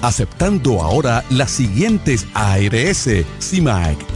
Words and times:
aceptando 0.00 0.82
ahora 0.82 1.24
las 1.30 1.50
siguientes 1.50 2.26
ARS, 2.34 3.08
CIMAC, 3.40 3.96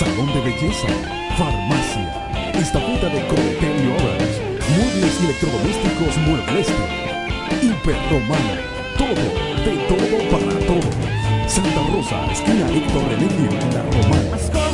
Salón 0.00 0.32
de 0.32 0.40
Belleza, 0.40 0.88
Farmacia, 1.36 2.52
Estafeta 2.54 3.10
de 3.10 3.20
Cometel 3.26 3.84
y 3.84 3.88
Obras, 3.88 4.40
Muebles 4.74 5.20
y 5.20 5.24
Electrodomésticos 5.26 6.16
Muebleste, 6.26 6.72
Hiperromana, 7.60 8.62
todo, 8.96 9.12
de 9.62 9.76
todo 9.90 10.30
para 10.30 10.58
todo. 10.66 11.46
Santa 11.46 11.82
Rosa, 11.92 12.32
esquina 12.32 12.66
Héctor 12.70 13.02
René 13.10 13.28
La 13.74 13.82
Romana. 13.82 14.69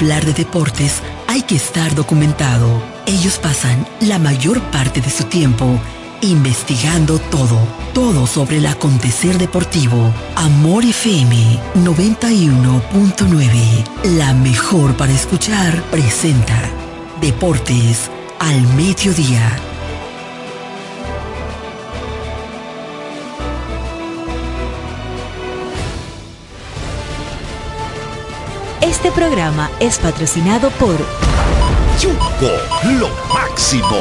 Hablar 0.00 0.24
de 0.24 0.32
deportes 0.32 1.02
hay 1.26 1.42
que 1.42 1.56
estar 1.56 1.94
documentado. 1.94 2.82
Ellos 3.04 3.38
pasan 3.38 3.86
la 4.00 4.18
mayor 4.18 4.62
parte 4.70 5.02
de 5.02 5.10
su 5.10 5.24
tiempo 5.24 5.78
investigando 6.22 7.18
todo, 7.18 7.58
todo 7.92 8.26
sobre 8.26 8.56
el 8.58 8.66
acontecer 8.66 9.36
deportivo. 9.36 10.10
Amor 10.36 10.86
FM 10.86 11.58
91.9, 11.84 13.84
la 14.16 14.32
mejor 14.32 14.96
para 14.96 15.12
escuchar, 15.12 15.82
presenta 15.90 16.58
Deportes 17.20 18.10
al 18.38 18.62
Mediodía 18.74 19.69
Este 29.02 29.12
programa 29.12 29.70
es 29.80 29.98
patrocinado 29.98 30.68
por 30.72 30.94
Yuko, 31.98 32.50
lo 32.98 33.08
máximo. 33.32 33.96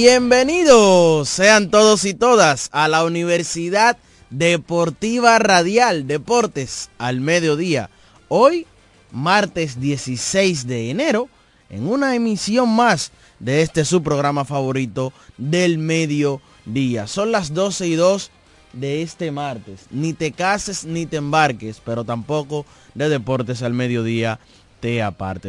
Bienvenidos 0.00 1.28
sean 1.28 1.72
todos 1.72 2.04
y 2.04 2.14
todas 2.14 2.70
a 2.70 2.86
la 2.86 3.02
Universidad 3.02 3.96
Deportiva 4.30 5.40
Radial 5.40 6.06
Deportes 6.06 6.88
al 6.98 7.20
mediodía. 7.20 7.90
Hoy, 8.28 8.64
martes 9.10 9.80
16 9.80 10.68
de 10.68 10.90
enero, 10.90 11.28
en 11.68 11.88
una 11.88 12.14
emisión 12.14 12.68
más 12.76 13.10
de 13.40 13.62
este 13.62 13.84
su 13.84 14.00
programa 14.04 14.44
favorito 14.44 15.12
del 15.36 15.78
mediodía. 15.78 17.08
Son 17.08 17.32
las 17.32 17.52
12 17.52 17.88
y 17.88 17.96
2 17.96 18.30
de 18.74 19.02
este 19.02 19.32
martes. 19.32 19.86
Ni 19.90 20.12
te 20.12 20.30
cases 20.30 20.84
ni 20.84 21.06
te 21.06 21.16
embarques, 21.16 21.82
pero 21.84 22.04
tampoco 22.04 22.66
de 22.94 23.08
deportes 23.08 23.64
al 23.64 23.74
mediodía 23.74 24.38
te. 24.80 25.04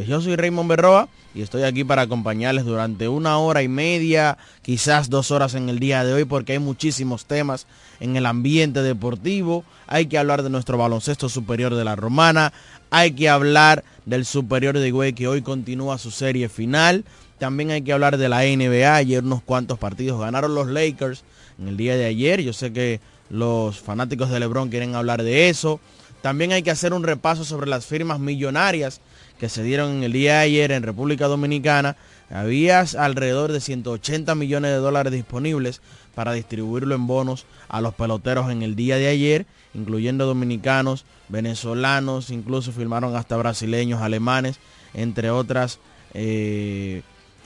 Yo 0.08 0.22
soy 0.22 0.36
Raymond 0.36 0.70
Berroa 0.70 1.08
y 1.36 1.42
estoy 1.42 1.64
aquí 1.64 1.84
para 1.84 2.04
acompañarles 2.04 2.66
durante 2.66 3.08
una 3.08 3.38
hora 3.38 3.62
y 3.62 3.68
media, 3.68 4.38
quizás 4.62 5.10
dos 5.10 5.32
horas 5.32 5.54
en 5.54 5.70
el 5.70 5.80
día 5.80 6.04
de 6.04 6.14
hoy, 6.14 6.26
porque 6.26 6.54
hay 6.54 6.60
muchísimos 6.60 7.26
temas 7.26 7.68
en 8.00 8.16
el 8.16 8.26
ambiente 8.26 8.82
deportivo. 8.82 9.64
Hay 9.88 10.08
que 10.08 10.18
hablar 10.18 10.42
de 10.42 10.50
nuestro 10.50 10.78
baloncesto 10.78 11.30
superior 11.30 11.76
de 11.76 11.84
la 11.84 11.96
Romana. 11.96 12.54
Hay 12.90 13.12
que 13.12 13.30
hablar 13.30 13.84
del 14.06 14.26
superior 14.26 14.78
de 14.78 14.88
Higüey 14.88 15.14
que 15.14 15.28
hoy 15.28 15.42
continúa 15.42 15.98
su 15.98 16.10
serie 16.10 16.50
final. 16.50 17.06
También 17.38 17.72
hay 17.72 17.84
que 17.84 17.94
hablar 17.94 18.18
de 18.18 18.30
la 18.30 18.42
NBA. 18.42 18.96
Ayer 18.96 19.24
unos 19.24 19.44
cuantos 19.44 19.78
partidos 19.78 20.20
ganaron 20.20 20.56
los 20.56 20.68
Lakers 20.68 21.24
en 21.60 21.68
el 21.68 21.78
día 21.78 21.96
de 21.96 22.06
ayer. 22.06 22.42
Yo 22.42 22.54
sé 22.54 22.74
que 22.74 23.00
los 23.30 23.80
fanáticos 23.80 24.32
de 24.32 24.40
LeBron 24.40 24.70
quieren 24.70 24.96
hablar 24.96 25.22
de 25.22 25.50
eso. 25.50 25.80
También 26.22 26.52
hay 26.52 26.64
que 26.64 26.72
hacer 26.72 26.94
un 26.94 27.04
repaso 27.04 27.46
sobre 27.46 27.70
las 27.70 27.86
firmas 27.86 28.20
millonarias 28.20 29.00
que 29.40 29.50
se 29.50 29.64
dieron 29.64 29.92
en 29.92 30.04
el 30.04 30.12
día 30.12 30.34
de 30.34 30.40
ayer 30.40 30.72
en 30.72 30.84
República 30.84 31.28
Dominicana, 31.28 31.96
había 32.30 32.82
alrededor 32.82 33.52
de 33.52 33.62
180 33.62 34.36
millones 34.36 34.72
de 34.72 34.78
dólares 34.78 35.14
disponibles 35.14 35.82
para 36.14 36.34
distribuirlo 36.34 36.94
en 36.94 37.08
bonos 37.08 37.46
a 37.70 37.82
los 37.82 37.94
peloteros 37.96 38.52
en 38.52 38.62
el 38.62 38.76
día 38.76 38.98
de 38.98 39.08
ayer, 39.08 39.46
incluyendo 39.74 40.26
dominicanos, 40.26 41.06
venezolanos, 41.30 42.30
incluso 42.30 42.72
firmaron 42.72 43.16
hasta 43.16 43.38
brasileños, 43.38 44.02
alemanes, 44.02 44.60
entre 44.94 45.32
otras 45.32 45.80
eh, 46.14 47.02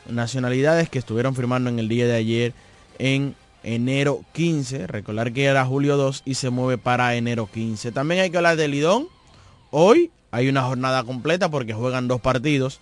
nacionalidades 0.09 0.89
que 0.89 0.99
estuvieron 0.99 1.35
firmando 1.35 1.69
en 1.69 1.79
el 1.79 1.87
día 1.87 2.07
de 2.07 2.15
ayer 2.15 2.53
en 2.97 3.35
enero 3.61 4.25
15. 4.33 4.87
Recordar 4.87 5.31
que 5.31 5.45
era 5.45 5.65
julio 5.65 5.95
2 5.95 6.23
y 6.25 6.33
se 6.33 6.49
mueve 6.49 6.77
para 6.77 7.15
enero 7.15 7.47
15. 7.51 7.91
También 7.91 8.21
hay 8.21 8.29
que 8.31 8.37
hablar 8.37 8.57
de 8.57 8.67
Lidón. 8.67 9.07
Hoy 9.69 10.11
hay 10.33 10.49
una 10.49 10.63
jornada 10.63 11.03
completa 11.03 11.49
porque 11.49 11.75
juegan 11.75 12.07
dos 12.07 12.19
partidos. 12.19 12.79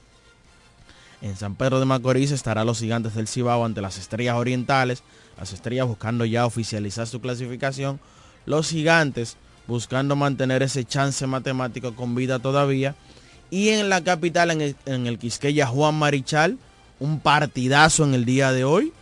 En 1.21 1.35
San 1.35 1.55
Pedro 1.55 1.81
de 1.81 1.85
Macorís 1.85 2.31
estará 2.31 2.63
los 2.63 2.79
gigantes 2.79 3.13
del 3.13 3.27
Cibao 3.27 3.65
ante 3.65 3.81
las 3.81 3.97
estrellas 3.97 4.37
orientales. 4.37 5.03
Las 5.37 5.51
estrellas 5.51 5.85
buscando 5.85 6.23
ya 6.23 6.45
oficializar 6.45 7.07
su 7.07 7.19
clasificación. 7.19 7.99
Los 8.45 8.69
gigantes 8.69 9.35
buscando 9.67 10.15
mantener 10.15 10.63
ese 10.63 10.85
chance 10.85 11.27
matemático 11.27 11.93
con 11.93 12.15
vida 12.15 12.39
todavía. 12.39 12.95
Y 13.49 13.67
en 13.67 13.89
la 13.89 14.01
capital, 14.01 14.51
en 14.51 15.07
el, 15.07 15.19
Quisqueya 15.19 15.67
Juan 15.67 15.95
Marichal, 15.95 16.57
un 17.01 17.19
partidazo 17.19 18.05
en 18.05 18.13
el 18.13 18.23
día 18.23 18.53
de 18.53 18.63
hoy. 18.63 18.93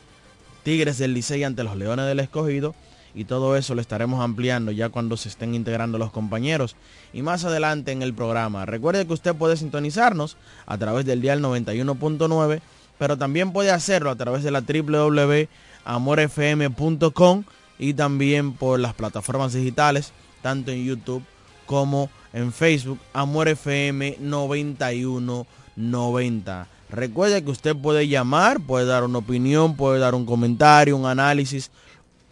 Tigres 0.64 0.98
del 0.98 1.14
Licey 1.14 1.44
ante 1.44 1.64
los 1.64 1.78
Leones 1.78 2.08
del 2.08 2.20
Escogido 2.20 2.74
y 3.20 3.26
todo 3.26 3.58
eso 3.58 3.76
lo 3.76 3.82
estaremos 3.82 4.24
ampliando 4.24 4.72
ya 4.72 4.88
cuando 4.88 5.18
se 5.18 5.28
estén 5.28 5.54
integrando 5.54 5.98
los 5.98 6.10
compañeros 6.10 6.78
y 7.12 7.22
más 7.22 7.44
adelante 7.44 7.92
en 7.92 8.02
el 8.02 8.14
programa. 8.14 8.66
Recuerde 8.66 9.06
que 9.06 9.12
usted 9.12 9.36
puede 9.36 9.58
sintonizarnos 9.58 10.38
a 10.66 10.78
través 10.78 11.06
del 11.06 11.20
dial 11.20 11.42
91.9, 11.42 12.62
pero 12.98 13.18
también 13.18 13.52
puede 13.52 13.72
hacerlo 13.72 14.10
a 14.10 14.16
través 14.16 14.44
de 14.44 14.52
la 14.52 14.62
www.amorfm.com 14.62 17.44
y 17.78 17.94
también 17.94 18.54
por 18.54 18.80
las 18.80 18.94
plataformas 18.94 19.52
digitales, 19.52 20.14
tanto 20.42 20.72
en 20.72 20.86
YouTube 20.86 21.24
como 21.66 22.10
en 22.32 22.54
Facebook, 22.54 23.00
Amor 23.12 23.50
FM 23.50 24.16
9190. 24.22 26.68
Recuerde 26.90 27.44
que 27.44 27.52
usted 27.52 27.76
puede 27.76 28.08
llamar, 28.08 28.62
puede 28.62 28.86
dar 28.86 29.04
una 29.04 29.18
opinión, 29.18 29.76
puede 29.76 30.00
dar 30.00 30.16
un 30.16 30.26
comentario, 30.26 30.96
un 30.96 31.06
análisis, 31.06 31.70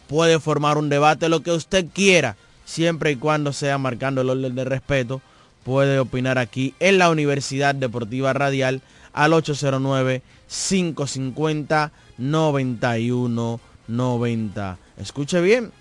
puede 0.08 0.40
formar 0.40 0.78
un 0.78 0.90
debate, 0.90 1.30
lo 1.30 1.42
que 1.42 1.52
usted 1.52 1.86
quiera, 1.94 2.36
siempre 2.66 3.12
y 3.12 3.16
cuando 3.16 3.54
sea 3.54 3.78
marcando 3.78 4.20
el 4.22 4.30
orden 4.30 4.56
de 4.56 4.66
respeto, 4.66 5.22
puede 5.64 6.00
opinar 6.00 6.38
aquí 6.38 6.76
en 6.80 6.98
la 6.98 7.10
Universidad 7.10 7.76
Deportiva 7.76 8.34
Radial 8.34 8.82
al 9.14 9.32
809-550 9.34 11.92
91 12.18 13.60
90. 13.88 14.78
Escuche 14.98 15.40
bien, 15.42 15.72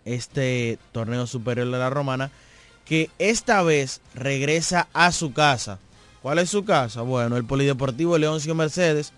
este 0.05 0.77
torneo 0.91 1.25
superior 1.25 1.71
de 1.71 1.77
la 1.77 1.89
Romana, 1.89 2.31
que 2.85 3.09
esta 3.17 3.63
vez 3.63 4.01
regresa 4.13 4.87
a 4.93 5.11
su 5.11 5.33
casa. 5.33 5.79
¿Cuál 6.21 6.39
es 6.39 6.49
su 6.49 6.65
casa? 6.65 7.01
Bueno, 7.01 7.37
el 7.37 7.45
Polideportivo 7.45 8.17
Leoncio 8.17 8.55
Mercedes 8.55 9.13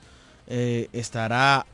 eh, 0.47 0.89
estará 0.93 1.65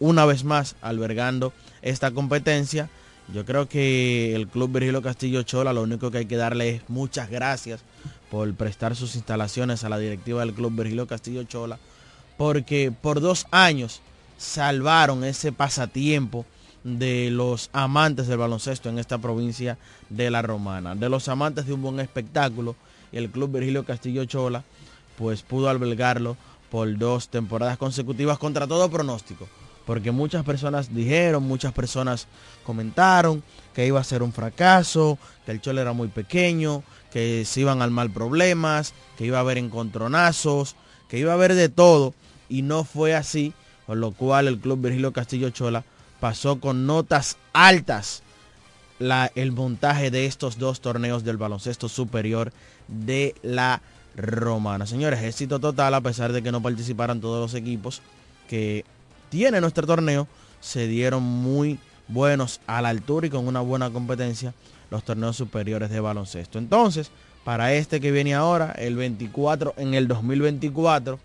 una 0.00 0.24
vez 0.24 0.44
más 0.44 0.76
albergando 0.82 1.52
esta 1.82 2.10
competencia 2.10 2.90
yo 3.32 3.44
creo 3.44 3.68
que 3.68 4.34
el 4.34 4.46
Club 4.46 4.72
Virgilio 4.72 5.02
Castillo 5.02 5.42
Chola 5.42 5.72
lo 5.72 5.82
único 5.82 6.10
que 6.10 6.18
hay 6.18 6.26
que 6.26 6.36
darle 6.36 6.68
es 6.76 6.82
muchas 6.88 7.28
gracias 7.28 7.80
por 8.30 8.52
prestar 8.54 8.94
sus 8.94 9.16
instalaciones 9.16 9.82
a 9.82 9.88
la 9.88 9.98
directiva 9.98 10.40
del 10.40 10.54
Club 10.54 10.76
Virgilio 10.76 11.06
Castillo 11.06 11.42
Chola, 11.42 11.78
porque 12.36 12.92
por 12.92 13.20
dos 13.20 13.46
años 13.50 14.00
salvaron 14.38 15.24
ese 15.24 15.50
pasatiempo 15.50 16.46
de 16.84 17.30
los 17.32 17.68
amantes 17.72 18.28
del 18.28 18.38
baloncesto 18.38 18.88
en 18.88 19.00
esta 19.00 19.18
provincia 19.18 19.76
de 20.08 20.30
La 20.30 20.42
Romana, 20.42 20.94
de 20.94 21.08
los 21.08 21.28
amantes 21.28 21.66
de 21.66 21.72
un 21.72 21.82
buen 21.82 21.98
espectáculo, 21.98 22.76
el 23.18 23.30
Club 23.30 23.52
Virgilio 23.52 23.84
Castillo 23.84 24.24
Chola 24.24 24.64
pues 25.16 25.42
pudo 25.42 25.68
albergarlo 25.68 26.36
por 26.70 26.96
dos 26.98 27.28
temporadas 27.28 27.78
consecutivas 27.78 28.38
contra 28.38 28.66
todo 28.66 28.90
pronóstico 28.90 29.48
porque 29.86 30.10
muchas 30.10 30.44
personas 30.44 30.92
dijeron, 30.92 31.44
muchas 31.44 31.72
personas 31.72 32.26
comentaron 32.64 33.42
que 33.72 33.86
iba 33.86 34.00
a 34.00 34.04
ser 34.04 34.22
un 34.22 34.32
fracaso, 34.32 35.16
que 35.46 35.52
el 35.52 35.60
Cholo 35.60 35.80
era 35.80 35.92
muy 35.92 36.08
pequeño, 36.08 36.82
que 37.12 37.44
se 37.46 37.60
iban 37.60 37.80
al 37.80 37.92
mal 37.92 38.10
problemas, 38.10 38.92
que 39.16 39.24
iba 39.24 39.38
a 39.38 39.42
haber 39.42 39.58
encontronazos, 39.58 40.74
que 41.08 41.18
iba 41.18 41.30
a 41.30 41.34
haber 41.36 41.54
de 41.54 41.68
todo, 41.68 42.14
y 42.48 42.62
no 42.62 42.82
fue 42.82 43.14
así, 43.14 43.54
con 43.86 44.00
lo 44.00 44.10
cual 44.10 44.48
el 44.48 44.58
Club 44.58 44.80
Virgilio 44.80 45.12
Castillo 45.12 45.50
Chola 45.50 45.84
pasó 46.18 46.58
con 46.58 46.86
notas 46.86 47.36
altas 47.52 48.24
el 48.98 49.52
montaje 49.52 50.10
de 50.10 50.26
estos 50.26 50.58
dos 50.58 50.80
torneos 50.80 51.24
del 51.24 51.36
baloncesto 51.36 51.88
superior 51.88 52.52
de 52.88 53.34
la 53.42 53.82
Romana. 54.16 54.86
Señores, 54.86 55.22
éxito 55.22 55.58
total 55.58 55.94
a 55.94 56.00
pesar 56.00 56.32
de 56.32 56.42
que 56.42 56.52
no 56.52 56.62
participaran 56.62 57.20
todos 57.20 57.40
los 57.40 57.60
equipos 57.60 58.00
que 58.48 58.84
tiene 59.28 59.60
nuestro 59.60 59.86
torneo 59.86 60.26
se 60.60 60.86
dieron 60.86 61.22
muy 61.22 61.78
buenos 62.08 62.60
a 62.66 62.80
la 62.80 62.88
altura 62.88 63.26
y 63.26 63.30
con 63.30 63.46
una 63.46 63.60
buena 63.60 63.90
competencia 63.90 64.54
los 64.90 65.04
torneos 65.04 65.36
superiores 65.36 65.90
de 65.90 66.00
baloncesto. 66.00 66.58
Entonces, 66.58 67.10
para 67.44 67.74
este 67.74 68.00
que 68.00 68.10
viene 68.10 68.34
ahora, 68.34 68.72
el 68.72 68.96
24, 68.96 69.74
en 69.76 69.94
el 69.94 70.08
2024, 70.08 71.18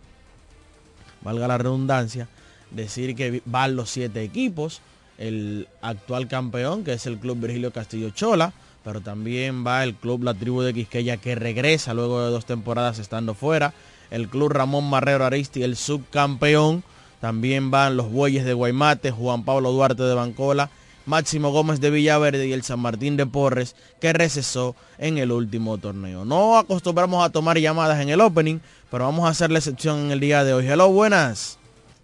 valga 1.22 1.48
la 1.48 1.58
redundancia, 1.58 2.28
decir 2.72 3.16
que 3.16 3.42
van 3.46 3.76
los 3.76 3.90
siete 3.90 4.24
equipos, 4.24 4.82
el 5.22 5.68
actual 5.82 6.28
campeón, 6.28 6.84
que 6.84 6.94
es 6.94 7.06
el 7.06 7.20
Club 7.20 7.40
Virgilio 7.40 7.72
Castillo 7.72 8.10
Chola, 8.10 8.54
pero 8.84 9.02
también 9.02 9.66
va 9.66 9.84
el 9.84 9.94
Club 9.94 10.24
La 10.24 10.34
Tribu 10.34 10.62
de 10.62 10.74
Quisqueya, 10.74 11.18
que 11.18 11.36
regresa 11.36 11.94
luego 11.94 12.24
de 12.24 12.32
dos 12.32 12.46
temporadas 12.46 12.98
estando 12.98 13.36
fuera, 13.36 13.74
el 14.10 14.28
Club 14.28 14.50
Ramón 14.50 14.90
Marrero 14.90 15.24
Aristi, 15.24 15.62
el 15.64 15.76
subcampeón, 15.76 16.84
también 17.20 17.70
van 17.70 17.98
los 17.98 18.12
Bueyes 18.12 18.46
de 18.46 18.54
Guaymate, 18.54 19.12
Juan 19.12 19.46
Pablo 19.46 19.72
Duarte 19.72 20.02
de 20.02 20.16
Bancola, 20.16 20.72
Máximo 21.06 21.52
Gómez 21.52 21.80
de 21.80 21.92
Villaverde 21.92 22.48
y 22.48 22.54
el 22.54 22.64
San 22.64 22.80
Martín 22.80 23.18
de 23.18 23.26
Porres 23.26 23.76
que 24.00 24.14
recesó 24.14 24.76
en 24.98 25.18
el 25.20 25.32
último 25.32 25.78
torneo. 25.78 26.26
No 26.26 26.58
acostumbramos 26.58 27.24
a 27.24 27.30
tomar 27.30 27.60
llamadas 27.60 28.02
en 28.02 28.10
el 28.10 28.22
opening, 28.22 28.60
pero 28.90 29.06
vamos 29.06 29.26
a 29.26 29.30
hacer 29.30 29.52
la 29.52 29.60
excepción 29.60 30.00
en 30.00 30.12
el 30.12 30.20
día 30.20 30.44
de 30.44 30.54
hoy. 30.54 30.68
Hello, 30.68 30.90
buenas. 30.90 31.61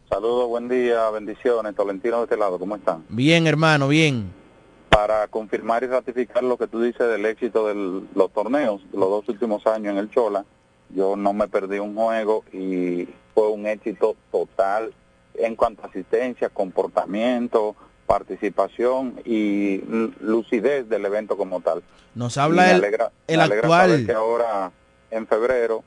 Saludos, 0.10 0.48
buen 0.48 0.70
día, 0.70 1.10
bendiciones. 1.10 1.76
Tolentino 1.76 2.18
de 2.18 2.24
este 2.24 2.38
lado, 2.38 2.58
¿cómo 2.58 2.78
están? 2.78 3.04
Bien, 3.10 3.46
hermano, 3.46 3.90
bien. 3.90 4.32
Para 4.90 5.28
confirmar 5.28 5.84
y 5.84 5.88
ratificar 5.88 6.44
lo 6.44 6.58
que 6.58 6.68
tú 6.68 6.82
dices 6.82 7.08
del 7.10 7.26
éxito 7.26 7.68
de 7.68 8.04
los 8.16 8.32
torneos, 8.32 8.82
los 8.94 9.10
dos 9.10 9.28
últimos 9.28 9.68
años 9.68 9.92
en 9.92 9.98
el 9.98 10.10
Chola, 10.10 10.46
yo 10.90 11.18
no 11.18 11.34
me 11.34 11.50
perdí 11.50 11.80
un 11.80 11.94
juego 11.94 12.46
y 12.54 13.10
fue 13.34 13.50
un 13.50 13.68
éxito 13.68 14.16
total 14.32 14.94
en 15.34 15.58
cuanto 15.58 15.84
a 15.84 15.88
asistencia, 15.88 16.48
comportamiento, 16.50 17.76
participación 18.06 19.20
y 19.26 19.82
lucidez 20.22 20.88
del 20.88 21.06
evento 21.06 21.36
como 21.36 21.60
tal. 21.60 21.84
Nos 22.16 22.38
habla 22.38 22.72
el, 22.72 22.84
el 23.28 23.42
actual 23.42 24.06
que 24.06 24.14
ahora 24.14 24.72
en 25.12 25.28
febrero 25.28 25.84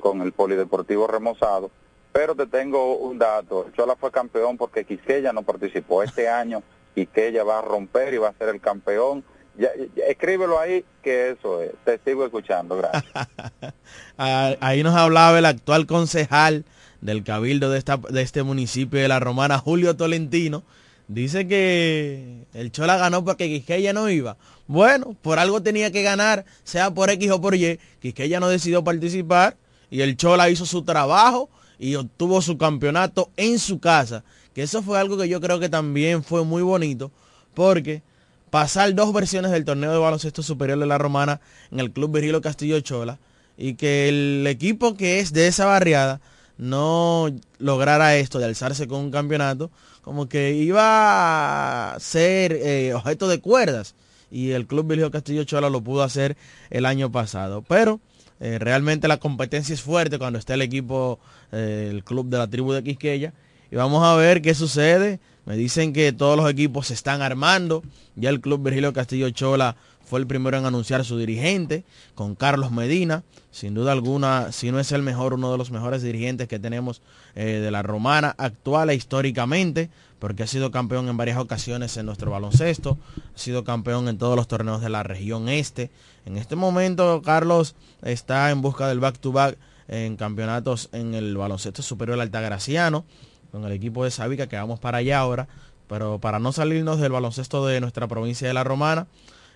con 0.00 0.20
el 0.20 0.32
Polideportivo 0.32 1.06
remozado, 1.06 1.70
pero 2.12 2.34
te 2.34 2.46
tengo 2.46 2.96
un 2.98 3.18
dato, 3.18 3.66
Chola 3.76 3.96
fue 3.96 4.10
campeón 4.10 4.56
porque 4.56 4.84
Quisqueya 4.84 5.32
no 5.32 5.42
participó 5.42 6.02
este 6.02 6.28
año, 6.28 6.62
Quisqueya 6.94 7.42
va 7.42 7.58
a 7.58 7.62
romper 7.62 8.14
y 8.14 8.18
va 8.18 8.28
a 8.28 8.34
ser 8.34 8.50
el 8.50 8.60
campeón. 8.60 9.24
Ya, 9.58 9.68
escríbelo 10.08 10.58
ahí 10.58 10.82
que 11.02 11.30
eso 11.30 11.62
es. 11.62 11.72
Te 11.84 12.00
sigo 12.04 12.24
escuchando, 12.24 12.76
gracias. 12.76 13.04
Ah, 14.18 14.54
ahí 14.60 14.82
nos 14.82 14.94
hablaba 14.94 15.38
el 15.38 15.46
actual 15.46 15.86
concejal 15.86 16.64
del 17.00 17.24
cabildo 17.24 17.70
de, 17.70 17.78
esta, 17.78 17.96
de 17.96 18.22
este 18.22 18.42
municipio 18.42 19.00
de 19.00 19.08
La 19.08 19.18
Romana, 19.18 19.58
Julio 19.58 19.96
Tolentino, 19.96 20.62
dice 21.08 21.48
que 21.48 22.44
el 22.54 22.70
Chola 22.70 22.96
ganó 22.98 23.24
porque 23.24 23.48
Quisqueya 23.48 23.92
no 23.92 24.08
iba. 24.08 24.36
Bueno, 24.66 25.16
por 25.20 25.38
algo 25.38 25.62
tenía 25.62 25.90
que 25.90 26.02
ganar, 26.02 26.44
sea 26.62 26.92
por 26.92 27.10
X 27.10 27.30
o 27.30 27.40
por 27.40 27.54
Y. 27.54 27.80
Quisqueya 28.00 28.38
no 28.38 28.48
decidió 28.48 28.84
participar 28.84 29.56
y 29.90 30.02
el 30.02 30.16
Chola 30.16 30.48
hizo 30.48 30.64
su 30.64 30.84
trabajo 30.84 31.50
y 31.78 31.94
obtuvo 31.94 32.42
su 32.42 32.58
campeonato 32.58 33.30
en 33.36 33.58
su 33.58 33.80
casa. 33.80 34.24
Que 34.54 34.62
eso 34.62 34.82
fue 34.82 34.98
algo 34.98 35.16
que 35.16 35.28
yo 35.28 35.40
creo 35.40 35.60
que 35.60 35.68
también 35.68 36.22
fue 36.22 36.44
muy 36.44 36.62
bonito 36.62 37.10
porque 37.54 38.02
pasar 38.50 38.94
dos 38.94 39.12
versiones 39.12 39.50
del 39.50 39.64
torneo 39.64 39.92
de 39.92 39.98
baloncesto 39.98 40.42
superior 40.42 40.78
de 40.78 40.86
la 40.86 40.98
Romana 40.98 41.40
en 41.70 41.80
el 41.80 41.90
Club 41.90 42.12
Virgilio 42.12 42.40
Castillo 42.40 42.80
Chola 42.80 43.18
y 43.56 43.74
que 43.74 44.08
el 44.08 44.46
equipo 44.46 44.94
que 44.94 45.20
es 45.20 45.32
de 45.32 45.46
esa 45.46 45.66
barriada 45.66 46.20
no 46.58 47.28
lograra 47.58 48.16
esto 48.16 48.38
de 48.38 48.44
alzarse 48.44 48.86
con 48.86 49.00
un 49.00 49.10
campeonato, 49.10 49.70
como 50.02 50.28
que 50.28 50.52
iba 50.52 51.94
a 51.94 52.00
ser 52.00 52.52
eh, 52.52 52.94
objeto 52.94 53.28
de 53.28 53.40
cuerdas. 53.40 53.94
Y 54.30 54.52
el 54.52 54.66
Club 54.66 54.86
Virgilio 54.86 55.10
Castillo 55.10 55.44
Chola 55.44 55.68
lo 55.70 55.82
pudo 55.82 56.02
hacer 56.02 56.36
el 56.70 56.86
año 56.86 57.10
pasado. 57.12 57.62
Pero 57.62 58.00
eh, 58.40 58.58
realmente 58.58 59.08
la 59.08 59.18
competencia 59.18 59.74
es 59.74 59.82
fuerte 59.82 60.18
cuando 60.18 60.38
está 60.38 60.54
el 60.54 60.62
equipo, 60.62 61.20
el 61.52 62.02
club 62.04 62.28
de 62.28 62.38
la 62.38 62.48
tribu 62.48 62.72
de 62.72 62.82
Quisqueya. 62.82 63.32
Y 63.70 63.76
vamos 63.76 64.04
a 64.04 64.14
ver 64.16 64.42
qué 64.42 64.54
sucede. 64.54 65.20
Me 65.44 65.56
dicen 65.56 65.92
que 65.92 66.12
todos 66.12 66.36
los 66.36 66.48
equipos 66.50 66.88
se 66.88 66.94
están 66.94 67.22
armando. 67.22 67.82
Ya 68.16 68.30
el 68.30 68.40
Club 68.40 68.62
Virgilio 68.62 68.92
Castillo 68.92 69.30
Chola 69.30 69.76
fue 70.04 70.20
el 70.20 70.26
primero 70.26 70.58
en 70.58 70.66
anunciar 70.66 71.04
su 71.04 71.16
dirigente, 71.16 71.84
con 72.14 72.34
Carlos 72.34 72.70
Medina. 72.70 73.24
Sin 73.50 73.74
duda 73.74 73.92
alguna, 73.92 74.52
si 74.52 74.70
no 74.70 74.78
es 74.78 74.92
el 74.92 75.02
mejor, 75.02 75.34
uno 75.34 75.50
de 75.50 75.58
los 75.58 75.70
mejores 75.70 76.02
dirigentes 76.02 76.48
que 76.48 76.58
tenemos 76.58 77.00
eh, 77.34 77.60
de 77.62 77.70
la 77.70 77.82
romana 77.82 78.34
actual 78.36 78.90
e 78.90 78.94
históricamente, 78.94 79.90
porque 80.18 80.42
ha 80.42 80.46
sido 80.46 80.70
campeón 80.70 81.08
en 81.08 81.16
varias 81.16 81.38
ocasiones 81.38 81.96
en 81.96 82.06
nuestro 82.06 82.30
baloncesto, 82.30 82.98
ha 83.34 83.38
sido 83.38 83.64
campeón 83.64 84.08
en 84.08 84.18
todos 84.18 84.36
los 84.36 84.48
torneos 84.48 84.80
de 84.82 84.90
la 84.90 85.02
región 85.02 85.48
este. 85.48 85.90
En 86.26 86.36
este 86.36 86.56
momento, 86.56 87.22
Carlos 87.24 87.74
está 88.02 88.50
en 88.50 88.60
busca 88.60 88.88
del 88.88 89.00
back-to-back 89.00 89.56
en 89.92 90.16
campeonatos 90.16 90.88
en 90.92 91.14
el 91.14 91.36
baloncesto 91.36 91.82
superior 91.82 92.20
altagraciano, 92.20 93.04
con 93.50 93.64
el 93.64 93.72
equipo 93.72 94.04
de 94.04 94.10
Sabica, 94.10 94.48
que 94.48 94.56
vamos 94.56 94.80
para 94.80 94.98
allá 94.98 95.18
ahora. 95.18 95.48
Pero 95.86 96.18
para 96.18 96.38
no 96.38 96.52
salirnos 96.52 96.98
del 96.98 97.12
baloncesto 97.12 97.66
de 97.66 97.80
nuestra 97.80 98.08
provincia 98.08 98.48
de 98.48 98.54
La 98.54 98.64
Romana, 98.64 99.06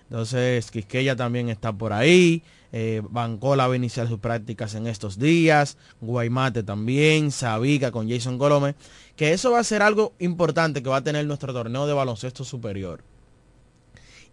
entonces, 0.09 0.71
Quisqueya 0.71 1.15
también 1.15 1.49
está 1.49 1.73
por 1.73 1.91
ahí. 1.91 2.43
Eh, 2.71 3.01
Bancola 3.09 3.67
va 3.67 3.73
a 3.73 3.77
iniciar 3.77 4.07
sus 4.07 4.19
prácticas 4.19 4.73
en 4.75 4.87
estos 4.87 5.19
días. 5.19 5.77
Guaymate 5.99 6.63
también. 6.63 7.31
Sabica 7.31 7.91
con 7.91 8.09
Jason 8.09 8.37
Colome. 8.37 8.75
Que 9.15 9.33
eso 9.33 9.51
va 9.51 9.59
a 9.59 9.63
ser 9.63 9.81
algo 9.81 10.13
importante 10.19 10.81
que 10.81 10.89
va 10.89 10.97
a 10.97 11.03
tener 11.03 11.25
nuestro 11.25 11.53
torneo 11.53 11.87
de 11.87 11.93
baloncesto 11.93 12.45
superior. 12.45 13.03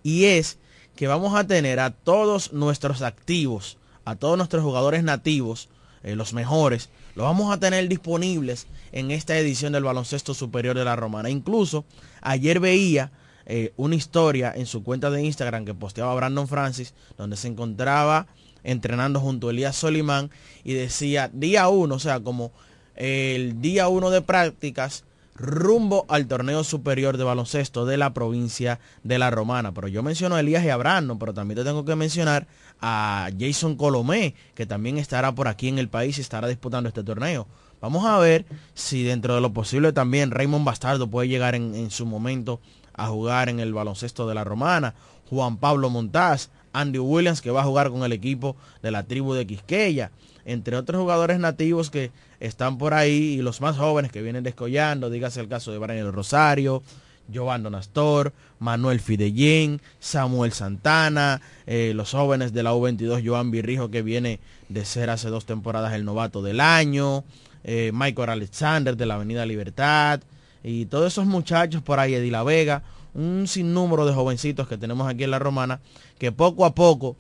Y 0.03 0.27
es 0.27 0.59
que 0.95 1.09
vamos 1.09 1.35
a 1.35 1.47
tener 1.47 1.81
a 1.81 1.91
todos 1.91 2.53
nuestros 2.53 3.03
activos, 3.03 3.79
a 4.05 4.15
todos 4.15 4.37
nuestros 4.37 4.63
jugadores 4.63 5.03
nativos, 5.03 5.69
eh, 6.05 6.15
los 6.15 6.35
mejores, 6.35 6.91
los 7.15 7.25
vamos 7.25 7.53
a 7.53 7.59
tener 7.59 7.89
disponibles 7.89 8.67
en 8.93 9.11
esta 9.11 9.37
edición 9.39 9.73
del 9.73 9.85
baloncesto 9.85 10.35
superior 10.35 10.77
de 10.77 10.85
la 10.85 10.97
Romana. 10.97 11.31
Incluso 11.31 11.85
ayer 12.21 12.61
veía 12.61 13.11
eh, 13.47 13.73
una 13.77 13.95
historia 13.95 14.53
en 14.55 14.67
su 14.67 14.85
cuenta 14.85 15.11
de 15.11 15.23
Instagram 15.23 15.65
que 15.65 15.75
posteaba 15.75 16.15
Brandon 16.15 16.47
Francis, 16.47 16.95
donde 17.17 17.37
se 17.37 17.49
encontraba 17.49 18.27
entrenando 18.63 19.19
junto 19.19 19.49
a 19.49 19.51
Elías 19.51 19.77
Solimán 19.77 20.31
y 20.63 20.75
decía 20.75 21.31
día 21.33 21.69
uno, 21.69 21.97
o 21.97 21.99
sea, 21.99 22.21
como 22.21 22.53
el 22.97 23.61
día 23.61 23.89
uno 23.89 24.11
de 24.11 24.23
prácticas 24.23 25.05
rumbo 25.35 26.07
al 26.09 26.27
torneo 26.27 26.63
superior 26.65 27.17
de 27.17 27.25
baloncesto 27.25 27.87
de 27.87 27.97
la 27.97 28.15
provincia 28.15 28.81
de 29.03 29.19
La 29.19 29.31
Romana. 29.31 29.73
Pero 29.73 29.89
yo 29.89 30.03
menciono 30.03 30.37
a 30.37 30.41
Elías 30.41 30.65
y 30.65 30.71
a 30.71 30.77
Brandon, 30.77 31.19
pero 31.19 31.35
también 31.35 31.59
te 31.59 31.65
tengo 31.65 31.85
que 31.85 31.97
mencionar 31.97 32.47
a 32.81 33.29
Jason 33.39 33.77
Colomé, 33.77 34.35
que 34.55 34.67
también 34.67 34.99
estará 34.99 35.35
por 35.35 35.49
aquí 35.49 35.69
en 35.69 35.79
el 35.79 35.89
país 35.89 36.19
y 36.19 36.21
estará 36.21 36.49
disputando 36.49 36.89
este 36.89 37.03
torneo. 37.03 37.47
Vamos 37.81 38.07
a 38.07 38.19
ver 38.19 38.47
si 38.75 39.03
dentro 39.03 39.35
de 39.35 39.41
lo 39.41 39.53
posible 39.53 39.93
también 39.93 40.31
Raymond 40.31 40.65
Bastardo 40.65 41.09
puede 41.09 41.29
llegar 41.29 41.55
en, 41.55 41.75
en 41.75 41.91
su 41.91 42.07
momento 42.07 42.61
a 42.95 43.09
jugar 43.09 43.49
en 43.49 43.61
el 43.61 43.75
baloncesto 43.75 44.27
de 44.27 44.35
la 44.35 44.45
Romana. 44.45 44.95
Juan 45.29 45.57
Pablo 45.57 45.91
Montaz, 45.91 46.51
Andy 46.75 46.99
Williams, 46.99 47.41
que 47.41 47.51
va 47.51 47.63
a 47.63 47.65
jugar 47.65 47.89
con 47.89 48.03
el 48.03 48.13
equipo 48.13 48.57
de 48.83 48.91
la 48.91 49.05
tribu 49.05 49.33
de 49.33 49.47
Quisqueya, 49.47 50.11
entre 50.45 50.77
otros 50.77 51.01
jugadores 51.01 51.39
nativos 51.39 51.91
que 51.91 52.11
están 52.41 52.77
por 52.77 52.93
ahí 52.93 53.39
y 53.39 53.43
los 53.43 53.63
más 53.63 53.79
jóvenes 53.79 54.13
que 54.13 54.21
vienen 54.21 54.45
descollando, 54.45 55.09
dígase 55.09 55.41
el 55.41 55.49
caso 55.49 55.73
de 55.73 55.79
Brian 55.79 56.13
Rosario, 56.13 56.83
Giovanni 57.29 57.71
Nastor, 57.71 58.33
Manuel 58.59 59.01
Fidellín, 59.01 59.81
Samuel 59.99 60.53
Santana, 60.53 61.41
eh, 61.67 61.93
los 61.95 62.11
jóvenes 62.11 62.53
de 62.53 62.63
la 62.63 62.75
U22, 62.75 63.23
Joan 63.25 63.51
Virrijo, 63.51 63.91
que 63.91 64.03
viene 64.03 64.41
de 64.69 64.85
ser 64.85 65.11
hace 65.11 65.29
dos 65.29 65.47
temporadas 65.47 65.95
el 65.95 66.05
novato 66.05 66.43
del 66.43 66.61
año, 66.61 67.25
eh, 67.63 67.91
Michael 67.95 68.31
Alexander 68.31 68.97
de 68.97 69.07
la 69.07 69.15
Avenida 69.15 69.47
Libertad, 69.47 70.21
y 70.63 70.87
todos 70.87 71.13
esos 71.13 71.27
muchachos 71.27 71.83
por 71.83 71.99
ahí, 72.01 72.15
Eddie 72.15 72.31
La 72.31 72.43
Vega, 72.43 72.83
un 73.15 73.47
sinnúmero 73.47 74.07
de 74.07 74.13
jovencitos 74.13 74.67
que 74.67 74.77
tenemos 74.77 75.09
aquí 75.09 75.25
en 75.25 75.31
la 75.31 75.39
Romana, 75.39 75.81
que 76.25 76.33
poco 76.33 76.65
a 76.65 76.75
poco 76.75 77.17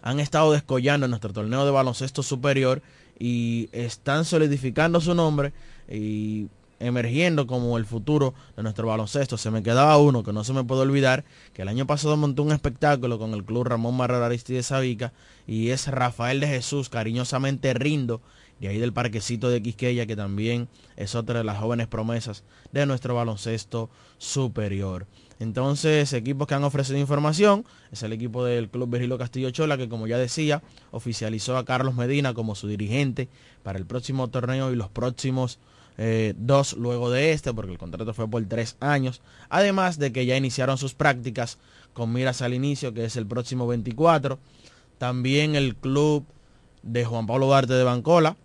han 0.00 0.18
estado 0.18 0.52
descollando 0.52 1.06
nuestro 1.08 1.34
torneo 1.34 1.66
de 1.66 1.70
baloncesto 1.70 2.22
superior 2.22 2.80
y 3.18 3.68
están 3.72 4.24
solidificando 4.24 5.02
su 5.02 5.14
nombre 5.14 5.52
y 5.90 6.46
emergiendo 6.80 7.46
como 7.46 7.76
el 7.76 7.84
futuro 7.84 8.32
de 8.56 8.62
nuestro 8.62 8.86
baloncesto. 8.86 9.36
Se 9.36 9.50
me 9.50 9.62
quedaba 9.62 9.98
uno 9.98 10.22
que 10.22 10.32
no 10.32 10.42
se 10.42 10.54
me 10.54 10.64
puede 10.64 10.80
olvidar, 10.80 11.26
que 11.52 11.60
el 11.60 11.68
año 11.68 11.86
pasado 11.86 12.16
montó 12.16 12.44
un 12.44 12.52
espectáculo 12.52 13.18
con 13.18 13.34
el 13.34 13.44
club 13.44 13.64
Ramón 13.64 13.94
Marrero 13.94 14.24
Aristide 14.24 14.62
Sabica 14.62 15.12
y 15.46 15.68
es 15.68 15.86
Rafael 15.86 16.40
de 16.40 16.46
Jesús, 16.46 16.88
cariñosamente 16.88 17.74
Rindo, 17.74 18.22
de 18.58 18.68
ahí 18.68 18.78
del 18.78 18.94
parquecito 18.94 19.50
de 19.50 19.60
Quisqueya, 19.60 20.06
que 20.06 20.16
también 20.16 20.70
es 20.96 21.14
otra 21.14 21.40
de 21.40 21.44
las 21.44 21.58
jóvenes 21.58 21.88
promesas 21.88 22.42
de 22.72 22.86
nuestro 22.86 23.14
baloncesto 23.14 23.90
superior. 24.16 25.06
Entonces, 25.40 26.12
equipos 26.12 26.48
que 26.48 26.54
han 26.54 26.64
ofrecido 26.64 26.98
información 26.98 27.64
es 27.92 28.02
el 28.02 28.12
equipo 28.12 28.44
del 28.44 28.68
Club 28.68 28.90
Virgilio 28.90 29.18
Castillo 29.18 29.50
Chola, 29.50 29.76
que 29.76 29.88
como 29.88 30.06
ya 30.06 30.18
decía, 30.18 30.62
oficializó 30.90 31.56
a 31.56 31.64
Carlos 31.64 31.94
Medina 31.94 32.34
como 32.34 32.54
su 32.54 32.66
dirigente 32.66 33.28
para 33.62 33.78
el 33.78 33.86
próximo 33.86 34.28
torneo 34.28 34.72
y 34.72 34.76
los 34.76 34.88
próximos 34.88 35.58
eh, 35.96 36.34
dos 36.36 36.74
luego 36.76 37.10
de 37.10 37.32
este, 37.32 37.52
porque 37.52 37.72
el 37.72 37.78
contrato 37.78 38.14
fue 38.14 38.28
por 38.28 38.44
tres 38.46 38.76
años. 38.80 39.20
Además 39.48 39.98
de 39.98 40.12
que 40.12 40.26
ya 40.26 40.36
iniciaron 40.36 40.76
sus 40.76 40.94
prácticas 40.94 41.58
con 41.92 42.12
miras 42.12 42.42
al 42.42 42.54
inicio, 42.54 42.92
que 42.92 43.04
es 43.04 43.16
el 43.16 43.26
próximo 43.26 43.66
24. 43.66 44.38
También 44.98 45.54
el 45.54 45.76
club 45.76 46.24
de 46.82 47.04
Juan 47.04 47.26
Pablo 47.26 47.46
Duarte 47.46 47.74
de 47.74 47.84
Bancola 47.84 48.36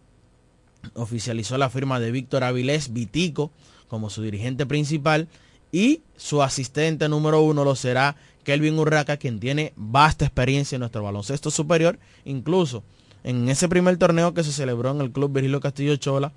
oficializó 0.96 1.58
la 1.58 1.70
firma 1.70 2.00
de 2.00 2.12
Víctor 2.12 2.44
Avilés 2.44 2.94
Vitico 2.94 3.52
como 3.88 4.10
su 4.10 4.22
dirigente 4.22 4.66
principal 4.66 5.28
y 5.74 6.04
su 6.16 6.42
asistente 6.42 7.10
número 7.10 7.42
uno 7.42 7.66
lo 7.66 7.76
será 7.76 8.16
Kelvin 8.44 8.78
Urraca, 8.78 9.18
quien 9.18 9.40
tiene 9.40 9.74
vasta 9.76 10.24
experiencia 10.24 10.76
en 10.76 10.82
nuestro 10.82 11.04
baloncesto 11.04 11.50
superior, 11.50 12.00
incluso 12.24 12.84
en 13.24 13.50
ese 13.50 13.68
primer 13.68 13.98
torneo 13.98 14.34
que 14.34 14.44
se 14.44 14.52
celebró 14.52 14.92
en 14.92 15.02
el 15.02 15.12
Club 15.12 15.34
Virgilio 15.34 15.60
Castillo 15.60 15.96
Chola, 15.96 16.32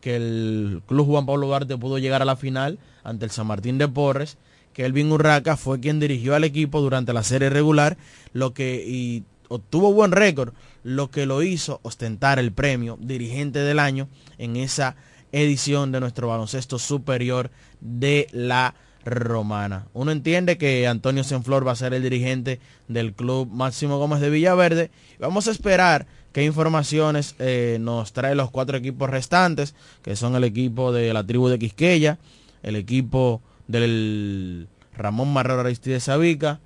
que 0.00 0.16
el 0.16 0.82
Club 0.86 1.06
Juan 1.06 1.26
Pablo 1.26 1.46
Duarte 1.46 1.78
pudo 1.78 1.98
llegar 1.98 2.20
a 2.20 2.26
la 2.26 2.36
final 2.36 2.78
ante 3.02 3.24
el 3.24 3.30
San 3.30 3.46
Martín 3.46 3.78
de 3.78 3.88
Porres, 3.88 4.36
Kelvin 4.74 5.10
Urraca 5.10 5.56
fue 5.56 5.80
quien 5.80 5.98
dirigió 5.98 6.34
al 6.34 6.44
equipo 6.44 6.80
durante 6.80 7.12
la 7.12 7.22
serie 7.22 7.50
regular, 7.50 7.96
lo 8.32 8.52
que 8.52 8.84
y 8.86 9.24
obtuvo 9.48 9.92
buen 9.92 10.12
récord, 10.12 10.52
lo 10.82 11.10
que 11.10 11.26
lo 11.26 11.42
hizo 11.42 11.80
ostentar 11.82 12.38
el 12.38 12.52
premio 12.52 12.98
dirigente 13.00 13.60
del 13.60 13.78
año 13.78 14.08
en 14.38 14.56
esa 14.56 14.96
edición 15.32 15.92
de 15.92 16.00
nuestro 16.00 16.28
baloncesto 16.28 16.78
superior 16.78 17.50
de 17.80 18.28
la 18.32 18.74
Romana. 19.04 19.86
Uno 19.94 20.12
entiende 20.12 20.58
que 20.58 20.86
Antonio 20.86 21.24
Senflor 21.24 21.66
va 21.66 21.72
a 21.72 21.76
ser 21.76 21.92
el 21.94 22.02
dirigente 22.02 22.60
del 22.88 23.14
club 23.14 23.48
Máximo 23.50 23.98
Gómez 23.98 24.20
de 24.20 24.30
Villaverde. 24.30 24.90
Vamos 25.18 25.48
a 25.48 25.50
esperar 25.50 26.06
qué 26.32 26.44
informaciones 26.44 27.34
eh, 27.38 27.78
nos 27.80 28.12
trae 28.12 28.34
los 28.34 28.50
cuatro 28.50 28.76
equipos 28.76 29.10
restantes, 29.10 29.74
que 30.02 30.14
son 30.14 30.36
el 30.36 30.44
equipo 30.44 30.92
de 30.92 31.12
la 31.12 31.24
tribu 31.24 31.48
de 31.48 31.58
Quisqueya, 31.58 32.18
el 32.62 32.76
equipo 32.76 33.42
del 33.66 34.68
Ramón 34.96 35.32
Marrero 35.32 35.60
Aristide 35.60 36.00
Sabica, 36.00 36.60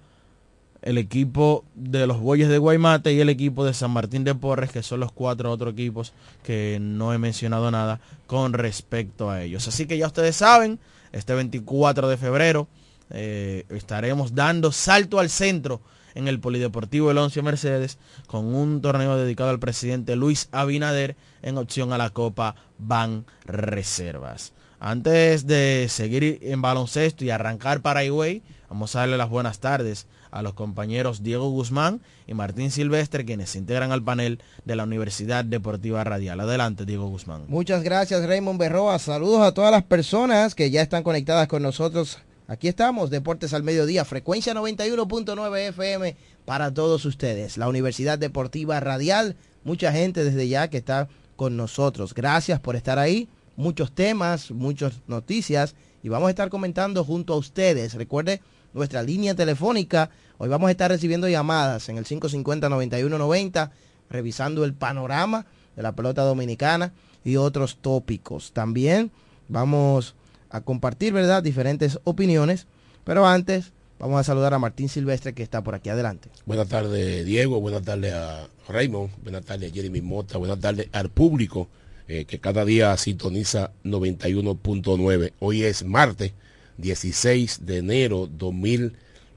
el 0.86 0.98
equipo 0.98 1.64
de 1.74 2.06
los 2.06 2.20
Bueyes 2.20 2.48
de 2.48 2.58
Guaymate 2.58 3.12
y 3.12 3.20
el 3.20 3.28
equipo 3.28 3.64
de 3.64 3.74
San 3.74 3.90
Martín 3.90 4.22
de 4.22 4.36
Porres, 4.36 4.70
que 4.70 4.84
son 4.84 5.00
los 5.00 5.10
cuatro 5.10 5.50
otros 5.50 5.72
equipos 5.72 6.12
que 6.44 6.78
no 6.80 7.12
he 7.12 7.18
mencionado 7.18 7.72
nada 7.72 7.98
con 8.28 8.52
respecto 8.52 9.28
a 9.28 9.42
ellos. 9.42 9.66
Así 9.66 9.86
que 9.86 9.98
ya 9.98 10.06
ustedes 10.06 10.36
saben, 10.36 10.78
este 11.10 11.34
24 11.34 12.08
de 12.08 12.16
febrero 12.16 12.68
eh, 13.10 13.64
estaremos 13.70 14.36
dando 14.36 14.70
salto 14.70 15.18
al 15.18 15.28
centro 15.28 15.80
en 16.14 16.28
el 16.28 16.38
Polideportivo 16.38 17.10
Eloncio 17.10 17.42
Mercedes 17.42 17.98
con 18.28 18.54
un 18.54 18.80
torneo 18.80 19.16
dedicado 19.16 19.50
al 19.50 19.58
presidente 19.58 20.14
Luis 20.14 20.48
Abinader 20.52 21.16
en 21.42 21.58
opción 21.58 21.92
a 21.92 21.98
la 21.98 22.10
Copa 22.10 22.54
Ban 22.78 23.26
Reservas. 23.44 24.52
Antes 24.78 25.48
de 25.48 25.86
seguir 25.88 26.38
en 26.42 26.62
baloncesto 26.62 27.24
y 27.24 27.30
arrancar 27.30 27.80
para 27.80 28.04
Higüey, 28.04 28.44
vamos 28.70 28.94
a 28.94 29.00
darle 29.00 29.16
las 29.16 29.30
buenas 29.30 29.58
tardes 29.58 30.06
a 30.36 30.42
los 30.42 30.52
compañeros 30.52 31.22
Diego 31.22 31.48
Guzmán 31.48 32.02
y 32.26 32.34
Martín 32.34 32.70
Silvestre, 32.70 33.24
quienes 33.24 33.50
se 33.50 33.58
integran 33.58 33.90
al 33.90 34.02
panel 34.02 34.40
de 34.64 34.76
la 34.76 34.84
Universidad 34.84 35.44
Deportiva 35.44 36.04
Radial. 36.04 36.38
Adelante, 36.40 36.84
Diego 36.84 37.08
Guzmán. 37.08 37.44
Muchas 37.48 37.82
gracias, 37.82 38.26
Raymond 38.26 38.60
Berroa. 38.60 38.98
Saludos 38.98 39.40
a 39.40 39.52
todas 39.52 39.70
las 39.70 39.84
personas 39.84 40.54
que 40.54 40.70
ya 40.70 40.82
están 40.82 41.02
conectadas 41.02 41.48
con 41.48 41.62
nosotros. 41.62 42.18
Aquí 42.48 42.68
estamos, 42.68 43.10
Deportes 43.10 43.54
al 43.54 43.62
Mediodía, 43.62 44.04
frecuencia 44.04 44.54
91.9 44.54 45.68
FM 45.70 46.16
para 46.44 46.72
todos 46.72 47.04
ustedes. 47.04 47.56
La 47.56 47.68
Universidad 47.68 48.18
Deportiva 48.18 48.78
Radial, 48.78 49.36
mucha 49.64 49.90
gente 49.90 50.22
desde 50.22 50.46
ya 50.48 50.68
que 50.68 50.76
está 50.76 51.08
con 51.34 51.56
nosotros. 51.56 52.14
Gracias 52.14 52.60
por 52.60 52.76
estar 52.76 52.98
ahí. 52.98 53.28
Muchos 53.56 53.92
temas, 53.92 54.50
muchas 54.50 55.00
noticias 55.06 55.74
y 56.02 56.08
vamos 56.08 56.26
a 56.26 56.30
estar 56.30 56.50
comentando 56.50 57.04
junto 57.04 57.32
a 57.32 57.36
ustedes. 57.36 57.94
Recuerde 57.94 58.42
nuestra 58.74 59.02
línea 59.02 59.34
telefónica. 59.34 60.10
Hoy 60.38 60.48
vamos 60.48 60.68
a 60.68 60.70
estar 60.70 60.90
recibiendo 60.90 61.28
llamadas 61.28 61.88
en 61.88 61.96
el 61.96 62.04
550-9190, 62.04 63.70
revisando 64.10 64.64
el 64.64 64.74
panorama 64.74 65.46
de 65.76 65.82
la 65.82 65.92
pelota 65.92 66.22
dominicana 66.22 66.92
y 67.24 67.36
otros 67.36 67.78
tópicos. 67.80 68.52
También 68.52 69.10
vamos 69.48 70.14
a 70.50 70.60
compartir, 70.60 71.12
¿verdad?, 71.12 71.42
diferentes 71.42 71.98
opiniones. 72.04 72.66
Pero 73.04 73.26
antes, 73.26 73.72
vamos 73.98 74.20
a 74.20 74.24
saludar 74.24 74.52
a 74.52 74.58
Martín 74.58 74.88
Silvestre 74.88 75.32
que 75.32 75.42
está 75.42 75.62
por 75.62 75.74
aquí 75.74 75.88
adelante. 75.88 76.28
Buenas 76.44 76.68
tardes, 76.68 77.24
Diego. 77.24 77.60
Buenas 77.60 77.82
tardes 77.82 78.12
a 78.12 78.48
Raymond. 78.68 79.10
Buenas 79.22 79.44
tardes 79.44 79.70
a 79.70 79.74
Jeremy 79.74 80.02
Mota. 80.02 80.36
Buenas 80.38 80.60
tardes 80.60 80.88
al 80.92 81.08
público 81.08 81.68
eh, 82.08 82.26
que 82.26 82.40
cada 82.40 82.64
día 82.64 82.94
sintoniza 82.98 83.72
91.9. 83.84 85.32
Hoy 85.40 85.62
es 85.62 85.84
martes 85.84 86.32
16 86.76 87.64
de 87.64 87.78
enero 87.78 88.28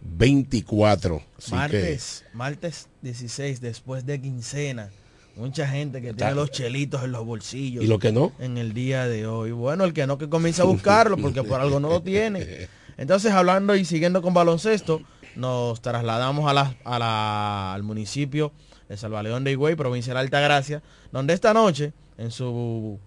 2024. 0.02 1.22
martes, 1.52 2.26
martes 2.34 2.88
16, 3.02 3.62
después 3.62 4.06
de 4.06 4.22
quincena. 4.22 4.90
Mucha 5.36 5.68
gente 5.68 6.02
que 6.02 6.14
tiene 6.14 6.34
los 6.34 6.52
chelitos 6.52 7.04
en 7.04 7.14
los 7.14 7.26
bolsillos. 7.26 7.84
¿Y 7.84 7.88
lo 7.88 8.00
que 8.00 8.12
no? 8.12 8.34
En 8.40 8.58
el 8.58 8.74
día 8.74 9.08
de 9.08 9.26
hoy. 9.26 9.52
Bueno, 9.52 9.86
el 9.86 9.94
que 9.94 10.06
no, 10.06 10.18
que 10.18 10.28
comienza 10.28 10.64
a 10.64 10.66
buscarlo, 10.66 11.16
porque 11.18 11.44
por 11.44 11.62
algo 11.62 11.80
no 11.80 11.90
lo 11.90 12.02
tiene. 12.02 12.68
Entonces, 12.98 13.32
hablando 13.32 13.76
y 13.76 13.86
siguiendo 13.86 14.22
con 14.22 14.34
baloncesto, 14.34 15.02
nos 15.36 15.82
trasladamos 15.82 16.50
a 16.50 16.54
la, 16.54 16.76
a 16.84 17.00
la, 17.00 17.74
al 17.74 17.84
municipio 17.84 18.52
de 18.90 18.98
Salvaleón 18.98 19.46
de 19.46 19.52
Higüey, 19.52 19.76
provincia 19.76 20.14
de 20.14 20.20
Altagracia, 20.20 20.84
donde 21.12 21.34
esta 21.34 21.54
noche, 21.54 21.94
en 22.18 22.32
su 22.32 23.00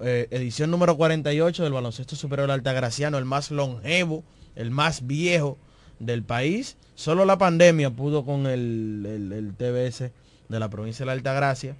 eh, 0.00 0.26
edición 0.30 0.70
número 0.70 0.96
48 0.96 1.62
del 1.62 1.72
baloncesto 1.72 2.16
superior 2.16 2.50
altagraciano, 2.50 3.18
el 3.18 3.24
más 3.24 3.52
longevo, 3.52 4.24
el 4.56 4.72
más 4.72 5.06
viejo 5.06 5.58
del 5.98 6.22
país. 6.22 6.76
Solo 6.94 7.24
la 7.24 7.38
pandemia 7.38 7.90
pudo 7.90 8.24
con 8.24 8.46
el, 8.46 9.04
el, 9.06 9.32
el 9.32 9.54
TBS 9.54 10.10
de 10.48 10.58
la 10.60 10.68
provincia 10.68 11.02
de 11.04 11.06
la 11.06 11.12
Altagracia. 11.12 11.76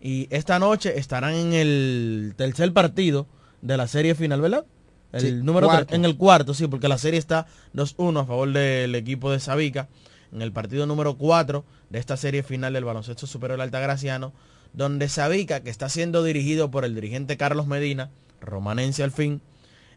Y 0.00 0.28
esta 0.30 0.58
noche 0.58 0.98
estarán 0.98 1.34
en 1.34 1.52
el 1.52 2.34
tercer 2.36 2.72
partido 2.72 3.26
de 3.62 3.76
la 3.76 3.88
serie 3.88 4.14
final, 4.14 4.40
¿verdad? 4.40 4.64
El 5.12 5.20
Sí, 5.20 5.32
número 5.32 5.68
en 5.88 6.04
el 6.04 6.16
cuarto, 6.16 6.54
sí, 6.54 6.66
porque 6.68 6.86
la 6.88 6.98
serie 6.98 7.18
está 7.18 7.46
2-1 7.74 8.20
a 8.20 8.26
favor 8.26 8.52
del 8.52 8.94
equipo 8.94 9.30
de 9.30 9.40
Sabica. 9.40 9.88
En 10.32 10.42
el 10.42 10.52
partido 10.52 10.86
número 10.86 11.16
4 11.16 11.64
de 11.88 11.98
esta 11.98 12.16
serie 12.16 12.42
final 12.42 12.74
del 12.74 12.84
baloncesto 12.84 13.26
superior 13.26 13.60
altagraciano, 13.60 14.32
donde 14.74 15.08
Sabica, 15.08 15.60
que 15.60 15.70
está 15.70 15.88
siendo 15.88 16.22
dirigido 16.22 16.70
por 16.70 16.84
el 16.84 16.94
dirigente 16.94 17.38
Carlos 17.38 17.66
Medina, 17.66 18.10
romanense 18.40 19.02
al 19.02 19.10
fin, 19.10 19.40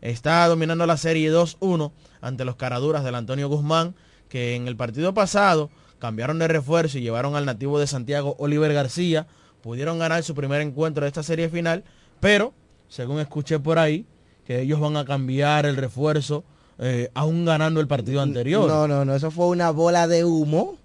está 0.02 0.48
dominando 0.48 0.86
la 0.86 0.98
serie 0.98 1.32
2-1 1.32 1.92
ante 2.22 2.46
los 2.46 2.56
caraduras 2.56 3.04
del 3.04 3.16
Antonio 3.16 3.48
Guzmán, 3.48 3.96
que 4.30 4.56
en 4.56 4.68
el 4.68 4.76
partido 4.76 5.14
pasado 5.14 5.70
cambiaron 6.00 6.40
de 6.40 6.48
refuerzo 6.48 6.98
y 6.98 7.02
llevaron 7.02 7.36
al 7.36 7.46
nativo 7.46 7.80
de 7.80 7.88
Santiago, 7.88 8.36
Oliver 8.40 8.74
García, 8.74 9.28
pudieron 9.62 10.00
ganar 10.00 10.24
su 10.24 10.34
primer 10.34 10.62
encuentro 10.62 11.04
de 11.04 11.10
esta 11.10 11.24
serie 11.24 11.50
final, 11.50 11.84
pero, 12.20 12.54
según 12.90 13.20
escuché 13.20 13.60
por 13.60 13.78
ahí, 13.78 14.06
que 14.46 14.62
ellos 14.62 14.80
van 14.80 14.98
a 14.98 15.06
cambiar 15.06 15.66
el 15.66 15.78
refuerzo 15.78 16.44
eh, 16.80 17.12
aún 17.14 17.46
ganando 17.46 17.80
el 17.80 17.88
partido 17.88 18.22
anterior. 18.22 18.68
No, 18.68 18.88
no, 18.88 19.06
no, 19.06 19.16
eso 19.16 19.30
fue 19.30 19.48
una 19.48 19.70
bola 19.70 20.08
de 20.08 20.26
humo 20.26 20.78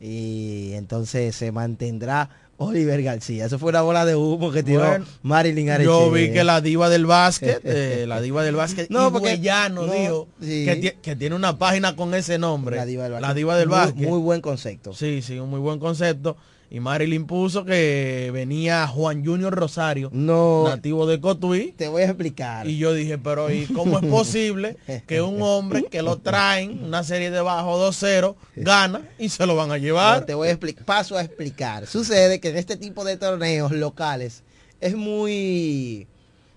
y 0.00 0.72
entonces 0.74 1.34
se 1.34 1.50
mantendrá 1.50 2.30
Oliver 2.56 3.02
García. 3.02 3.46
Eso 3.46 3.58
fue 3.58 3.70
una 3.70 3.82
bola 3.82 4.04
de 4.04 4.14
humo 4.14 4.52
que 4.52 4.62
tiró 4.62 4.80
Bueno, 4.86 5.04
Marilyn 5.22 5.70
Areche. 5.70 5.86
Yo 5.86 6.10
vi 6.10 6.32
que 6.32 6.44
la 6.44 6.60
diva 6.60 6.88
del 6.88 7.06
básquet, 7.06 7.60
eh, 7.64 8.04
la 8.06 8.20
diva 8.20 8.42
del 8.44 8.54
básquet, 8.56 8.88
No, 8.90 9.10
porque- 9.12 9.38
no, 9.70 9.86
no, 9.86 9.92
dijo 9.92 10.28
sí. 10.40 10.64
que, 10.64 10.80
tie- 10.80 10.94
que 11.02 11.16
tiene 11.16 11.34
una 11.36 11.58
página 11.58 11.96
con 11.96 12.14
ese 12.14 12.38
nombre. 12.38 12.76
La 12.76 12.86
diva 12.86 13.04
del 13.04 13.12
básquet. 13.12 13.28
La 13.28 13.34
diva 13.34 13.56
del 13.56 13.68
Muy- 13.68 13.76
básquet. 13.76 14.08
Muy, 14.08 14.18
buen 14.20 14.40
concepto. 14.40 14.92
Sí, 14.94 15.22
sí, 15.22 15.38
un 15.38 15.50
muy 15.50 15.60
buen 15.60 15.78
concepto. 15.78 16.36
Y 16.70 16.80
Marilyn 16.80 17.26
puso 17.26 17.64
que 17.64 18.30
venía 18.32 18.86
Juan 18.88 19.24
Junior 19.24 19.54
Rosario, 19.54 20.10
No, 20.12 20.64
nativo 20.68 21.06
de 21.06 21.20
Cotuí. 21.20 21.72
te 21.76 21.86
voy 21.88 22.02
a 22.02 22.06
explicar. 22.06 22.66
Y 22.66 22.78
yo 22.78 22.92
dije, 22.92 23.16
pero 23.18 23.50
¿y 23.52 23.66
cómo 23.66 23.98
es 24.00 24.04
posible 24.06 24.76
que 25.06 25.22
un 25.22 25.40
hombre 25.42 25.84
que 25.84 26.02
lo 26.02 26.16
traen, 26.18 26.82
una 26.82 27.04
serie 27.04 27.30
de 27.30 27.40
bajo 27.40 27.78
2-0, 27.78 28.34
gana 28.56 29.02
y 29.18 29.28
se 29.28 29.46
lo 29.46 29.54
van 29.54 29.70
a 29.70 29.74
No, 29.76 29.82
llevar? 29.84 30.26
te 30.26 30.34
voy 30.34 30.48
a 30.48 30.52
explicar, 30.52 30.84
paso 30.84 31.16
a 31.16 31.22
explicar. 31.22 31.86
Sucede 31.86 32.40
que 32.40 32.48
en 32.48 32.56
este 32.56 32.76
tipo 32.76 33.04
de 33.04 33.16
torneos 33.18 33.70
locales 33.70 34.42
es 34.80 34.96
muy, 34.96 36.08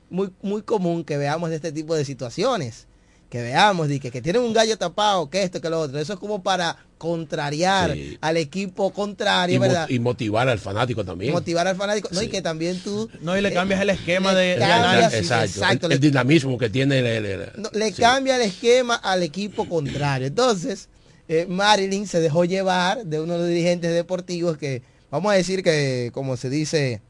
muy, 0.09 0.29
muy 0.41 0.63
común 0.63 1.03
que 1.03 1.17
veamos 1.17 1.51
este 1.51 1.71
tipo 1.71 1.93
de 1.95 2.05
situaciones. 2.05 2.87
Que 3.29 3.41
veamos, 3.41 3.87
que, 3.89 3.99
que 4.11 4.21
tienen 4.21 4.41
un 4.41 4.53
gallo 4.53 4.77
tapado, 4.77 5.29
que 5.29 5.43
esto, 5.43 5.59
que 5.59 5.69
lo 5.69 5.81
otro. 5.81 5.99
Eso 5.99 6.13
es 6.13 6.19
como 6.19 6.41
para 6.43 6.77
contrariar 6.97 7.93
Sí. 7.93 8.17
al 8.21 8.37
equipo 8.37 8.91
contrario, 8.91 9.55
Y, 9.55 9.59
¿verdad? 9.59 9.87
y 9.89 9.99
motivar 9.99 10.47
al 10.47 10.59
fanático 10.59 11.03
también. 11.03 11.33
Motivar 11.33 11.67
al 11.67 11.75
fanático. 11.75 12.09
No, 12.13 12.21
y 12.21 12.29
que 12.29 12.41
también 12.41 12.79
tú 12.79 13.09
No, 13.21 13.37
y 13.37 13.41
le 13.41 13.51
cambias 13.53 13.81
el 13.81 13.89
esquema 13.89 14.33
de, 14.33 14.55
cambias- 14.57 14.79
análisis. 14.79 15.19
Exacto. 15.19 15.45
exacto, 15.59 15.89
El, 15.89 15.99
dinamismo 15.99 16.57
que 16.57 16.69
tiene 16.69 16.99
el, 16.99 17.05
el- 17.05 17.25
el- 17.25 17.51
no, 17.57 17.69
le 17.73 17.91
sí. 17.91 18.01
cambia 18.01 18.35
el 18.37 18.43
esquema 18.43 18.95
al 18.95 19.23
equipo 19.23 19.67
contrario. 19.67 20.27
Entonces, 20.27 20.87
eh, 21.27 21.45
Marilyn 21.49 22.07
se 22.07 22.19
dejó 22.21 22.45
llevar 22.45 23.03
de 23.05 23.19
uno 23.19 23.33
de 23.33 23.39
los 23.39 23.47
dirigentes 23.49 23.93
deportivos 23.93 24.57
que, 24.57 24.81
vamos 25.11 25.33
a 25.33 25.35
decir 25.35 25.63
que, 25.63 26.11
como 26.13 26.37
se 26.37 26.49
dice 26.49 27.01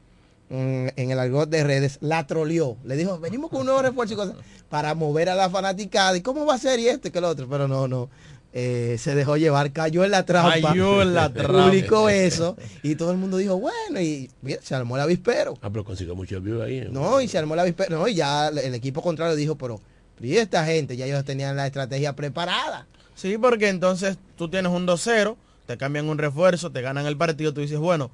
en 0.50 1.10
el 1.10 1.18
argot 1.18 1.48
de 1.48 1.62
redes, 1.64 1.98
la 2.00 2.26
troleó. 2.26 2.76
Le 2.84 2.96
dijo, 2.96 3.18
venimos 3.18 3.50
con 3.50 3.60
un 3.60 3.66
nuevo 3.66 3.82
refuerzo 3.82 4.14
y 4.14 4.16
cosas 4.16 4.34
para 4.68 4.94
mover 4.94 5.28
a 5.28 5.34
la 5.34 5.50
fanaticada. 5.50 6.16
¿Y 6.16 6.22
cómo 6.22 6.46
va 6.46 6.54
a 6.54 6.58
ser 6.58 6.78
y 6.80 6.88
esto 6.88 7.08
y 7.08 7.10
que 7.10 7.20
lo 7.20 7.28
otro? 7.28 7.48
Pero 7.48 7.68
no, 7.68 7.88
no. 7.88 8.08
Eh, 8.54 8.96
se 8.98 9.14
dejó 9.14 9.36
llevar, 9.36 9.72
cayó 9.72 10.04
en 10.04 10.10
la 10.10 10.24
trampa. 10.24 10.70
Cayó 10.70 11.02
en 11.02 11.14
la 11.14 11.30
trampa. 11.32 11.66
Publicó 11.66 12.08
eso 12.08 12.56
y 12.82 12.94
todo 12.94 13.12
el 13.12 13.18
mundo 13.18 13.36
dijo, 13.36 13.58
bueno, 13.58 14.00
y 14.00 14.30
mira, 14.40 14.60
se 14.62 14.74
armó 14.74 14.96
el 14.96 15.02
avispero. 15.02 15.54
Ah, 15.60 15.68
pero 15.70 15.84
consiguió 15.84 16.14
mucho 16.14 16.40
view 16.40 16.62
ahí. 16.62 16.88
No, 16.90 17.20
y 17.20 17.28
se 17.28 17.36
armó 17.36 17.54
la 17.54 17.64
víspera. 17.64 17.94
No, 17.94 18.08
y 18.08 18.14
ya 18.14 18.48
el 18.48 18.74
equipo 18.74 19.02
contrario 19.02 19.36
dijo, 19.36 19.56
pero, 19.56 19.80
pero 20.14 20.26
¿y 20.26 20.38
esta 20.38 20.64
gente? 20.64 20.96
Ya 20.96 21.04
ellos 21.04 21.24
tenían 21.24 21.56
la 21.56 21.66
estrategia 21.66 22.16
preparada. 22.16 22.86
Sí, 23.14 23.36
porque 23.36 23.68
entonces 23.68 24.16
tú 24.36 24.48
tienes 24.48 24.72
un 24.72 24.86
2-0, 24.86 25.36
te 25.66 25.76
cambian 25.76 26.08
un 26.08 26.18
refuerzo, 26.18 26.70
te 26.70 26.80
ganan 26.80 27.04
el 27.04 27.16
partido, 27.16 27.52
tú 27.52 27.60
dices, 27.60 27.78
bueno, 27.78 28.10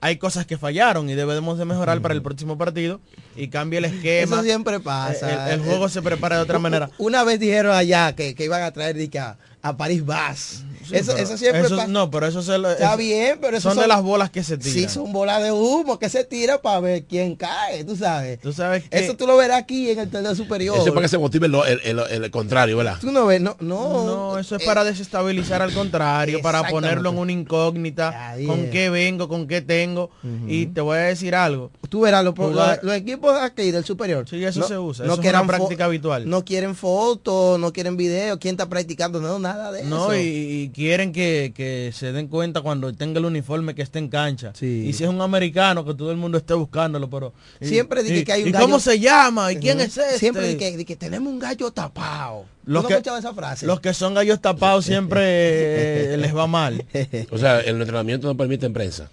hay 0.00 0.16
cosas 0.16 0.46
que 0.46 0.58
fallaron 0.58 1.10
y 1.10 1.14
debemos 1.14 1.58
de 1.58 1.64
mejorar 1.64 2.00
para 2.00 2.14
el 2.14 2.22
próximo 2.22 2.56
partido 2.56 3.00
y 3.36 3.48
cambia 3.48 3.78
el 3.78 3.86
esquema. 3.86 4.36
Eso 4.36 4.44
siempre 4.44 4.80
pasa. 4.80 5.48
El, 5.50 5.60
el 5.60 5.66
juego 5.66 5.88
se 5.88 6.02
prepara 6.02 6.36
de 6.36 6.42
otra 6.42 6.58
manera. 6.58 6.90
Una 6.98 7.24
vez 7.24 7.40
dijeron 7.40 7.74
allá 7.74 8.14
que, 8.14 8.34
que 8.34 8.44
iban 8.44 8.62
a 8.62 8.70
traer 8.72 8.96
di 8.96 9.08
que, 9.08 9.20
a, 9.62 9.76
París 9.76 10.04
Bas. 10.04 10.64
eso, 10.92 11.16
eso 11.16 11.36
siempre 11.36 11.62
eso- 11.62 11.76
pasa. 11.76 11.88
No, 11.88 12.10
pero 12.10 12.26
eso 12.26 12.42
se 12.42 12.56
lo- 12.58 12.70
Está 12.70 12.88
eso- 12.90 12.96
bien, 12.96 13.38
pero 13.40 13.56
eso 13.56 13.70
son, 13.70 13.78
de 13.80 13.86
las 13.88 14.02
bolas 14.02 14.30
que 14.30 14.42
se 14.42 14.56
tiran. 14.56 14.72
Sí, 14.72 14.88
son 14.88 15.12
bolas 15.12 15.42
de 15.42 15.52
humo 15.52 15.98
que 15.98 16.08
se 16.08 16.24
tira 16.24 16.60
para 16.62 16.80
ver 16.80 17.04
quién 17.04 17.34
cae, 17.36 17.84
tú 17.84 17.96
sabes. 17.96 18.40
Tú 18.40 18.52
sabes 18.52 18.84
que 18.88 18.98
Eso 18.98 19.14
tú 19.16 19.26
lo 19.26 19.36
verás 19.36 19.58
aquí 19.58 19.90
en 19.90 19.98
el 19.98 20.08
torneo 20.10 20.34
superior. 20.34 20.76
Eso 20.76 20.86
es 20.86 20.92
para 20.92 21.02
que 21.04 21.08
se 21.08 21.18
motive 21.18 21.46
el, 21.46 21.54
el- 21.84 21.98
el 22.24 22.30
contrario, 22.30 22.76
¿verdad? 22.76 22.96
Tú 23.00 23.10
no 23.12 23.26
ves, 23.26 23.40
no, 23.40 23.56
no. 23.60 24.04
No, 24.06 24.38
eso 24.38 24.56
es 24.56 24.62
eh, 24.62 24.66
para 24.66 24.84
desestabilizar 24.84 25.60
al 25.62 25.72
contrario, 25.72 26.40
para 26.42 26.62
ponerlo 26.68 27.10
en 27.10 27.18
una 27.18 27.32
incógnita, 27.32 28.30
Ahí 28.30 28.46
con 28.46 28.60
es. 28.66 28.70
qué 28.70 28.90
vengo, 28.90 29.28
con 29.28 29.46
qué 29.46 29.60
tengo. 29.60 30.10
Y 30.46 30.66
te 30.66 30.80
voy 30.80 30.96
a 30.98 31.00
decir 31.02 31.34
algo. 31.34 31.70
Tú 31.88 32.00
verás, 32.02 32.22
los, 32.24 32.34
Jugar- 32.34 32.76
los- 32.82 32.84
los 32.84 32.94
equipos 32.94 33.36
aquí 33.40 33.70
del 33.70 33.84
superior. 33.84 34.26
Sí, 34.28 34.42
eso 34.44 34.62
se 34.66 34.78
usa, 34.78 35.04
No 35.04 35.12
eso 35.12 35.20
es 35.20 35.24
quieren 35.24 35.40
una 35.40 35.48
práctica 35.48 35.86
habitual. 35.86 36.28
No 36.28 36.44
quieren 36.44 36.74
fotos, 36.74 37.58
no 37.58 37.72
quieren 37.72 37.96
videos, 37.96 38.38
quién 38.38 38.54
está 38.54 38.68
practicando, 38.68 39.20
no, 39.20 39.38
nada 39.38 39.47
de 39.56 39.84
No, 39.84 40.12
eso. 40.12 40.16
y, 40.22 40.26
y 40.64 40.68
quieren 40.70 41.12
que, 41.12 41.52
que 41.54 41.90
se 41.94 42.12
den 42.12 42.28
cuenta 42.28 42.60
cuando 42.60 42.92
tenga 42.92 43.18
el 43.18 43.24
uniforme 43.26 43.74
que 43.74 43.82
esté 43.82 43.98
en 43.98 44.08
cancha. 44.08 44.52
Sí. 44.54 44.84
Y 44.86 44.92
si 44.92 45.04
es 45.04 45.10
un 45.10 45.20
americano, 45.20 45.84
que 45.84 45.94
todo 45.94 46.10
el 46.10 46.16
mundo 46.16 46.38
esté 46.38 46.54
buscándolo, 46.54 47.08
pero... 47.08 47.32
y- 47.60 47.66
Siempre 47.66 48.02
dije 48.02 48.18
y- 48.18 48.24
que 48.24 48.32
hay 48.32 48.42
un 48.42 48.48
¿Y 48.48 48.52
gallo- 48.52 48.64
cómo 48.66 48.80
se 48.80 48.98
llama? 48.98 49.52
¿Y 49.52 49.56
quién 49.56 49.80
es 49.80 49.96
este? 49.96 50.18
Siempre 50.18 50.48
di 50.48 50.56
que, 50.56 50.76
di 50.76 50.84
que 50.84 50.96
tenemos 50.96 51.32
un 51.32 51.38
gallo 51.38 51.70
tapado. 51.70 52.44
Los 52.64 52.82
¿Tú 52.86 52.90
no 52.92 53.02
que- 53.02 53.18
esa 53.18 53.32
frase? 53.34 53.66
Los 53.66 53.80
que 53.80 53.94
son 53.94 54.14
gallos 54.14 54.40
tapados 54.40 54.84
siempre 54.84 56.14
eh, 56.14 56.16
les 56.18 56.34
va 56.36 56.46
mal. 56.46 56.84
O 57.30 57.38
sea, 57.38 57.60
el 57.60 57.80
entrenamiento 57.80 58.26
no 58.26 58.36
permite 58.36 58.66
en 58.66 58.72
prensa. 58.72 59.10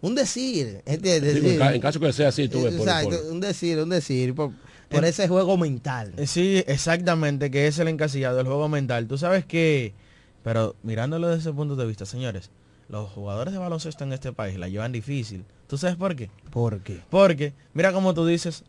un 0.00 0.14
decir, 0.14 0.80
este, 0.86 1.16
en, 1.16 1.58
ca- 1.58 1.74
en 1.74 1.80
caso 1.80 1.98
que 2.00 2.12
sea 2.12 2.28
así, 2.28 2.48
tú 2.48 2.62
ves 2.62 2.74
por, 2.74 2.86
Exacto, 2.88 3.10
por- 3.10 3.32
un 3.32 3.40
decir, 3.40 3.78
un 3.78 3.88
decir, 3.88 4.34
por, 4.34 4.50
por 4.88 5.04
ese 5.04 5.28
juego 5.28 5.56
mental. 5.56 6.14
Eh, 6.16 6.26
Sí, 6.26 6.62
exactamente, 6.66 7.50
que 7.50 7.66
es 7.66 7.78
el 7.78 7.88
encasillado, 7.88 8.40
el 8.40 8.46
juego 8.46 8.68
mental. 8.68 9.06
Tú 9.06 9.18
sabes 9.18 9.44
que, 9.44 9.94
pero 10.42 10.76
mirándolo 10.82 11.28
desde 11.28 11.40
ese 11.40 11.52
punto 11.52 11.76
de 11.76 11.86
vista, 11.86 12.06
señores, 12.06 12.50
los 12.88 13.10
jugadores 13.10 13.52
de 13.52 13.58
baloncesto 13.58 14.04
en 14.04 14.12
este 14.12 14.32
país 14.32 14.58
la 14.58 14.68
llevan 14.68 14.92
difícil. 14.92 15.44
¿Tú 15.66 15.76
sabes 15.76 15.96
por 15.96 16.16
qué? 16.16 16.30
¿Por 16.50 16.80
qué? 16.80 17.00
Porque, 17.10 17.52
mira 17.74 17.92
como 17.92 18.14
tú 18.14 18.24
dices, 18.26 18.64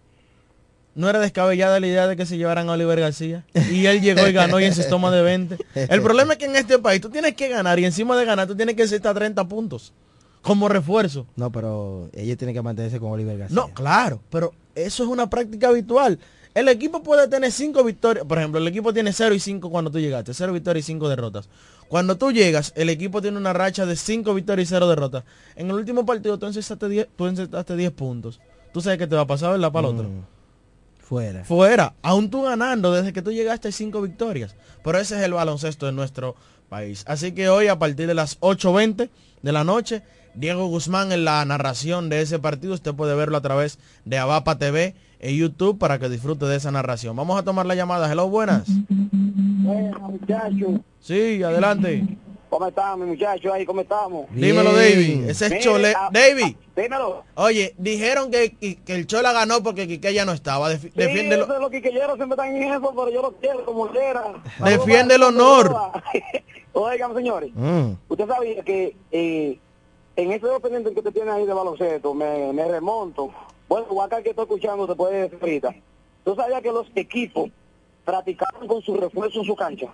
no 0.96 1.10
era 1.10 1.20
descabellada 1.20 1.80
la 1.80 1.88
idea 1.88 2.08
de 2.08 2.18
que 2.18 2.26
se 2.26 2.38
llevaran 2.38 2.68
a 2.68 2.74
Oliver 2.74 3.00
García. 3.00 3.46
Y 3.72 3.86
él 3.86 4.02
llegó 4.02 4.28
y 4.28 4.34
ganó 4.34 4.60
y 4.60 4.66
en 4.66 4.76
sus 4.76 4.88
tomas 4.90 5.14
de 5.14 5.22
20. 5.22 5.58
El 5.76 6.02
problema 6.02 6.34
es 6.34 6.40
que 6.40 6.46
en 6.46 6.58
este 6.58 6.80
país 6.80 7.00
tú 7.00 7.10
tienes 7.10 7.36
que 7.36 7.48
ganar 7.48 7.80
y 7.80 7.86
encima 7.86 8.18
de 8.18 8.26
ganar 8.26 8.48
tú 8.48 8.56
tienes 8.56 8.76
que 8.76 8.84
hasta 8.84 9.14
30 9.14 9.48
puntos 9.48 9.94
como 10.42 10.68
refuerzo. 10.68 11.26
No, 11.36 11.52
pero 11.52 12.10
ellos 12.14 12.38
tienen 12.38 12.54
que 12.56 12.62
mantenerse 12.62 13.00
con 13.00 13.12
Oliver 13.12 13.38
García. 13.38 13.56
No, 13.56 13.74
claro, 13.74 14.22
pero 14.30 14.54
eso 14.76 15.04
es 15.04 15.10
una 15.10 15.30
práctica 15.30 15.70
habitual. 15.70 16.20
El 16.56 16.68
equipo 16.68 17.04
puede 17.04 17.28
tener 17.28 17.52
cinco 17.52 17.84
victorias. 17.84 18.26
Por 18.26 18.38
ejemplo, 18.38 18.60
el 18.60 18.68
equipo 18.68 18.92
tiene 18.94 19.14
0 19.14 19.36
y 19.36 19.40
5 19.40 19.70
cuando 19.70 19.92
tú 19.92 20.00
llegaste. 20.00 20.34
0 20.34 20.52
victorias 20.52 20.86
y 20.86 20.88
5 20.88 21.08
derrotas. 21.08 21.48
Cuando 21.88 22.18
tú 22.18 22.32
llegas, 22.32 22.74
el 22.76 22.90
equipo 22.90 23.22
tiene 23.22 23.38
una 23.38 23.54
racha 23.54 23.86
de 23.86 23.96
5 23.96 24.34
victorias 24.34 24.68
y 24.68 24.70
0 24.70 24.88
derrotas. 24.90 25.24
En 25.56 25.70
el 25.70 25.76
último 25.76 26.06
partido 26.06 26.38
tú 26.40 26.48
encestaste 26.48 26.90
10, 26.90 27.08
tú 27.16 27.28
encestaste 27.28 27.76
10 27.76 27.92
puntos. 27.92 28.40
Tú 28.74 28.82
sabes 28.82 28.98
que 28.98 29.08
te 29.08 29.16
va 29.16 29.22
a 29.22 29.28
pasar, 29.28 29.52
¿verdad? 29.52 29.72
Para 29.72 29.88
el 29.88 29.94
otro. 29.94 30.10
Mm, 30.10 30.24
Fuera. 31.00 31.44
Fuera. 31.44 31.94
Aún 32.02 32.30
tú 32.30 32.44
ganando 32.44 32.94
desde 32.94 33.14
que 33.14 33.22
tú 33.22 33.32
llegaste 33.32 33.68
hay 33.68 33.72
5 33.72 34.02
victorias. 34.02 34.56
Pero 34.84 34.98
ese 35.00 35.18
es 35.18 35.22
el 35.22 35.34
baloncesto 35.34 35.86
de 35.86 35.92
nuestro 35.92 36.36
país. 36.68 37.04
Así 37.08 37.32
que 37.32 37.50
hoy 37.50 37.68
a 37.68 37.78
partir 37.78 38.08
de 38.08 38.14
las 38.14 38.40
8.20 38.40 39.10
de 39.42 39.52
la 39.52 39.64
noche, 39.64 40.04
Diego 40.36 40.68
Guzmán 40.68 41.12
en 41.12 41.26
la 41.26 41.44
narración 41.46 42.10
de 42.10 42.22
ese 42.22 42.40
partido. 42.40 42.74
Usted 42.74 42.94
puede 42.94 43.16
verlo 43.16 43.38
a 43.38 43.42
través 43.42 43.80
de 44.06 44.18
Abapa 44.18 44.58
TV 44.58 44.96
en 45.20 45.36
YouTube 45.36 45.78
para 45.78 46.00
que 46.00 46.10
disfrute 46.10 46.46
de 46.46 46.56
esa 46.58 46.72
narración. 46.72 47.16
Vamos 47.16 47.40
a 47.40 47.44
tomar 47.44 47.66
la 47.66 47.76
llamada. 47.76 48.12
Hello, 48.12 48.30
buenas. 48.30 48.64
Bueno, 48.90 50.00
muchachos, 50.00 50.82
Sí, 51.00 51.42
adelante. 51.44 52.06
¿cómo 52.50 52.68
estamos, 52.68 53.08
muchachos? 53.08 53.52
Ahí, 53.54 53.66
¿cómo 53.66 53.82
estamos? 53.82 54.26
Dímelo. 54.32 54.74
David. 54.74 55.30
Ese 55.30 55.46
es 55.46 55.52
Mire, 55.52 55.64
Chole. 55.64 55.94
ah, 55.96 56.10
David, 56.12 56.56
ah, 56.58 56.82
dímelo. 56.82 57.24
oye, 57.36 57.74
dijeron 57.78 58.32
que, 58.32 58.52
que 58.84 58.96
el 58.96 59.06
Chola 59.08 59.32
ganó 59.34 59.62
porque 59.62 59.88
Quique 59.88 60.14
ya 60.14 60.26
no 60.26 60.32
estaba. 60.32 60.72
Defi- 60.72 60.84
Sí, 60.84 60.92
defiéndelo. 60.96 61.44
eso 61.44 61.56
es 61.56 61.62
lo 61.62 61.70
que 61.70 61.82
quiero, 61.82 62.16
siempre 62.16 62.36
están 62.36 62.56
en 62.56 62.64
eso, 62.74 62.90
pero 62.96 63.10
yo 63.12 63.22
lo 63.22 63.32
quiero 63.34 63.66
como 63.66 63.88
quiera. 63.90 64.24
Defiende 64.64 65.16
el 65.16 65.24
honor. 65.24 65.76
Oigan, 66.74 67.14
señores, 67.16 67.52
Mm. 67.56 67.92
usted 68.08 68.28
sabía 68.28 68.64
que 68.64 68.96
eh, 69.12 69.60
en 70.22 70.32
ese 70.32 70.48
dos 70.48 70.62
pendientes 70.62 70.94
que 70.94 71.00
usted 71.00 71.14
tiene 71.14 71.32
ahí 71.32 71.46
de 71.46 71.54
baloncesto, 71.54 72.14
me, 72.14 72.52
me 72.54 72.68
remonto. 72.68 73.32
Bueno, 73.68 73.88
Huacal 73.90 74.24
que 74.24 74.32
estoy 74.32 74.44
escuchando, 74.44 74.88
te 74.88 74.96
puede 74.96 75.22
decir 75.22 75.38
ahorita. 75.42 75.76
¿Tú 76.26 76.36
sabías 76.36 76.62
que 76.62 76.72
los 76.72 76.88
equipos 76.96 77.50
practicaban 78.04 78.68
con 78.68 78.82
su 78.82 78.96
refuerzo 78.96 79.40
en 79.40 79.46
su 79.46 79.56
cancha? 79.56 79.94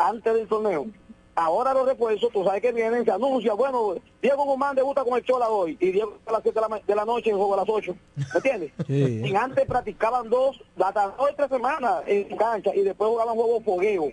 antes 0.00 0.34
del 0.34 0.48
torneo. 0.48 0.86
Ahora 1.34 1.72
los 1.72 1.86
refuerzos, 1.86 2.30
tú 2.32 2.44
sabes 2.44 2.60
que 2.60 2.72
vienen, 2.72 3.04
se 3.04 3.12
anuncia, 3.12 3.54
bueno, 3.54 3.94
Diego 4.20 4.44
Guzmán 4.44 4.74
debuta 4.74 5.04
con 5.04 5.16
el 5.16 5.24
Chola 5.24 5.48
hoy 5.48 5.76
y 5.80 5.92
Diego 5.92 6.18
a 6.26 6.32
las 6.32 6.42
7 6.42 6.60
de 6.60 6.68
la, 6.68 6.80
de 6.86 6.94
la 6.94 7.04
noche 7.04 7.30
en 7.30 7.36
juego 7.36 7.54
a 7.54 7.58
las 7.58 7.68
8. 7.68 7.94
¿Me 8.16 8.24
entiendes? 8.34 8.72
Sí. 8.86 9.22
Y 9.24 9.34
antes 9.34 9.64
practicaban 9.66 10.28
dos, 10.28 10.60
hasta 10.78 11.08
dos 11.08 11.14
o 11.18 11.34
tres 11.36 11.48
semanas 11.48 12.02
en 12.06 12.36
cancha 12.36 12.74
y 12.74 12.82
después 12.82 13.08
jugaban 13.08 13.34
juegos 13.36 13.64
fogueo. 13.64 14.10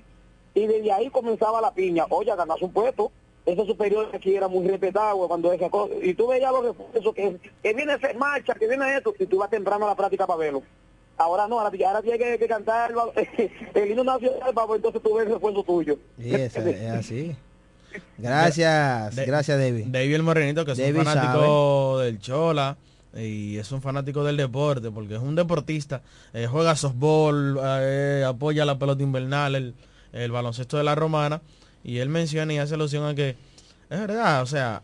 Y 0.53 0.67
desde 0.67 0.91
ahí 0.91 1.09
comenzaba 1.09 1.59
la 1.59 1.73
piña. 1.73 2.05
Oye, 2.09 2.33
ganas 2.35 2.61
un 2.61 2.71
puesto. 2.71 3.11
Ese 3.47 3.65
superior 3.65 4.09
aquí 4.13 4.35
era 4.35 4.47
muy 4.47 4.67
respetado 4.67 5.27
cuando 5.27 5.51
esa 5.53 5.69
cosa. 5.69 5.93
Y 6.03 6.13
tú 6.13 6.27
veías 6.27 6.51
los 6.51 6.65
refuerzos 6.65 7.15
que, 7.15 7.37
que 7.63 7.73
viene 7.73 7.93
esa 7.93 8.13
marcha, 8.13 8.53
que 8.53 8.67
viene 8.67 8.97
esto, 8.97 9.13
y 9.17 9.25
tú 9.25 9.37
vas 9.39 9.49
temprano 9.49 9.85
a 9.85 9.89
la 9.89 9.95
práctica 9.95 10.27
para 10.27 10.37
verlo. 10.37 10.61
Ahora 11.17 11.47
no, 11.47 11.59
ahora, 11.59 11.75
ahora 11.87 12.01
tienes 12.03 12.21
que, 12.21 12.37
que 12.37 12.47
cantar 12.47 12.91
el, 12.91 13.49
el 13.73 13.89
himno 13.91 14.03
nacional 14.03 14.53
para 14.53 14.75
entonces 14.75 15.01
tú 15.01 15.15
ves 15.15 15.25
el 15.27 15.33
refuerzo 15.33 15.63
tuyo. 15.63 15.97
Sí, 16.19 16.33
es, 16.35 16.55
es 16.55 16.91
así. 16.91 17.35
Gracias, 18.17 19.15
De- 19.15 19.25
gracias 19.25 19.57
David. 19.57 19.85
David 19.87 20.15
el 20.15 20.23
Morenito, 20.23 20.65
que 20.65 20.73
es 20.73 20.77
David 20.77 20.97
un 20.99 21.05
fanático 21.05 21.99
del 21.99 22.19
Chola 22.19 22.77
y 23.15 23.57
es 23.57 23.71
un 23.71 23.81
fanático 23.81 24.23
del 24.23 24.37
deporte, 24.37 24.91
porque 24.91 25.15
es 25.15 25.21
un 25.21 25.35
deportista, 25.35 26.01
eh, 26.33 26.47
juega 26.51 26.75
softball, 26.75 27.57
eh, 27.63 28.23
apoya 28.27 28.65
la 28.65 28.77
pelota 28.77 29.01
invernal, 29.01 29.55
el, 29.55 29.73
el 30.13 30.31
baloncesto 30.31 30.77
de 30.77 30.83
la 30.83 30.93
romana, 30.93 31.41
y 31.87 31.97
él 31.97 32.09
menciona 32.09 32.53
y 32.53 32.59
hace 32.59 32.75
alusión 32.75 33.03
a 33.05 33.15
que 33.15 33.29
es 33.89 33.99
verdad, 33.99 34.43
o 34.43 34.45
sea, 34.45 34.83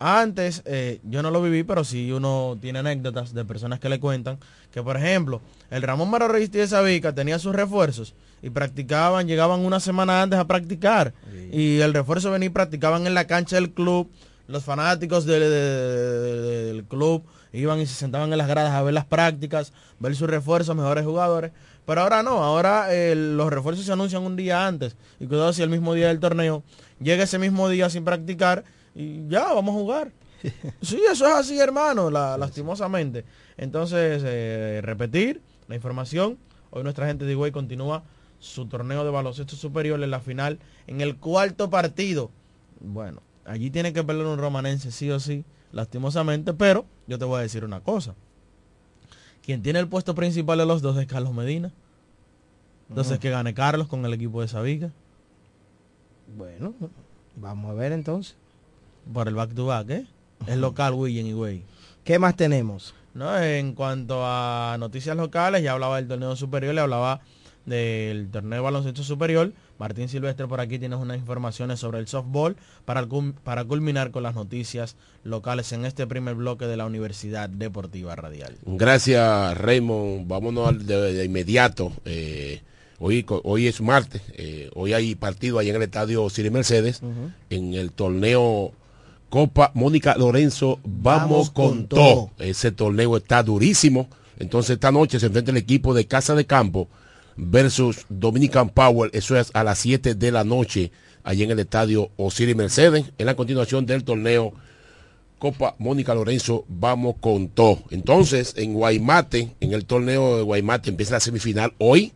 antes 0.00 0.62
eh, 0.64 1.00
yo 1.04 1.22
no 1.22 1.30
lo 1.30 1.42
viví, 1.42 1.62
pero 1.64 1.84
sí 1.84 2.10
uno 2.12 2.56
tiene 2.60 2.78
anécdotas 2.80 3.34
de 3.34 3.44
personas 3.44 3.78
que 3.80 3.88
le 3.88 3.98
cuentan 4.00 4.38
que, 4.72 4.82
por 4.82 4.96
ejemplo, 4.96 5.40
el 5.70 5.82
Ramón 5.82 6.08
Maro 6.10 6.28
Reyes 6.28 6.50
de 6.52 6.66
Sabica 6.66 7.12
tenía 7.14 7.38
sus 7.38 7.54
refuerzos 7.54 8.14
y 8.42 8.50
practicaban, 8.50 9.26
llegaban 9.26 9.60
una 9.60 9.80
semana 9.80 10.22
antes 10.22 10.38
a 10.38 10.46
practicar 10.46 11.12
y 11.52 11.80
el 11.80 11.92
refuerzo 11.94 12.30
venía 12.30 12.46
y 12.46 12.50
practicaban 12.50 13.06
en 13.06 13.14
la 13.14 13.26
cancha 13.26 13.56
del 13.56 13.70
club. 13.72 14.10
Los 14.46 14.64
fanáticos 14.64 15.26
del, 15.26 15.40
de- 15.40 15.50
de- 15.50 16.64
del 16.72 16.84
club 16.84 17.22
iban 17.52 17.80
y 17.80 17.86
se 17.86 17.94
sentaban 17.94 18.30
en 18.32 18.38
las 18.38 18.48
gradas 18.48 18.72
a 18.72 18.82
ver 18.82 18.94
las 18.94 19.04
prácticas, 19.04 19.72
ver 19.98 20.14
sus 20.16 20.30
refuerzos, 20.30 20.74
mejores 20.76 21.04
jugadores. 21.04 21.50
Pero 21.88 22.02
ahora 22.02 22.22
no, 22.22 22.44
ahora 22.44 22.88
eh, 22.94 23.14
los 23.14 23.50
refuerzos 23.50 23.86
se 23.86 23.92
anuncian 23.92 24.22
un 24.22 24.36
día 24.36 24.66
antes 24.66 24.94
y 25.18 25.26
cuidado 25.26 25.54
si 25.54 25.62
el 25.62 25.70
mismo 25.70 25.94
día 25.94 26.08
del 26.08 26.20
torneo 26.20 26.62
llega 27.00 27.24
ese 27.24 27.38
mismo 27.38 27.66
día 27.70 27.88
sin 27.88 28.04
practicar 28.04 28.62
y 28.94 29.26
ya, 29.28 29.54
vamos 29.54 29.74
a 29.74 29.78
jugar. 29.78 30.12
Sí, 30.82 31.00
eso 31.10 31.26
es 31.26 31.34
así, 31.34 31.58
hermano, 31.58 32.10
la- 32.10 32.36
lastimosamente. 32.36 33.24
Entonces, 33.56 34.22
eh, 34.22 34.80
repetir 34.84 35.40
la 35.66 35.76
información. 35.76 36.36
Hoy 36.68 36.82
nuestra 36.82 37.06
gente 37.06 37.24
de 37.24 37.32
Higüey 37.32 37.52
continúa 37.52 38.04
su 38.38 38.66
torneo 38.66 39.02
de 39.02 39.10
baloncesto 39.10 39.56
superior 39.56 40.02
en 40.02 40.10
la 40.10 40.20
final, 40.20 40.58
en 40.88 41.00
el 41.00 41.16
cuarto 41.16 41.70
partido. 41.70 42.30
Bueno, 42.80 43.22
allí 43.46 43.70
tiene 43.70 43.94
que 43.94 44.04
perder 44.04 44.26
un 44.26 44.38
romanense, 44.38 44.92
sí 44.92 45.10
o 45.10 45.18
sí, 45.20 45.42
lastimosamente, 45.72 46.52
pero 46.52 46.84
yo 47.06 47.18
te 47.18 47.24
voy 47.24 47.38
a 47.38 47.42
decir 47.42 47.64
una 47.64 47.80
cosa. 47.80 48.14
Quien 49.48 49.62
tiene 49.62 49.78
el 49.78 49.88
puesto 49.88 50.14
principal 50.14 50.58
de 50.58 50.66
los 50.66 50.82
dos 50.82 50.98
es 50.98 51.06
Carlos 51.06 51.32
Medina. 51.32 51.72
Entonces, 52.90 53.18
que 53.18 53.30
gane 53.30 53.54
Carlos 53.54 53.88
con 53.88 54.04
el 54.04 54.12
equipo 54.12 54.42
de 54.42 54.48
Sabica. 54.48 54.90
Bueno, 56.36 56.74
vamos 57.34 57.70
a 57.70 57.72
ver 57.72 57.92
entonces. 57.92 58.36
Por 59.10 59.26
el 59.26 59.34
back 59.34 59.54
to 59.54 59.64
back, 59.64 59.88
¿eh? 59.88 60.06
Es 60.46 60.58
local, 60.58 60.92
William 60.92 61.26
y 61.26 61.32
Güey. 61.32 61.62
¿Qué 62.04 62.18
más 62.18 62.36
tenemos? 62.36 62.94
¿no? 63.14 63.38
En 63.42 63.72
cuanto 63.72 64.20
a 64.22 64.76
noticias 64.78 65.16
locales, 65.16 65.62
ya 65.62 65.72
hablaba 65.72 65.96
del 65.96 66.08
torneo 66.08 66.36
superior, 66.36 66.74
le 66.74 66.82
hablaba 66.82 67.22
del 67.64 68.28
torneo 68.30 68.58
de 68.58 68.62
baloncesto 68.62 69.02
superior. 69.02 69.54
Martín 69.78 70.08
Silvestre 70.08 70.46
por 70.48 70.60
aquí 70.60 70.78
tienes 70.78 70.98
unas 70.98 71.16
informaciones 71.18 71.78
sobre 71.78 71.98
el 71.98 72.08
softball 72.08 72.56
para, 72.84 73.06
para 73.44 73.64
culminar 73.64 74.10
con 74.10 74.22
las 74.22 74.34
noticias 74.34 74.96
locales 75.24 75.72
en 75.72 75.84
este 75.84 76.06
primer 76.06 76.34
bloque 76.34 76.66
de 76.66 76.76
la 76.76 76.86
Universidad 76.86 77.48
Deportiva 77.48 78.16
Radial. 78.16 78.56
Gracias, 78.66 79.56
Raymond. 79.58 80.26
Vámonos 80.26 80.68
al- 80.68 80.86
de, 80.86 81.12
de 81.12 81.24
inmediato. 81.24 81.92
Eh, 82.04 82.60
hoy, 82.98 83.24
hoy 83.44 83.66
es 83.68 83.80
martes. 83.80 84.22
eh, 84.34 84.70
hoy 84.74 84.92
hay 84.94 85.14
partido 85.14 85.58
allá 85.58 85.70
en 85.70 85.76
el 85.76 85.82
estadio 85.82 86.28
Siri 86.30 86.50
Mercedes 86.50 87.00
en 87.50 87.74
el 87.74 87.92
torneo 87.92 88.72
Copa 89.30 89.70
Mónica 89.74 90.16
Lorenzo. 90.16 90.80
Vamos, 90.84 91.20
Vamos 91.30 91.50
con, 91.50 91.68
con 91.68 91.86
todo. 91.86 92.00
todo. 92.00 92.30
Ese 92.38 92.72
torneo 92.72 93.16
está 93.16 93.42
durísimo. 93.42 94.08
Entonces 94.38 94.70
esta 94.74 94.90
noche 94.90 95.20
se 95.20 95.26
enfrenta 95.26 95.50
el 95.50 95.56
equipo 95.56 95.94
de 95.94 96.06
Casa 96.06 96.34
de 96.34 96.46
Campo 96.46 96.88
versus 97.38 98.04
Dominican 98.10 98.68
Power. 98.68 99.10
Eso 99.14 99.38
es 99.38 99.50
a 99.54 99.64
las 99.64 99.78
7 99.78 100.14
de 100.14 100.32
la 100.32 100.44
noche 100.44 100.90
allá 101.22 101.44
en 101.44 101.52
el 101.52 101.60
estadio 101.60 102.10
Osiris 102.16 102.56
Mercedes. 102.56 103.06
En 103.16 103.26
la 103.26 103.36
continuación 103.36 103.86
del 103.86 104.04
torneo 104.04 104.52
Copa 105.38 105.76
Mónica 105.78 106.14
Lorenzo, 106.14 106.64
vamos 106.68 107.14
con 107.20 107.48
todo. 107.48 107.78
Entonces, 107.90 108.54
en 108.56 108.74
Guaymate, 108.74 109.54
en 109.60 109.72
el 109.72 109.84
torneo 109.84 110.36
de 110.36 110.42
Guaymate, 110.42 110.90
empieza 110.90 111.14
la 111.14 111.20
semifinal 111.20 111.72
hoy. 111.78 112.12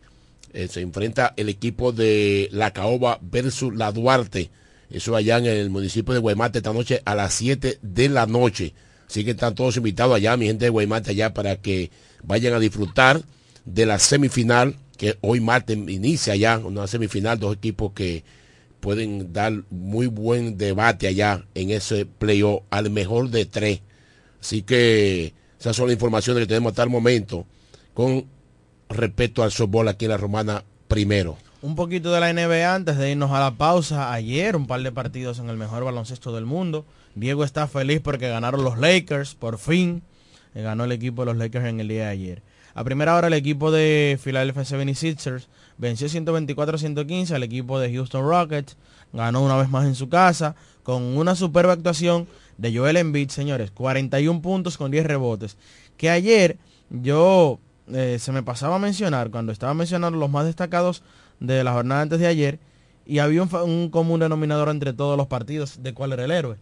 eh, 0.53 0.67
se 0.67 0.81
enfrenta 0.81 1.33
el 1.35 1.49
equipo 1.49 1.91
de 1.93 2.47
La 2.51 2.71
Caoba 2.71 3.17
versus 3.21 3.73
La 3.73 3.91
Duarte. 3.91 4.51
Eso 4.91 5.15
allá 5.15 5.39
en 5.39 5.47
el 5.47 5.71
municipio 5.71 6.13
de 6.13 6.19
Guaymate 6.19 6.59
esta 6.59 6.73
noche 6.73 7.01
a 7.05 7.15
las 7.15 7.33
7 7.33 7.79
de 7.81 8.09
la 8.09 8.27
noche. 8.27 8.73
Así 9.07 9.23
que 9.23 9.31
están 9.31 9.55
todos 9.55 9.77
invitados 9.77 10.15
allá, 10.15 10.37
mi 10.37 10.45
gente 10.45 10.65
de 10.65 10.69
Guaymate 10.69 11.11
allá, 11.11 11.33
para 11.33 11.55
que 11.55 11.89
vayan 12.23 12.53
a 12.53 12.59
disfrutar 12.59 13.21
de 13.65 13.85
la 13.85 13.97
semifinal, 13.97 14.75
que 15.03 15.17
hoy 15.19 15.41
martes 15.41 15.75
inicia 15.75 16.33
ya 16.37 16.57
una 16.59 16.87
semifinal, 16.87 17.37
dos 17.37 17.57
equipos 17.57 17.91
que 17.91 18.23
pueden 18.79 19.33
dar 19.33 19.51
muy 19.69 20.07
buen 20.07 20.57
debate 20.57 21.07
allá 21.07 21.43
en 21.55 21.71
ese 21.71 22.05
playoff 22.05 22.63
al 22.69 22.89
mejor 22.89 23.29
de 23.29 23.45
tres. 23.45 23.81
Así 24.39 24.61
que 24.61 25.33
esas 25.59 25.75
son 25.75 25.87
las 25.87 25.95
informaciones 25.95 26.43
que 26.43 26.47
tenemos 26.47 26.71
hasta 26.71 26.83
el 26.83 26.89
momento 26.89 27.45
con 27.93 28.27
respecto 28.87 29.43
al 29.43 29.51
softball 29.51 29.89
aquí 29.89 30.05
en 30.05 30.11
la 30.11 30.17
Romana 30.17 30.63
primero. 30.87 31.37
Un 31.61 31.75
poquito 31.75 32.13
de 32.13 32.21
la 32.21 32.31
NBA 32.31 32.73
antes 32.73 32.95
de 32.95 33.11
irnos 33.11 33.31
a 33.31 33.41
la 33.41 33.55
pausa. 33.55 34.13
Ayer 34.13 34.55
un 34.55 34.67
par 34.67 34.81
de 34.83 34.93
partidos 34.93 35.37
en 35.39 35.49
el 35.49 35.57
mejor 35.57 35.83
baloncesto 35.83 36.33
del 36.33 36.45
mundo. 36.45 36.85
Diego 37.13 37.43
está 37.43 37.67
feliz 37.67 37.99
porque 38.01 38.29
ganaron 38.29 38.63
los 38.63 38.77
Lakers, 38.77 39.35
por 39.35 39.57
fin. 39.57 40.01
Eh, 40.55 40.61
Ganó 40.61 40.85
el 40.85 40.93
equipo 40.93 41.23
de 41.23 41.25
los 41.25 41.37
Lakers 41.37 41.65
en 41.65 41.81
el 41.81 41.89
día 41.89 42.03
de 42.05 42.09
ayer. 42.09 42.52
A 42.75 42.83
primera 42.83 43.15
hora 43.15 43.27
el 43.27 43.33
equipo 43.33 43.71
de 43.71 44.19
Philadelphia 44.23 44.63
76ers 44.63 45.47
venció 45.77 46.07
124-115 46.07 47.31
al 47.31 47.43
equipo 47.43 47.79
de 47.79 47.93
Houston 47.93 48.27
Rockets. 48.27 48.77
Ganó 49.11 49.43
una 49.43 49.57
vez 49.57 49.69
más 49.69 49.85
en 49.85 49.93
su 49.93 50.09
casa 50.09 50.55
con 50.81 51.03
una 51.03 51.35
superba 51.35 51.73
actuación 51.73 52.27
de 52.57 52.75
Joel 52.75 52.97
Embiid, 52.97 53.29
señores. 53.29 53.69
41 53.69 54.41
puntos 54.41 54.77
con 54.77 54.89
10 54.89 55.05
rebotes. 55.05 55.57
Que 55.97 56.09
ayer 56.09 56.57
yo 56.89 57.59
eh, 57.91 58.17
se 58.19 58.31
me 58.31 58.41
pasaba 58.41 58.77
a 58.77 58.79
mencionar 58.79 59.29
cuando 59.29 59.51
estaba 59.51 59.75
mencionando 59.75 60.17
los 60.17 60.31
más 60.31 60.45
destacados 60.45 61.03
de 61.39 61.63
la 61.63 61.73
jornada 61.73 62.01
antes 62.01 62.19
de 62.19 62.27
ayer 62.27 62.59
y 63.05 63.19
había 63.19 63.43
un, 63.43 63.53
un 63.53 63.89
común 63.89 64.19
denominador 64.19 64.69
entre 64.69 64.93
todos 64.93 65.15
los 65.15 65.27
partidos 65.27 65.83
de 65.83 65.93
cuál 65.93 66.13
era 66.13 66.25
el 66.25 66.31
héroe. 66.31 66.57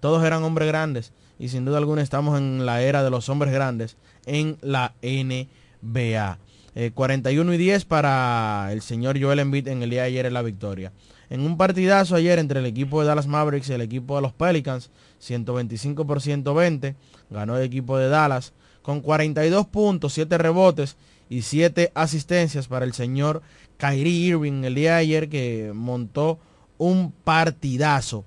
Todos 0.00 0.24
eran 0.24 0.42
hombres 0.42 0.66
grandes 0.66 1.12
y 1.38 1.50
sin 1.50 1.64
duda 1.64 1.78
alguna 1.78 2.02
estamos 2.02 2.36
en 2.36 2.66
la 2.66 2.82
era 2.82 3.04
de 3.04 3.10
los 3.10 3.28
hombres 3.28 3.52
grandes 3.52 3.96
en 4.26 4.58
la 4.60 4.94
NBA. 5.02 6.38
Eh, 6.74 6.90
41 6.94 7.52
y 7.52 7.56
10 7.58 7.84
para 7.84 8.70
el 8.72 8.80
señor 8.80 9.20
Joel 9.20 9.40
Embiid 9.40 9.68
en 9.68 9.82
el 9.82 9.90
día 9.90 10.02
de 10.02 10.08
ayer 10.08 10.26
en 10.26 10.34
la 10.34 10.42
victoria. 10.42 10.92
En 11.28 11.40
un 11.40 11.56
partidazo 11.56 12.16
ayer 12.16 12.38
entre 12.38 12.60
el 12.60 12.66
equipo 12.66 13.00
de 13.00 13.06
Dallas 13.08 13.26
Mavericks 13.26 13.68
y 13.68 13.72
el 13.72 13.80
equipo 13.80 14.16
de 14.16 14.22
los 14.22 14.32
Pelicans, 14.32 14.90
125 15.18 16.06
por 16.06 16.20
120, 16.20 16.94
ganó 17.30 17.56
el 17.56 17.64
equipo 17.64 17.98
de 17.98 18.08
Dallas 18.08 18.52
con 18.82 19.00
42 19.00 19.66
puntos, 19.66 20.12
7 20.12 20.38
rebotes 20.38 20.96
y 21.28 21.42
7 21.42 21.92
asistencias 21.94 22.68
para 22.68 22.84
el 22.84 22.92
señor 22.92 23.42
Kyrie 23.76 24.28
Irving 24.28 24.64
el 24.64 24.74
día 24.74 24.92
de 24.92 25.00
ayer 25.00 25.28
que 25.28 25.72
montó 25.74 26.38
un 26.78 27.12
partidazo 27.12 28.24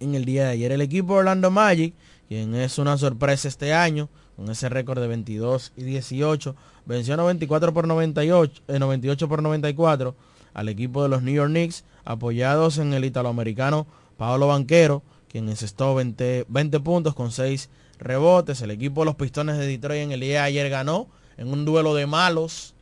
en 0.00 0.14
el 0.14 0.24
día 0.24 0.44
de 0.44 0.50
ayer. 0.50 0.72
El 0.72 0.80
equipo 0.80 1.14
de 1.14 1.20
Orlando 1.20 1.50
Magic, 1.50 1.94
quien 2.28 2.54
es 2.54 2.78
una 2.78 2.96
sorpresa 2.96 3.48
este 3.48 3.72
año, 3.72 4.08
con 4.40 4.50
ese 4.50 4.70
récord 4.70 4.98
de 4.98 5.06
22 5.06 5.72
y 5.76 5.82
18, 5.82 6.56
venció 6.86 7.14
94 7.18 7.74
por 7.74 7.86
98, 7.86 8.62
eh, 8.68 8.78
98 8.78 9.28
por 9.28 9.42
94 9.42 10.14
al 10.54 10.68
equipo 10.70 11.02
de 11.02 11.10
los 11.10 11.22
New 11.22 11.34
York 11.34 11.50
Knicks, 11.50 11.84
apoyados 12.06 12.78
en 12.78 12.94
el 12.94 13.04
italoamericano 13.04 13.86
Paolo 14.16 14.46
Banquero, 14.46 15.02
quien 15.28 15.46
encestó 15.50 15.94
20, 15.94 16.46
20 16.48 16.80
puntos 16.80 17.14
con 17.14 17.32
6 17.32 17.68
rebotes. 17.98 18.62
El 18.62 18.70
equipo 18.70 19.02
de 19.02 19.06
los 19.06 19.16
Pistones 19.16 19.58
de 19.58 19.66
Detroit 19.66 20.04
en 20.04 20.12
el 20.12 20.20
día 20.20 20.44
ayer 20.44 20.70
ganó 20.70 21.06
en 21.36 21.48
un 21.48 21.66
duelo 21.66 21.94
de 21.94 22.06
malos 22.06 22.72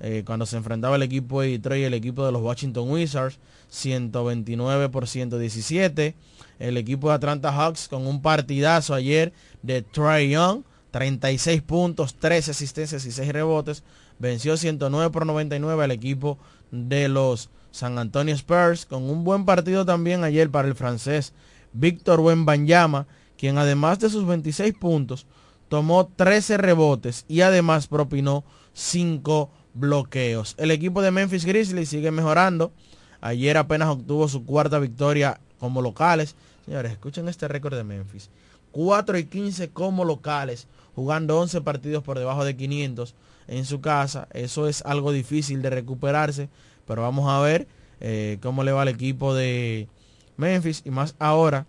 eh, 0.00 0.22
cuando 0.26 0.44
se 0.44 0.58
enfrentaba 0.58 0.96
el 0.96 1.02
equipo 1.02 1.40
de 1.40 1.48
Detroit 1.48 1.80
y 1.80 1.84
el 1.84 1.94
equipo 1.94 2.26
de 2.26 2.32
los 2.32 2.42
Washington 2.42 2.90
Wizards, 2.90 3.38
129 3.70 4.90
por 4.90 5.08
117. 5.08 6.14
El 6.58 6.76
equipo 6.76 7.08
de 7.08 7.14
Atlanta 7.14 7.50
Hawks 7.52 7.88
con 7.88 8.06
un 8.06 8.20
partidazo 8.20 8.92
ayer 8.92 9.32
de 9.62 9.80
Trey 9.80 10.28
Young, 10.28 10.62
36 10.90 11.62
puntos, 11.62 12.14
13 12.14 12.50
asistencias 12.52 13.04
y 13.04 13.12
6 13.12 13.32
rebotes. 13.32 13.82
Venció 14.18 14.56
109 14.56 15.10
por 15.10 15.26
99 15.26 15.84
al 15.84 15.90
equipo 15.90 16.38
de 16.70 17.08
los 17.08 17.50
San 17.70 17.98
Antonio 17.98 18.34
Spurs, 18.34 18.86
con 18.86 19.04
un 19.04 19.24
buen 19.24 19.44
partido 19.44 19.84
también 19.84 20.24
ayer 20.24 20.50
para 20.50 20.68
el 20.68 20.74
francés 20.74 21.32
Víctor 21.72 22.20
Wembanyama, 22.20 23.06
quien 23.38 23.58
además 23.58 24.00
de 24.00 24.10
sus 24.10 24.26
26 24.26 24.74
puntos, 24.74 25.26
tomó 25.68 26.06
13 26.08 26.56
rebotes 26.56 27.24
y 27.28 27.42
además 27.42 27.86
propinó 27.86 28.44
5 28.72 29.50
bloqueos. 29.74 30.54
El 30.58 30.70
equipo 30.72 31.00
de 31.00 31.10
Memphis 31.10 31.44
Grizzlies 31.44 31.88
sigue 31.88 32.10
mejorando. 32.10 32.72
Ayer 33.20 33.56
apenas 33.56 33.88
obtuvo 33.88 34.28
su 34.28 34.44
cuarta 34.44 34.78
victoria 34.78 35.40
como 35.58 35.80
locales. 35.80 36.34
Señores, 36.64 36.92
escuchen 36.92 37.28
este 37.28 37.48
récord 37.48 37.76
de 37.76 37.84
Memphis. 37.84 38.30
4 38.72 39.18
y 39.18 39.24
15 39.24 39.70
como 39.70 40.04
locales, 40.04 40.68
jugando 40.94 41.38
11 41.38 41.60
partidos 41.62 42.02
por 42.02 42.18
debajo 42.18 42.44
de 42.44 42.56
500 42.56 43.14
en 43.48 43.64
su 43.64 43.80
casa. 43.80 44.28
Eso 44.32 44.68
es 44.68 44.82
algo 44.82 45.12
difícil 45.12 45.62
de 45.62 45.70
recuperarse, 45.70 46.48
pero 46.86 47.02
vamos 47.02 47.28
a 47.28 47.40
ver 47.40 47.68
eh, 48.00 48.38
cómo 48.42 48.64
le 48.64 48.72
va 48.72 48.82
al 48.82 48.88
equipo 48.88 49.34
de 49.34 49.88
Memphis 50.36 50.82
y 50.84 50.90
más 50.90 51.14
ahora 51.18 51.66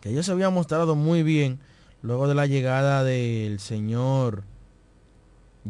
que 0.00 0.10
ellos 0.10 0.26
se 0.26 0.32
habían 0.32 0.52
mostrado 0.52 0.94
muy 0.94 1.22
bien 1.22 1.58
luego 2.02 2.28
de 2.28 2.34
la 2.34 2.46
llegada 2.46 3.04
del 3.04 3.58
señor 3.60 4.44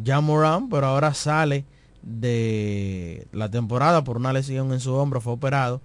Jamoran, 0.03 0.69
pero 0.69 0.87
ahora 0.87 1.13
sale 1.13 1.65
de 2.01 3.27
la 3.31 3.49
temporada 3.49 4.03
por 4.03 4.17
una 4.17 4.33
lesión 4.33 4.71
en 4.73 4.79
su 4.79 4.93
hombro, 4.93 5.21
fue 5.21 5.33
operado 5.33 5.81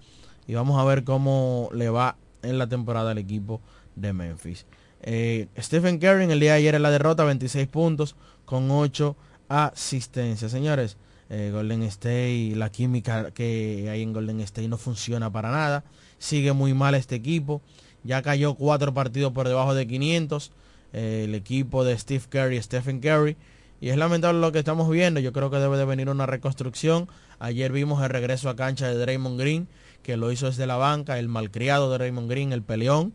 y 0.46 0.54
vamos 0.54 0.80
a 0.80 0.84
ver 0.84 1.04
cómo 1.04 1.68
le 1.72 1.90
va 1.90 2.16
en 2.42 2.58
la 2.58 2.68
temporada 2.68 3.12
al 3.12 3.18
equipo 3.18 3.60
de 4.00 4.12
Memphis. 4.12 4.66
Eh, 5.02 5.48
Stephen 5.58 5.98
Curry 5.98 6.24
en 6.24 6.30
el 6.30 6.40
día 6.40 6.52
de 6.52 6.58
ayer 6.58 6.74
en 6.74 6.82
la 6.82 6.90
derrota, 6.90 7.24
26 7.24 7.66
puntos 7.68 8.16
con 8.44 8.70
8 8.70 9.16
asistencias. 9.48 10.50
Señores, 10.50 10.96
eh, 11.30 11.50
Golden 11.52 11.82
State, 11.84 12.52
la 12.56 12.70
química 12.70 13.30
que 13.30 13.88
hay 13.90 14.02
en 14.02 14.12
Golden 14.12 14.40
State 14.40 14.68
no 14.68 14.76
funciona 14.76 15.30
para 15.30 15.50
nada. 15.50 15.84
Sigue 16.18 16.52
muy 16.52 16.74
mal 16.74 16.94
este 16.94 17.14
equipo. 17.14 17.62
Ya 18.02 18.22
cayó 18.22 18.54
cuatro 18.54 18.92
partidos 18.92 19.32
por 19.32 19.48
debajo 19.48 19.74
de 19.74 19.86
500. 19.86 20.52
Eh, 20.92 21.22
el 21.24 21.34
equipo 21.34 21.84
de 21.84 21.96
Steve 21.96 22.24
Curry, 22.28 22.60
Stephen 22.62 23.00
Curry. 23.00 23.36
Y 23.80 23.88
es 23.88 23.96
lamentable 23.96 24.40
lo 24.40 24.52
que 24.52 24.58
estamos 24.58 24.90
viendo. 24.90 25.20
Yo 25.20 25.32
creo 25.32 25.50
que 25.50 25.56
debe 25.56 25.78
de 25.78 25.84
venir 25.86 26.10
una 26.10 26.26
reconstrucción. 26.26 27.08
Ayer 27.38 27.72
vimos 27.72 28.02
el 28.02 28.10
regreso 28.10 28.50
a 28.50 28.56
cancha 28.56 28.88
de 28.88 28.96
Draymond 28.96 29.40
Green, 29.40 29.68
que 30.02 30.18
lo 30.18 30.30
hizo 30.32 30.46
desde 30.46 30.66
la 30.66 30.76
banca. 30.76 31.18
El 31.18 31.28
malcriado 31.28 31.90
de 31.90 31.96
Draymond 31.96 32.28
Green, 32.28 32.52
el 32.52 32.62
peleón 32.62 33.14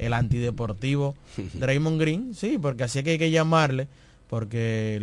el 0.00 0.14
antideportivo 0.14 1.14
Draymond 1.54 2.00
Green, 2.00 2.34
sí, 2.34 2.58
porque 2.58 2.84
así 2.84 3.02
que 3.02 3.10
hay 3.10 3.18
que 3.18 3.30
llamarle, 3.30 3.86
porque 4.28 4.98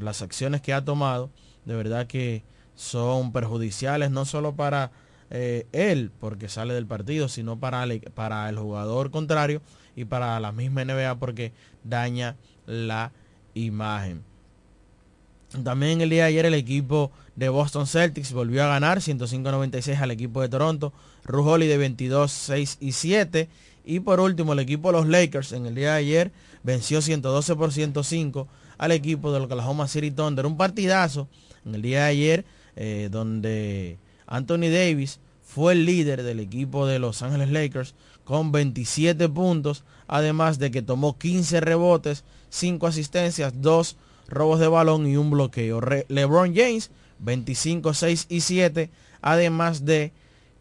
las 0.00 0.22
acciones 0.22 0.60
que 0.60 0.72
ha 0.72 0.84
tomado, 0.84 1.30
de 1.64 1.74
verdad 1.74 2.06
que 2.06 2.42
son 2.74 3.32
perjudiciales, 3.32 4.10
no 4.10 4.24
solo 4.24 4.54
para 4.56 4.90
eh, 5.30 5.66
él, 5.72 6.10
porque 6.18 6.48
sale 6.48 6.74
del 6.74 6.86
partido, 6.86 7.28
sino 7.28 7.58
para 7.58 7.84
el, 7.84 8.00
para 8.00 8.48
el 8.48 8.58
jugador 8.58 9.10
contrario 9.10 9.62
y 9.94 10.04
para 10.04 10.38
la 10.40 10.50
misma 10.50 10.84
NBA, 10.84 11.14
porque 11.18 11.52
daña 11.84 12.36
la 12.66 13.12
imagen. 13.54 14.22
También 15.62 16.00
el 16.00 16.10
día 16.10 16.24
de 16.24 16.28
ayer 16.30 16.46
el 16.46 16.54
equipo 16.54 17.12
de 17.36 17.48
Boston 17.48 17.86
Celtics 17.86 18.32
volvió 18.32 18.64
a 18.64 18.68
ganar 18.68 18.98
105-96 18.98 20.00
al 20.00 20.10
equipo 20.10 20.40
de 20.40 20.48
Toronto. 20.48 20.92
Rujoli 21.24 21.68
de 21.68 21.76
22, 21.76 22.32
6 22.32 22.78
y 22.80 22.92
7. 22.92 23.48
Y 23.84 24.00
por 24.00 24.20
último, 24.20 24.54
el 24.54 24.60
equipo 24.60 24.88
de 24.90 24.98
los 24.98 25.08
Lakers 25.08 25.52
en 25.52 25.66
el 25.66 25.74
día 25.74 25.92
de 25.92 25.98
ayer 25.98 26.32
venció 26.62 27.02
112 27.02 27.54
por 27.54 27.72
105 27.72 28.48
al 28.78 28.92
equipo 28.92 29.32
del 29.32 29.42
Oklahoma 29.42 29.88
City 29.88 30.10
Thunder. 30.10 30.46
Un 30.46 30.56
partidazo 30.56 31.28
en 31.64 31.74
el 31.74 31.82
día 31.82 32.04
de 32.04 32.10
ayer 32.10 32.44
eh, 32.76 33.08
donde 33.10 33.98
Anthony 34.26 34.70
Davis 34.72 35.20
fue 35.42 35.74
el 35.74 35.84
líder 35.84 36.22
del 36.22 36.40
equipo 36.40 36.86
de 36.86 36.98
Los 36.98 37.22
Ángeles 37.22 37.50
Lakers 37.50 37.94
con 38.24 38.50
27 38.50 39.28
puntos, 39.28 39.84
además 40.08 40.58
de 40.58 40.70
que 40.70 40.82
tomó 40.82 41.18
15 41.18 41.60
rebotes, 41.60 42.24
5 42.48 42.86
asistencias, 42.86 43.52
2 43.60 43.96
robos 44.28 44.58
de 44.58 44.68
balón 44.68 45.06
y 45.06 45.16
un 45.16 45.30
bloqueo. 45.30 45.80
LeBron 46.08 46.54
James, 46.54 46.90
25, 47.18 47.94
6 47.94 48.26
y 48.30 48.40
7, 48.40 48.90
además 49.20 49.84
de 49.84 50.12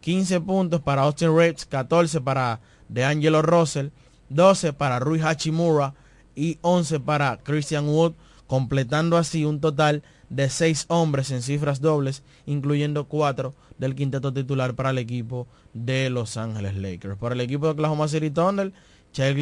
15 0.02 0.42
puntos 0.42 0.82
para 0.82 1.04
Austin 1.04 1.36
Reeves, 1.36 1.66
14 1.66 2.22
para 2.22 2.60
de 2.94 3.04
Angelo 3.04 3.42
Russell, 3.42 3.88
12 4.30 4.74
para 4.74 5.00
Rui 5.00 5.20
Hachimura 5.20 5.96
y 6.36 6.60
11 6.62 7.00
para 7.00 7.38
Christian 7.38 7.88
Wood, 7.88 8.14
completando 8.48 9.18
así 9.18 9.46
un 9.46 9.60
total 9.60 10.04
de 10.30 10.50
6 10.50 10.86
hombres 10.90 11.32
en 11.32 11.42
cifras 11.42 11.82
dobles, 11.82 12.24
incluyendo 12.46 13.06
4 13.08 13.54
del 13.78 13.96
quinteto 13.96 14.32
titular 14.32 14.76
para 14.76 14.92
el 14.92 14.98
equipo 15.00 15.48
de 15.74 16.10
Los 16.10 16.38
Ángeles 16.38 16.76
Lakers. 16.76 17.18
Por 17.18 17.32
el 17.32 17.42
equipo 17.42 17.66
de 17.66 17.72
Oklahoma 17.72 18.08
City 18.08 18.30
Thunder, 18.30 18.72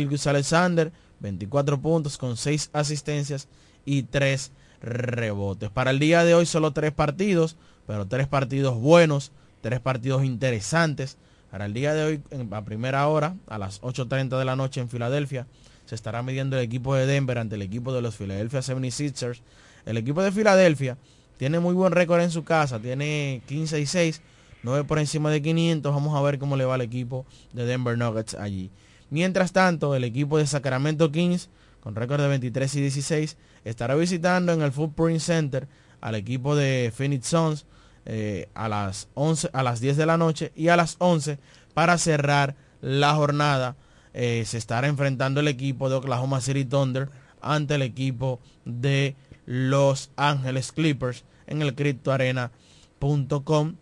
Gus 0.10 0.28
Alexander, 0.28 0.92
24 1.20 1.82
puntos 1.82 2.18
con 2.18 2.38
6 2.38 2.70
asistencias 2.74 3.48
y 3.86 4.04
3 4.04 4.52
rebotes. 4.82 5.70
Para 5.70 5.92
el 5.92 6.00
día 6.00 6.24
de 6.24 6.34
hoy 6.36 6.46
solo 6.46 6.72
3 6.72 6.92
partidos, 6.94 7.58
pero 7.86 8.08
3 8.08 8.28
partidos 8.28 8.78
buenos, 8.80 9.32
3 9.62 9.80
partidos 9.80 10.24
interesantes. 10.24 11.18
Para 11.52 11.66
el 11.66 11.74
día 11.74 11.94
de 11.94 12.04
hoy, 12.04 12.22
a 12.52 12.64
primera 12.64 13.06
hora, 13.10 13.36
a 13.48 13.58
las 13.58 13.82
8.30 13.82 14.40
de 14.40 14.46
la 14.46 14.56
noche 14.56 14.80
en 14.80 14.88
Filadelfia, 14.88 15.48
se 15.86 15.96
estará 15.96 16.24
midiendo 16.24 16.58
el 16.58 16.64
equipo 16.64 16.96
de 16.96 17.06
Denver 17.06 17.38
ante 17.38 17.56
el 17.56 17.62
equipo 17.62 17.92
de 17.92 18.02
los 18.02 18.16
Philadelphia 18.16 18.62
76ers. 18.62 19.42
El 19.86 19.98
equipo 19.98 20.24
de 20.24 20.32
Filadelfia 20.32 20.98
tiene 21.38 21.60
muy 21.60 21.74
buen 21.74 21.92
récord 21.92 22.22
en 22.22 22.32
su 22.32 22.46
casa, 22.46 22.80
tiene 22.80 23.42
15 23.48 23.82
y 23.82 23.86
6, 23.86 24.22
9 24.64 24.86
por 24.86 24.98
encima 24.98 25.30
de 25.30 25.42
500. 25.42 25.94
Vamos 25.94 26.18
a 26.18 26.22
ver 26.22 26.40
cómo 26.40 26.56
le 26.56 26.64
va 26.64 26.76
al 26.76 26.82
equipo 26.82 27.26
de 27.52 27.66
Denver 27.66 27.98
Nuggets 27.98 28.36
allí. 28.36 28.72
Mientras 29.10 29.52
tanto, 29.52 29.94
el 29.94 30.06
equipo 30.06 30.38
de 30.38 30.48
Sacramento 30.48 31.12
Kings, 31.12 31.50
con 31.82 31.96
récord 31.96 32.22
de 32.22 32.30
23 32.30 32.76
y 32.76 32.82
16, 32.82 33.38
estará 33.66 33.96
visitando 33.96 34.54
en 34.54 34.62
el 34.62 34.72
Footprint 34.72 35.20
Center 35.20 35.68
al 36.00 36.16
equipo 36.16 36.56
de 36.56 36.94
Phoenix 36.96 37.28
Suns 37.28 37.66
eh, 38.06 38.50
a, 38.54 38.68
las 38.68 39.08
11, 39.14 39.50
a 39.54 39.64
las 39.64 39.80
10 39.80 39.98
de 39.98 40.06
la 40.06 40.18
noche 40.18 40.52
y 40.56 40.70
a 40.70 40.76
las 40.76 40.96
11 41.00 41.40
para 41.74 41.98
cerrar 41.98 42.56
la 42.82 43.14
jornada 43.14 43.76
eh, 44.14 44.44
se 44.46 44.58
estará 44.58 44.88
enfrentando 44.88 45.40
el 45.40 45.48
equipo 45.48 45.90
de 45.90 45.96
Oklahoma 45.96 46.42
City 46.42 46.66
Thunder 46.66 47.10
ante 47.42 47.76
el 47.76 47.82
equipo 47.82 48.40
de 48.66 49.16
Los 49.46 50.12
Ángeles 50.16 50.72
Clippers 50.72 51.24
en 51.48 51.62
el 51.62 51.76
CryptoArena.com. 51.76 53.76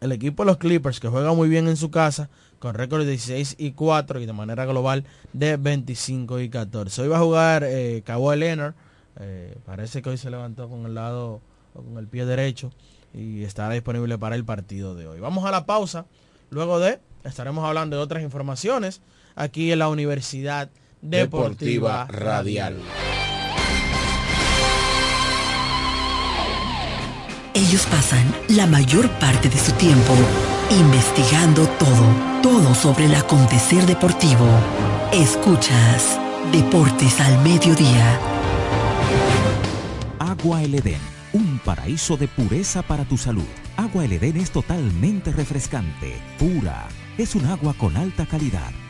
El 0.00 0.12
equipo 0.12 0.44
de 0.44 0.46
los 0.46 0.56
Clippers 0.56 1.00
que 1.00 1.08
juega 1.08 1.34
muy 1.34 1.48
bien 1.48 1.68
en 1.68 1.76
su 1.76 1.90
casa 1.90 2.30
con 2.58 2.74
récord 2.74 3.02
de 3.02 3.10
16 3.10 3.56
y 3.58 3.72
4 3.72 4.20
y 4.20 4.26
de 4.26 4.32
manera 4.32 4.64
global 4.64 5.04
de 5.32 5.56
25 5.56 6.40
y 6.40 6.48
14. 6.48 7.02
Hoy 7.02 7.08
va 7.08 7.18
a 7.18 7.20
jugar 7.20 7.64
eh, 7.64 8.02
Kawhi 8.04 8.38
Leonard. 8.38 8.74
Eh, 9.18 9.58
parece 9.66 10.00
que 10.00 10.10
hoy 10.10 10.16
se 10.16 10.30
levantó 10.30 10.68
con 10.68 10.86
el 10.86 10.94
lado 10.94 11.40
con 11.74 11.98
el 11.98 12.06
pie 12.06 12.24
derecho 12.24 12.70
y 13.14 13.42
estará 13.44 13.74
disponible 13.74 14.18
para 14.18 14.36
el 14.36 14.44
partido 14.44 14.94
de 14.94 15.06
hoy. 15.06 15.20
Vamos 15.20 15.44
a 15.44 15.50
la 15.50 15.66
pausa. 15.66 16.06
Luego 16.50 16.78
de 16.80 17.00
estaremos 17.24 17.64
hablando 17.64 17.96
de 17.96 18.02
otras 18.02 18.22
informaciones 18.22 19.00
aquí 19.34 19.72
en 19.72 19.78
la 19.78 19.88
Universidad 19.88 20.70
Deportiva, 21.00 22.06
Radial. 22.06 22.76
Ellos 27.54 27.86
pasan 27.90 28.34
la 28.48 28.66
mayor 28.66 29.08
parte 29.18 29.48
de 29.48 29.58
su 29.58 29.72
tiempo 29.72 30.14
investigando 30.70 31.66
todo, 31.78 32.42
todo 32.42 32.74
sobre 32.74 33.06
el 33.06 33.14
acontecer 33.14 33.84
deportivo. 33.86 34.46
Escuchas 35.12 36.18
Deportes 36.52 37.20
al 37.20 37.42
Mediodía. 37.42 38.18
Agua 40.18 40.62
El 40.62 40.74
paraíso 41.60 42.16
de 42.16 42.28
pureza 42.28 42.82
para 42.82 43.04
tu 43.04 43.16
salud. 43.16 43.46
Agua 43.76 44.04
El 44.04 44.12
Edén 44.12 44.36
es 44.36 44.50
totalmente 44.50 45.32
refrescante, 45.32 46.20
pura. 46.38 46.88
Es 47.18 47.34
un 47.34 47.46
agua 47.46 47.74
con 47.74 47.96
alta 47.96 48.26
calidad, 48.26 48.72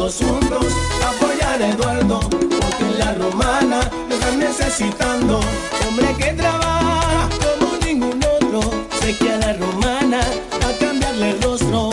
Todos 0.00 0.16
juntos 0.16 0.66
apoyar 1.06 1.62
a 1.62 1.68
Eduardo, 1.68 2.20
porque 2.30 2.98
la 2.98 3.12
romana 3.12 3.80
lo 4.08 4.14
están 4.14 4.38
necesitando. 4.38 5.40
Hombre 5.86 6.14
que 6.16 6.32
trabaja 6.32 7.28
como 7.44 7.76
ningún 7.84 8.18
otro, 8.24 8.62
sé 8.98 9.14
que 9.18 9.30
a 9.30 9.36
la 9.36 9.52
romana 9.52 10.20
a 10.66 10.78
cambiarle 10.82 11.30
el 11.32 11.42
rostro. 11.42 11.90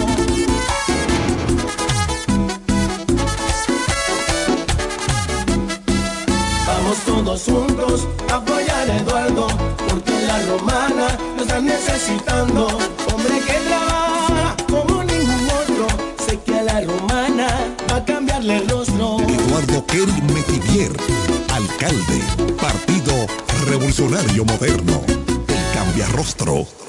Vamos 6.65 6.98
todos 7.06 7.43
juntos 7.43 8.08
apoyar 8.34 8.89
a 8.89 8.98
Eduardo, 9.00 9.48
porque 9.89 10.13
la 10.26 10.41
romana 10.43 11.08
lo 11.36 11.41
están 11.43 11.65
necesitando. 11.65 12.97
Alcalde, 21.78 22.56
Partido 22.56 23.28
Revolucionario 23.68 24.46
Moderno, 24.46 25.04
el 25.08 25.74
cambia 25.76 26.08
rostro. 26.08 26.87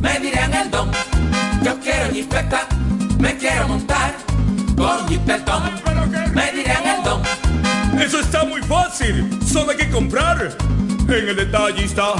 me 0.00 0.18
dirán 0.18 0.52
el 0.54 0.68
don. 0.72 0.90
Yo 1.62 1.78
quiero 1.80 2.10
jipeta, 2.12 2.66
me 3.20 3.36
quiero 3.36 3.68
montar 3.68 4.16
con 4.76 5.06
jipetón, 5.08 5.70
Eso 8.08 8.20
está 8.20 8.42
muy 8.42 8.62
fácil, 8.62 9.38
solo 9.46 9.72
hay 9.72 9.76
que 9.76 9.90
comprar. 9.90 10.56
En 11.10 11.28
el 11.28 11.36
detallista 11.36 12.14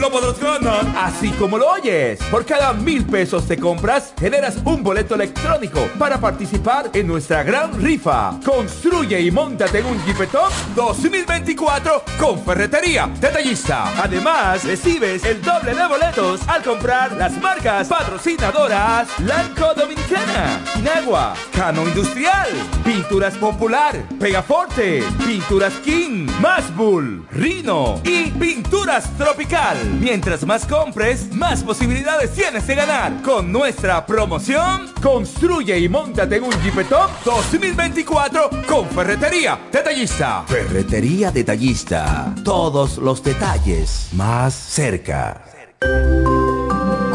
lo 0.00 0.10
podrás 0.10 0.38
ganar. 0.40 0.84
Así 0.96 1.30
como 1.30 1.58
lo 1.58 1.70
oyes, 1.70 2.18
por 2.30 2.44
cada 2.44 2.72
mil 2.72 3.04
pesos 3.04 3.46
de 3.48 3.58
compras 3.58 4.12
generas 4.18 4.56
un 4.64 4.82
boleto 4.82 5.14
electrónico 5.14 5.88
para 5.98 6.18
participar 6.20 6.90
en 6.92 7.06
nuestra 7.06 7.42
gran 7.42 7.80
rifa. 7.82 8.38
Construye 8.44 9.20
y 9.20 9.30
montate 9.30 9.78
en 9.78 9.86
un 9.86 10.04
Jeepetop 10.04 10.52
2024 10.74 12.02
con 12.18 12.42
Ferretería 12.44 13.08
Detallista. 13.20 13.92
Además, 14.02 14.64
recibes 14.64 15.24
el 15.24 15.42
doble 15.42 15.74
de 15.74 15.86
boletos 15.86 16.40
al 16.48 16.62
comprar 16.62 17.12
las 17.12 17.32
marcas 17.40 17.88
patrocinadoras 17.88 19.08
Lanco 19.20 19.74
Dominicana, 19.74 20.60
Inagua, 20.78 21.34
Cano 21.52 21.82
Industrial, 21.82 22.48
Pinturas 22.84 23.34
Popular, 23.36 23.96
Pegaforte, 24.18 25.02
Pinturas 25.24 25.74
King, 25.84 26.26
Masbull, 26.40 27.26
Rino 27.30 28.00
y 28.04 28.30
Pinturas 28.30 29.10
Tropical. 29.16 29.83
Mientras 30.00 30.44
más 30.46 30.66
compres, 30.66 31.32
más 31.32 31.62
posibilidades 31.62 32.32
tienes 32.32 32.66
de 32.66 32.74
ganar. 32.74 33.22
Con 33.22 33.52
nuestra 33.52 34.04
promoción, 34.04 34.92
construye 35.02 35.78
y 35.78 35.88
montate 35.88 36.36
en 36.36 36.44
un 36.44 36.52
Jeepetop 36.62 37.10
2024 37.24 38.50
con 38.66 38.88
Ferretería 38.88 39.58
Detallista. 39.72 40.44
Ferretería 40.46 41.30
Detallista. 41.30 42.34
Todos 42.44 42.98
los 42.98 43.22
detalles 43.22 44.08
más 44.12 44.54
cerca. 44.54 45.44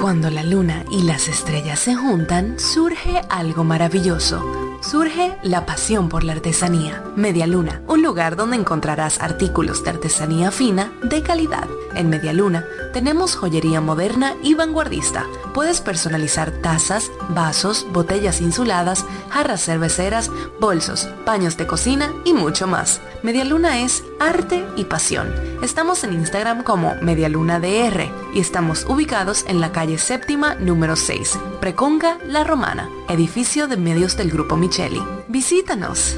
Cuando 0.02 0.30
la 0.30 0.44
luna 0.44 0.86
y 0.92 1.04
las 1.04 1.28
estrellas 1.28 1.80
se 1.80 1.96
juntan, 1.96 2.60
surge 2.60 3.22
algo 3.30 3.64
maravilloso. 3.64 4.69
Surge 4.82 5.36
la 5.44 5.66
pasión 5.66 6.08
por 6.08 6.24
la 6.24 6.32
artesanía. 6.34 7.04
Media 7.16 7.46
Luna, 7.48 7.82
un 7.88 8.02
lugar 8.02 8.36
donde 8.36 8.56
encontrarás 8.56 9.20
artículos 9.20 9.84
de 9.84 9.90
artesanía 9.90 10.52
fina 10.52 10.94
de 11.04 11.22
calidad. 11.22 11.68
En 11.96 12.10
Media 12.10 12.32
Luna 12.32 12.66
tenemos 12.94 13.36
joyería 13.36 13.82
moderna 13.82 14.36
y 14.42 14.54
vanguardista. 14.54 15.26
Puedes 15.54 15.82
personalizar 15.82 16.52
tazas, 16.52 17.12
vasos, 17.30 17.88
botellas 17.92 18.42
insuladas, 18.42 19.06
jarras 19.30 19.64
cerveceras, 19.64 20.32
bolsos, 20.60 21.08
paños 21.26 21.58
de 21.58 21.68
cocina 21.68 22.14
y 22.26 22.34
mucho 22.34 22.68
más. 22.68 23.02
Media 23.24 23.46
Luna 23.46 23.80
es 23.82 24.04
arte 24.20 24.66
y 24.76 24.86
pasión. 24.86 25.34
Estamos 25.62 26.04
en 26.04 26.14
Instagram 26.14 26.64
como 26.64 26.96
MedialunaDR 27.02 28.12
y 28.34 28.40
estamos 28.40 28.86
ubicados 28.88 29.46
en 29.48 29.60
la 29.60 29.72
calle 29.72 29.98
séptima 29.98 30.56
número 30.56 30.96
6, 30.96 31.38
Preconga 31.60 32.18
La 32.26 32.44
Romana, 32.44 32.90
edificio 33.10 33.68
de 33.68 33.78
medios 33.78 34.18
del 34.18 34.32
Grupo 34.32 34.56
Micheli. 34.56 35.02
Visítanos. 35.28 36.18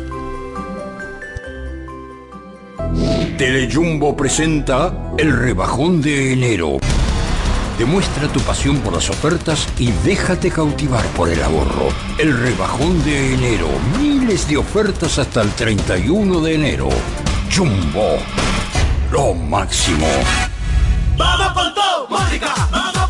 Telejumbo 3.42 4.16
presenta 4.16 4.94
el 5.18 5.36
rebajón 5.36 6.00
de 6.00 6.32
enero. 6.32 6.78
Demuestra 7.76 8.28
tu 8.28 8.40
pasión 8.42 8.78
por 8.82 8.94
las 8.94 9.10
ofertas 9.10 9.68
y 9.80 9.92
déjate 10.04 10.52
cautivar 10.52 11.04
por 11.16 11.28
el 11.28 11.42
ahorro. 11.42 11.88
El 12.20 12.38
rebajón 12.38 13.04
de 13.04 13.34
enero. 13.34 13.68
Miles 14.00 14.48
de 14.48 14.58
ofertas 14.58 15.18
hasta 15.18 15.42
el 15.42 15.50
31 15.54 16.40
de 16.40 16.54
enero. 16.54 16.90
Jumbo. 17.52 18.20
Lo 19.12 19.34
máximo. 19.34 20.06
Vamos 21.18 21.54
con 21.54 21.74
todo. 21.74 22.08
Vamos 22.12 23.01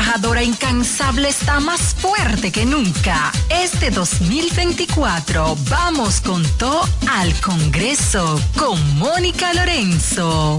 trabajadora 0.00 0.42
incansable 0.42 1.28
está 1.28 1.60
más 1.60 1.94
fuerte 1.94 2.50
que 2.50 2.64
nunca. 2.64 3.30
Este 3.50 3.90
2024 3.90 5.56
vamos 5.68 6.22
con 6.22 6.42
todo 6.56 6.88
al 7.10 7.38
Congreso 7.42 8.40
con 8.56 8.96
Mónica 8.96 9.52
Lorenzo. 9.52 10.58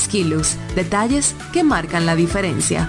Skilus, 0.00 0.56
detalles 0.74 1.34
que 1.52 1.62
marcan 1.62 2.06
la 2.06 2.16
diferencia. 2.16 2.88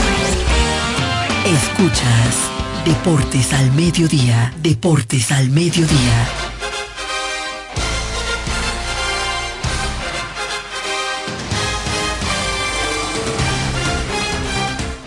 Escuchas 1.51 2.49
Deportes 2.85 3.51
al 3.51 3.73
mediodía, 3.73 4.53
Deportes 4.63 5.33
al 5.33 5.49
mediodía. 5.49 6.29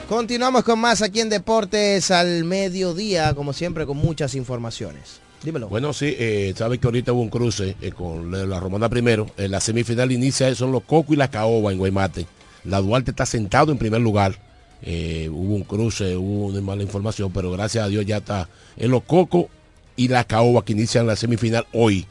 Continuamos 0.07 0.65
con 0.65 0.81
más 0.81 1.01
aquí 1.01 1.21
en 1.21 1.31
Deportes 1.31 2.11
al 2.11 2.45
mediodía, 2.45 3.33
como 3.33 3.55
siempre 3.55 3.87
con 3.87 3.97
muchas 3.97 4.35
informaciones. 4.35 5.21
Dímelo. 5.43 5.69
Bueno, 5.69 5.95
sí, 5.95 6.15
eh, 6.19 6.53
sabes 6.55 6.79
que 6.79 6.87
ahorita 6.87 7.15
hubo 7.15 7.23
un 7.23 7.31
cruce 7.31 7.75
eh, 7.81 7.91
con 7.93 8.51
la, 8.51 8.61
Romana 8.61 8.91
primero. 8.91 9.31
En 9.39 9.51
la 9.51 9.61
semifinal 9.61 10.13
inicia 10.13 10.55
son 10.55 10.73
los 10.73 10.83
Coco 10.83 11.15
y 11.15 11.17
la 11.17 11.29
Caoba 11.29 11.73
en 11.73 11.79
Guaymate. 11.79 12.27
La 12.65 12.83
Duarte 12.83 13.13
está 13.13 13.25
sentado 13.25 13.73
en 13.73 13.79
primer 13.79 14.03
lugar. 14.03 14.39
Eh, 14.87 15.31
hubo 15.33 15.55
un 15.55 15.63
cruce, 15.63 16.15
hubo 16.15 16.47
una 16.49 16.61
mala 16.61 16.83
información, 16.83 17.33
pero 17.33 17.51
gracias 17.51 17.85
a 17.85 17.89
Dios 17.89 18.05
ya 18.05 18.19
está 18.19 18.51
en 18.77 18.91
los 18.91 19.03
Coco 19.05 19.49
y 19.97 20.09
la 20.09 20.25
Caoba 20.25 20.63
que 20.63 20.73
inician 20.73 21.07
la 21.07 21.17
semifinal 21.17 21.67
hoy. 21.73 22.07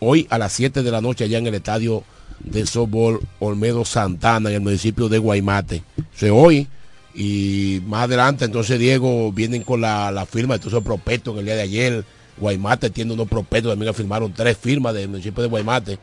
Hoy 0.00 0.26
a 0.28 0.36
las 0.36 0.52
7 0.52 0.82
de 0.82 0.90
la 0.90 1.00
noche 1.00 1.24
allá 1.24 1.38
en 1.38 1.46
el 1.46 1.54
estadio 1.54 2.04
de 2.40 2.66
softball 2.66 3.20
Olmedo 3.38 3.84
Santana 3.84 4.50
en 4.50 4.56
el 4.56 4.60
municipio 4.60 5.08
de 5.08 5.18
Guaymate. 5.18 5.82
O 5.98 6.18
sea, 6.18 6.32
hoy 6.34 6.68
y 7.14 7.80
más 7.86 8.04
adelante 8.04 8.44
entonces 8.44 8.78
Diego 8.78 9.32
vienen 9.32 9.62
con 9.62 9.80
la, 9.80 10.12
la 10.12 10.26
firma 10.26 10.54
de 10.54 10.60
todos 10.60 10.74
esos 10.74 10.84
prospectos 10.84 11.32
en 11.32 11.40
el 11.40 11.44
día 11.46 11.56
de 11.56 11.62
ayer. 11.62 12.04
Guaymate 12.36 12.90
tiene 12.90 13.14
unos 13.14 13.26
prospectos, 13.26 13.72
también 13.72 13.92
firmaron 13.94 14.32
tres 14.34 14.56
firmas 14.56 14.92
del 14.94 15.08
municipio 15.08 15.42
de 15.42 15.48
Guaymate. 15.48 15.98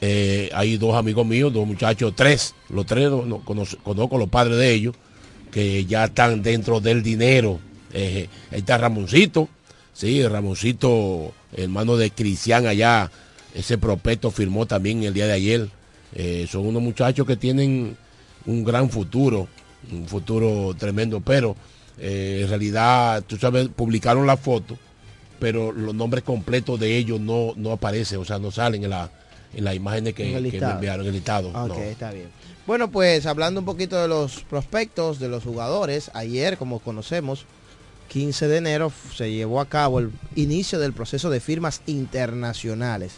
Eh, 0.00 0.50
hay 0.52 0.76
dos 0.76 0.94
amigos 0.96 1.24
míos, 1.24 1.52
dos 1.52 1.66
muchachos, 1.66 2.12
tres, 2.14 2.54
los 2.68 2.84
tres 2.84 3.08
no, 3.08 3.24
no, 3.24 3.38
conozco, 3.44 3.80
conozco 3.82 4.18
los 4.18 4.28
padres 4.28 4.58
de 4.58 4.72
ellos, 4.72 4.96
que 5.52 5.84
ya 5.84 6.06
están 6.06 6.42
dentro 6.42 6.80
del 6.80 7.02
dinero. 7.02 7.60
Eh, 7.92 8.26
ahí 8.50 8.58
está 8.58 8.78
Ramoncito, 8.78 9.48
sí, 9.92 10.26
Ramoncito, 10.26 11.32
hermano 11.54 11.96
de 11.96 12.10
Cristian 12.10 12.66
allá, 12.66 13.10
ese 13.54 13.78
prospecto 13.78 14.30
firmó 14.30 14.66
también 14.66 15.04
el 15.04 15.14
día 15.14 15.26
de 15.26 15.32
ayer. 15.34 15.68
Eh, 16.14 16.46
son 16.50 16.66
unos 16.66 16.82
muchachos 16.82 17.26
que 17.26 17.36
tienen 17.36 17.96
un 18.46 18.64
gran 18.64 18.90
futuro, 18.90 19.46
un 19.90 20.06
futuro 20.08 20.74
tremendo, 20.76 21.20
pero 21.20 21.54
eh, 21.98 22.40
en 22.42 22.48
realidad, 22.48 23.22
tú 23.26 23.36
sabes, 23.36 23.68
publicaron 23.68 24.26
la 24.26 24.38
foto, 24.38 24.78
pero 25.38 25.70
los 25.70 25.94
nombres 25.94 26.24
completos 26.24 26.80
de 26.80 26.96
ellos 26.96 27.20
no, 27.20 27.52
no 27.56 27.72
aparecen, 27.72 28.18
o 28.18 28.24
sea, 28.24 28.38
no 28.38 28.50
salen 28.50 28.84
en 28.84 28.90
la, 28.90 29.10
en 29.54 29.64
las 29.64 29.74
imágenes 29.74 30.14
que, 30.14 30.32
que 30.50 30.60
me 30.60 30.70
enviaron, 30.70 31.02
en 31.02 31.08
el 31.08 31.14
listado. 31.14 31.48
Ok, 31.50 31.68
no. 31.68 31.74
está 31.74 32.10
bien. 32.10 32.28
Bueno, 32.64 32.92
pues 32.92 33.26
hablando 33.26 33.58
un 33.58 33.66
poquito 33.66 34.00
de 34.00 34.06
los 34.06 34.44
prospectos, 34.44 35.18
de 35.18 35.28
los 35.28 35.42
jugadores, 35.42 36.12
ayer, 36.14 36.56
como 36.56 36.78
conocemos, 36.78 37.44
15 38.06 38.46
de 38.46 38.56
enero 38.58 38.92
se 39.16 39.32
llevó 39.32 39.60
a 39.60 39.68
cabo 39.68 39.98
el 39.98 40.12
inicio 40.36 40.78
del 40.78 40.92
proceso 40.92 41.28
de 41.28 41.40
firmas 41.40 41.82
internacionales. 41.86 43.14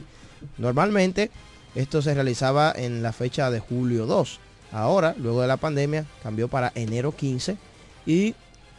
Normalmente 0.56 1.30
esto 1.74 2.00
se 2.00 2.14
realizaba 2.14 2.72
en 2.74 3.02
la 3.02 3.12
fecha 3.12 3.50
de 3.50 3.60
julio 3.60 4.06
2. 4.06 4.40
Ahora, 4.72 5.14
luego 5.18 5.42
de 5.42 5.48
la 5.48 5.58
pandemia, 5.58 6.06
cambió 6.22 6.48
para 6.48 6.72
enero 6.74 7.14
15 7.14 7.58
y 8.06 8.34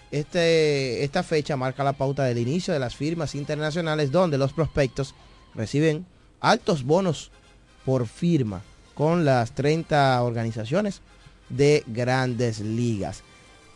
este, 0.09 1.03
esta 1.03 1.21
fecha 1.21 1.55
marca 1.57 1.83
la 1.83 1.93
pauta 1.93 2.23
del 2.23 2.39
inicio 2.39 2.73
de 2.73 2.79
las 2.79 2.95
firmas 2.95 3.35
internacionales 3.35 4.11
donde 4.11 4.39
los 4.39 4.51
prospectos 4.51 5.13
reciben 5.53 6.07
altos 6.39 6.83
bonos 6.83 7.29
por 7.85 8.07
firma 8.07 8.63
con 8.95 9.25
las 9.25 9.51
30 9.51 10.23
organizaciones 10.23 11.01
de 11.49 11.83
grandes 11.85 12.59
ligas. 12.61 13.23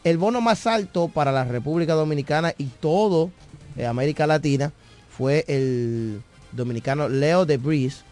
El 0.03 0.17
bono 0.17 0.41
más 0.41 0.65
alto 0.65 1.09
para 1.09 1.31
la 1.31 1.43
República 1.43 1.93
Dominicana 1.93 2.53
y 2.57 2.65
todo 2.65 3.29
eh, 3.77 3.85
América 3.85 4.25
Latina 4.25 4.71
fue 5.09 5.43
el 5.47 6.21
dominicano 6.53 7.09
Leo 7.09 7.45
de 7.45 7.57
Breeze, 7.57 8.03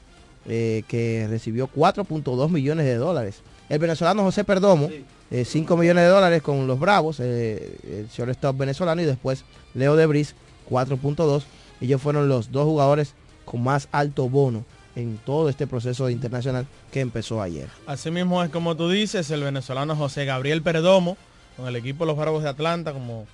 eh, 0.46 0.84
que 0.88 1.26
recibió 1.30 1.70
4.2 1.74 2.50
millones 2.50 2.86
de 2.86 2.96
dólares. 2.96 3.42
El 3.70 3.80
venezolano 3.80 4.24
José 4.24 4.44
Perdomo, 4.44 4.90
eh, 5.32 5.46
5 5.46 5.78
millones 5.78 6.04
de 6.04 6.10
dólares 6.10 6.42
con 6.42 6.68
los 6.68 6.80
Bravos, 6.80 7.20
eh, 7.20 7.78
el 7.84 8.08
shortstop 8.10 8.58
venezolano, 8.58 9.02
y 9.02 9.06
después 9.06 9.44
Leo 9.74 9.96
de 9.96 10.06
Breeze, 10.06 10.36
4.2. 10.70 11.44
Ellos 11.80 12.02
fueron 12.02 12.28
los 12.28 12.52
dos 12.52 12.66
jugadores 12.66 13.14
con 13.46 13.64
más 13.64 13.88
alto 13.92 14.30
bono 14.30 14.66
en 14.98 15.20
todo 15.20 15.48
este 15.48 15.68
proceso 15.68 16.10
internacional 16.10 16.66
que 16.92 17.02
empezó 17.02 17.40
ayer. 17.40 17.70
Así 17.86 18.10
mismo 18.10 18.44
es 18.44 18.50
como 18.50 18.76
tú 18.76 18.90
dices, 18.90 19.30
el 19.30 19.44
venezolano 19.44 19.96
José 19.96 20.26
Gabriel 20.26 20.64
Perdomo, 20.64 21.18
con 21.56 21.68
el 21.68 21.76
equipo 21.76 22.04
de 22.04 22.08
los 22.08 22.18
Bravos 22.18 22.42
de 22.42 22.50
Atlanta, 22.50 22.94
como 22.94 23.28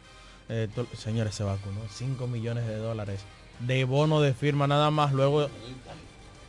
eh, 0.49 0.67
señores 0.97 1.35
se 1.35 1.43
vacunó, 1.43 1.79
5 1.89 2.27
millones 2.27 2.67
de 2.67 2.75
dólares 2.75 3.21
de 3.61 3.85
bono 3.85 4.19
de 4.19 4.33
firma 4.33 4.67
nada 4.67 4.91
más. 4.91 5.13
Luego, 5.13 5.47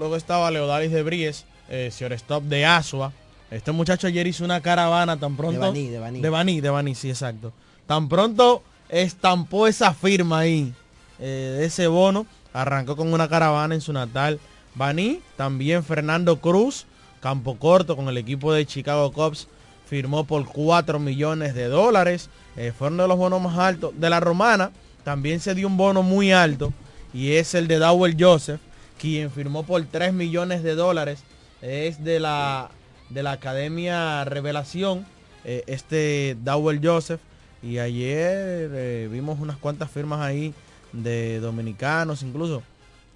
luego 0.00 0.16
estaba 0.16 0.50
Leodalis 0.50 0.90
de 0.90 1.04
Bries, 1.04 1.44
eh, 1.68 1.92
Stop 1.92 2.42
de 2.44 2.66
Asua. 2.66 3.12
Este 3.52 3.70
muchacho 3.70 4.08
ayer 4.08 4.26
hizo 4.26 4.44
una 4.44 4.60
caravana 4.62 5.16
tan 5.16 5.36
pronto. 5.36 5.60
De 5.60 5.66
Baní, 5.66 5.88
de 5.90 5.98
Baní. 6.00 6.20
De 6.20 6.28
Baní, 6.28 6.60
de 6.60 6.70
Baní, 6.70 6.96
sí, 6.96 7.10
exacto. 7.10 7.52
Tan 7.86 8.08
pronto 8.08 8.64
estampó 8.88 9.68
esa 9.68 9.94
firma 9.94 10.40
ahí, 10.40 10.74
eh, 11.20 11.56
de 11.58 11.64
ese 11.66 11.86
bono. 11.86 12.26
Arrancó 12.52 12.96
con 12.96 13.12
una 13.12 13.28
caravana 13.28 13.76
en 13.76 13.80
su 13.80 13.92
natal 13.92 14.40
Baní. 14.74 15.20
También 15.36 15.84
Fernando 15.84 16.40
Cruz, 16.40 16.86
campo 17.20 17.56
corto 17.58 17.96
con 17.96 18.08
el 18.08 18.18
equipo 18.18 18.52
de 18.52 18.66
Chicago 18.66 19.12
Cubs, 19.12 19.48
firmó 19.86 20.24
por 20.24 20.46
4 20.46 20.98
millones 20.98 21.54
de 21.54 21.68
dólares. 21.68 22.28
Eh, 22.56 22.72
fue 22.76 22.88
uno 22.88 23.04
de 23.04 23.08
los 23.08 23.18
bonos 23.18 23.40
más 23.40 23.58
altos. 23.58 23.92
De 23.98 24.10
la 24.10 24.20
romana 24.20 24.70
también 25.04 25.40
se 25.40 25.54
dio 25.54 25.66
un 25.66 25.76
bono 25.76 26.02
muy 26.02 26.32
alto 26.32 26.72
y 27.12 27.32
es 27.32 27.54
el 27.54 27.68
de 27.68 27.78
Dowell 27.78 28.16
Joseph, 28.18 28.60
quien 28.98 29.30
firmó 29.30 29.64
por 29.64 29.84
3 29.84 30.12
millones 30.12 30.62
de 30.62 30.74
dólares. 30.74 31.20
Es 31.62 32.02
de 32.02 32.20
la, 32.20 32.70
de 33.10 33.22
la 33.22 33.32
Academia 33.32 34.24
Revelación, 34.24 35.06
eh, 35.44 35.62
este 35.66 36.36
Dowell 36.42 36.80
Joseph. 36.82 37.20
Y 37.62 37.78
ayer 37.78 38.70
eh, 38.74 39.08
vimos 39.10 39.40
unas 39.40 39.56
cuantas 39.56 39.90
firmas 39.90 40.20
ahí 40.20 40.52
de 40.92 41.40
dominicanos, 41.40 42.22
incluso. 42.22 42.62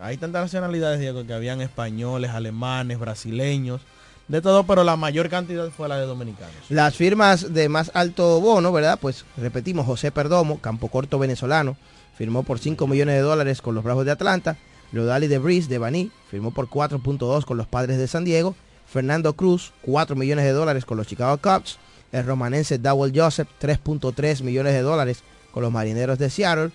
Hay 0.01 0.16
tantas 0.16 0.42
nacionalidades, 0.42 1.01
Diego, 1.01 1.26
que 1.26 1.32
habían 1.32 1.61
españoles, 1.61 2.30
alemanes, 2.30 3.01
brasileños, 3.01 3.80
de 4.28 4.40
todo, 4.40 4.62
pero 4.64 4.84
la 4.84 4.96
mayor 4.96 5.28
cantidad 5.28 5.68
fue 5.70 5.88
la 5.88 5.99
de 5.99 6.07
dominicanos. 6.07 6.55
Las 6.68 6.94
firmas 6.94 7.53
de 7.53 7.68
más 7.68 7.90
alto 7.94 8.40
bono, 8.40 8.70
¿verdad? 8.70 8.99
Pues 9.01 9.24
repetimos, 9.36 9.86
José 9.86 10.12
Perdomo, 10.12 10.61
campo 10.61 10.86
corto 10.86 11.18
venezolano, 11.18 11.76
firmó 12.16 12.44
por 12.44 12.61
5 12.61 12.86
millones 12.86 13.16
de 13.16 13.22
dólares 13.22 13.61
con 13.61 13.74
los 13.74 13.82
Bravos 13.82 14.05
de 14.05 14.12
Atlanta. 14.12 14.57
Leodali 14.92 15.26
de 15.26 15.38
Breeze 15.38 15.68
de 15.68 15.78
Baní 15.78 16.12
firmó 16.30 16.53
por 16.53 16.68
4.2 16.68 17.44
con 17.44 17.57
los 17.57 17.66
Padres 17.66 17.99
de 17.99 18.07
San 18.07 18.24
Diego. 18.24 18.55
Fernando 18.86 19.34
Cruz, 19.34 19.72
4 19.82 20.14
millones 20.14 20.44
de 20.44 20.53
dólares 20.53 20.84
con 20.84 20.96
los 20.96 21.09
Chicago 21.09 21.38
Cubs. 21.38 21.78
El 22.12 22.24
romanense 22.24 22.78
Dowell 22.78 23.12
Joseph, 23.14 23.49
3.3 23.61 24.42
millones 24.42 24.74
de 24.74 24.82
dólares 24.82 25.24
con 25.51 25.62
los 25.62 25.72
Marineros 25.72 26.18
de 26.18 26.30
Seattle. 26.30 26.70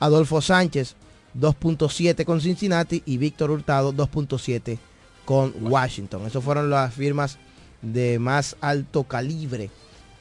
Adolfo 0.00 0.40
Sánchez, 0.40 0.94
2.7 1.38 2.24
con 2.24 2.40
Cincinnati. 2.40 3.02
Y 3.06 3.18
Víctor 3.18 3.50
Hurtado, 3.50 3.92
2.7 3.92 4.78
con 5.24 5.52
Washington. 5.60 6.26
Esas 6.26 6.42
fueron 6.42 6.70
las 6.70 6.94
firmas 6.94 7.38
de 7.82 8.18
más 8.18 8.56
alto 8.60 9.04
calibre 9.04 9.70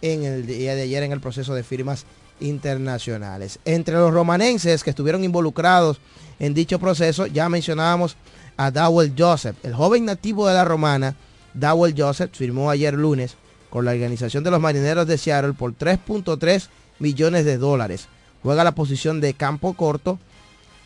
en 0.02 0.24
el 0.24 0.46
día 0.46 0.76
de 0.76 0.84
ayer 0.84 1.04
en 1.04 1.12
el 1.12 1.22
proceso 1.22 1.56
de 1.56 1.64
firmas 1.64 2.06
internacionales. 2.40 3.60
Entre 3.66 3.96
los 3.96 4.14
romanenses 4.14 4.84
que 4.84 4.92
estuvieron 4.92 5.24
involucrados 5.24 6.00
en 6.40 6.54
dicho 6.54 6.80
proceso, 6.80 7.26
ya 7.26 7.50
mencionábamos 7.50 8.16
a 8.58 8.72
Dowell 8.72 9.14
Joseph, 9.18 9.58
el 9.64 9.74
joven 9.74 10.06
nativo 10.06 10.48
de 10.48 10.54
la 10.54 10.66
romana. 10.66 11.16
Dowell 11.54 11.96
Joseph 11.98 12.32
firmó 12.34 12.70
ayer 12.70 12.94
lunes 12.94 13.36
con 13.70 13.86
la 13.86 13.92
organización 13.92 14.44
de 14.44 14.52
los 14.52 14.62
marineros 14.62 15.08
de 15.08 15.18
Seattle 15.18 15.54
por 15.54 15.74
3.3 15.74 16.68
millones 17.00 17.46
de 17.46 17.58
dólares. 17.58 18.08
Juega 18.44 18.64
la 18.64 18.76
posición 18.76 19.20
de 19.20 19.34
campo 19.34 19.74
corto 19.74 20.20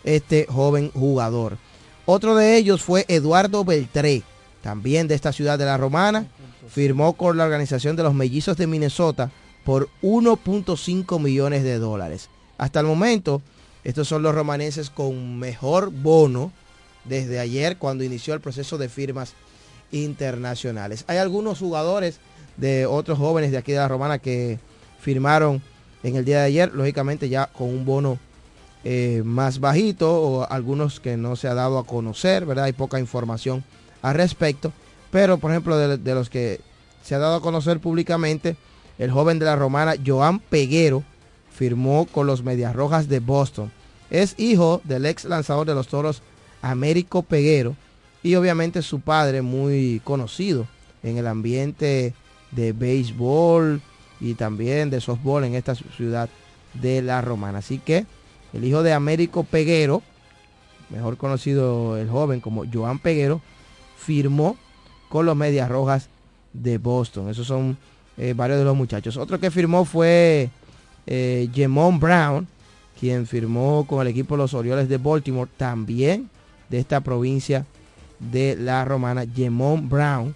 este 0.04 0.45
joven 0.49 0.91
jugador. 0.91 1.58
Otro 2.06 2.36
de 2.36 2.58
ellos 2.58 2.82
fue 2.82 3.06
Eduardo 3.08 3.64
Beltré, 3.64 4.24
también 4.62 5.08
de 5.08 5.16
esta 5.16 5.32
ciudad 5.32 5.58
de 5.58 5.66
la 5.66 5.78
Romana. 5.78 6.28
Firmó 6.70 7.14
con 7.14 7.38
la 7.38 7.43
organización 7.43 7.95
de 7.95 8.04
los 8.04 8.14
mellizos 8.14 8.56
de 8.56 8.68
Minnesota 8.68 9.32
por 9.66 9.89
1.5 10.02 11.20
millones 11.20 11.64
de 11.64 11.80
dólares. 11.80 12.30
Hasta 12.58 12.80
el 12.80 12.86
momento, 12.86 13.41
estos 13.84 14.08
son 14.08 14.24
los 14.24 14.36
romanenses 14.36 14.89
con 14.89 15.39
mejor 15.39 15.91
bono 15.91 16.52
desde 17.06 17.39
ayer 17.39 17.78
cuando 17.78 18.04
inició 18.04 18.34
el 18.34 18.41
proceso 18.41 18.78
de 18.78 18.89
firmas 18.89 19.34
internacionales. 19.91 21.04
Hay 21.08 21.18
algunos 21.18 21.60
jugadores 21.60 22.20
de 22.58 22.86
otros 22.86 23.18
jóvenes 23.18 23.52
de 23.52 23.58
aquí 23.58 23.72
de 23.72 23.80
la 23.80 23.88
Romana 23.88 24.20
que 24.20 24.60
firmaron 24.99 25.62
en 26.04 26.16
el 26.16 26.26
día 26.26 26.39
de 26.39 26.45
ayer, 26.45 26.72
lógicamente 26.74 27.30
ya 27.30 27.47
con 27.47 27.70
un 27.70 27.86
bono 27.86 28.20
eh, 28.84 29.22
más 29.26 29.60
bajito 29.60 30.22
o 30.22 30.50
algunos 30.50 31.00
que 31.00 31.18
no 31.18 31.36
se 31.36 31.48
ha 31.48 31.54
dado 31.54 31.78
a 31.78 31.86
conocer, 31.86 32.46
¿verdad? 32.46 32.66
Hay 32.66 32.74
poca 32.74 33.00
información 33.00 33.64
al 34.02 34.16
respecto. 34.16 34.72
Pero, 35.12 35.38
por 35.38 35.52
ejemplo, 35.52 35.78
de, 35.78 35.98
de 35.98 36.16
los 36.16 36.30
que 36.30 36.62
se 37.04 37.16
ha 37.16 37.20
dado 37.20 37.36
a 37.36 37.42
conocer 37.42 37.80
públicamente, 37.80 38.56
el 38.98 39.12
joven 39.12 39.40
de 39.40 39.46
la 39.46 39.56
romana, 39.56 39.96
Joan 40.06 40.40
Peguero, 40.40 41.04
firmó 41.52 42.06
con 42.06 42.28
los 42.28 42.44
Medias 42.44 42.76
Rojas 42.76 43.08
de 43.08 43.20
Boston. 43.20 43.72
Es 44.10 44.36
hijo 44.40 44.82
del 44.84 45.06
ex 45.06 45.26
lanzador 45.26 45.68
de 45.68 45.76
los 45.76 45.88
toros 45.88 46.22
Américo 46.62 47.24
Peguero 47.24 47.76
y 48.24 48.36
obviamente 48.36 48.82
su 48.82 49.00
padre 49.00 49.42
muy 49.42 50.02
conocido 50.04 50.68
en 51.04 51.18
el 51.18 51.28
ambiente 51.28 52.14
de 52.52 52.74
béisbol 52.74 53.82
y 54.20 54.36
también 54.36 54.90
de 54.90 55.02
softball 55.02 55.44
en 55.44 55.56
esta 55.56 55.76
ciudad 55.76 56.30
de 56.74 57.02
La 57.02 57.22
Romana. 57.22 57.60
Así 57.60 57.80
que 57.80 58.06
el 58.54 58.64
hijo 58.64 58.84
de 58.84 58.93
Américo 58.93 59.43
Peguero, 59.43 60.02
mejor 60.89 61.18
conocido 61.18 61.97
el 61.97 62.10
joven 62.10 62.39
como 62.41 62.66
Joan 62.72 62.99
Peguero, 62.99 63.41
firmó 63.97 64.58
con 65.10 65.26
los 65.26 65.36
Medias 65.36 65.70
Rojas 65.70 66.10
de 66.54 66.78
Boston. 66.78 67.30
Esos 67.30 67.47
son 67.47 67.78
eh, 68.18 68.34
varios 68.36 68.60
de 68.60 68.66
los 68.66 68.76
muchachos. 68.76 69.18
Otro 69.18 69.39
que 69.39 69.52
firmó 69.52 69.86
fue 69.86 70.49
eh, 71.08 71.49
Brown, 71.99 72.47
quien 72.99 73.26
firmó 73.26 73.86
con 73.88 74.02
el 74.02 74.08
equipo 74.08 74.36
de 74.36 74.39
los 74.39 74.54
Orioles 74.54 74.89
de 74.89 74.97
Baltimore, 74.97 75.49
también 75.58 76.30
de 76.70 76.80
esta 76.80 77.02
provincia 77.02 77.66
de 78.20 78.56
la 78.56 78.86
Romana. 78.86 79.26
Jemon 79.26 79.89
Brown 79.89 80.36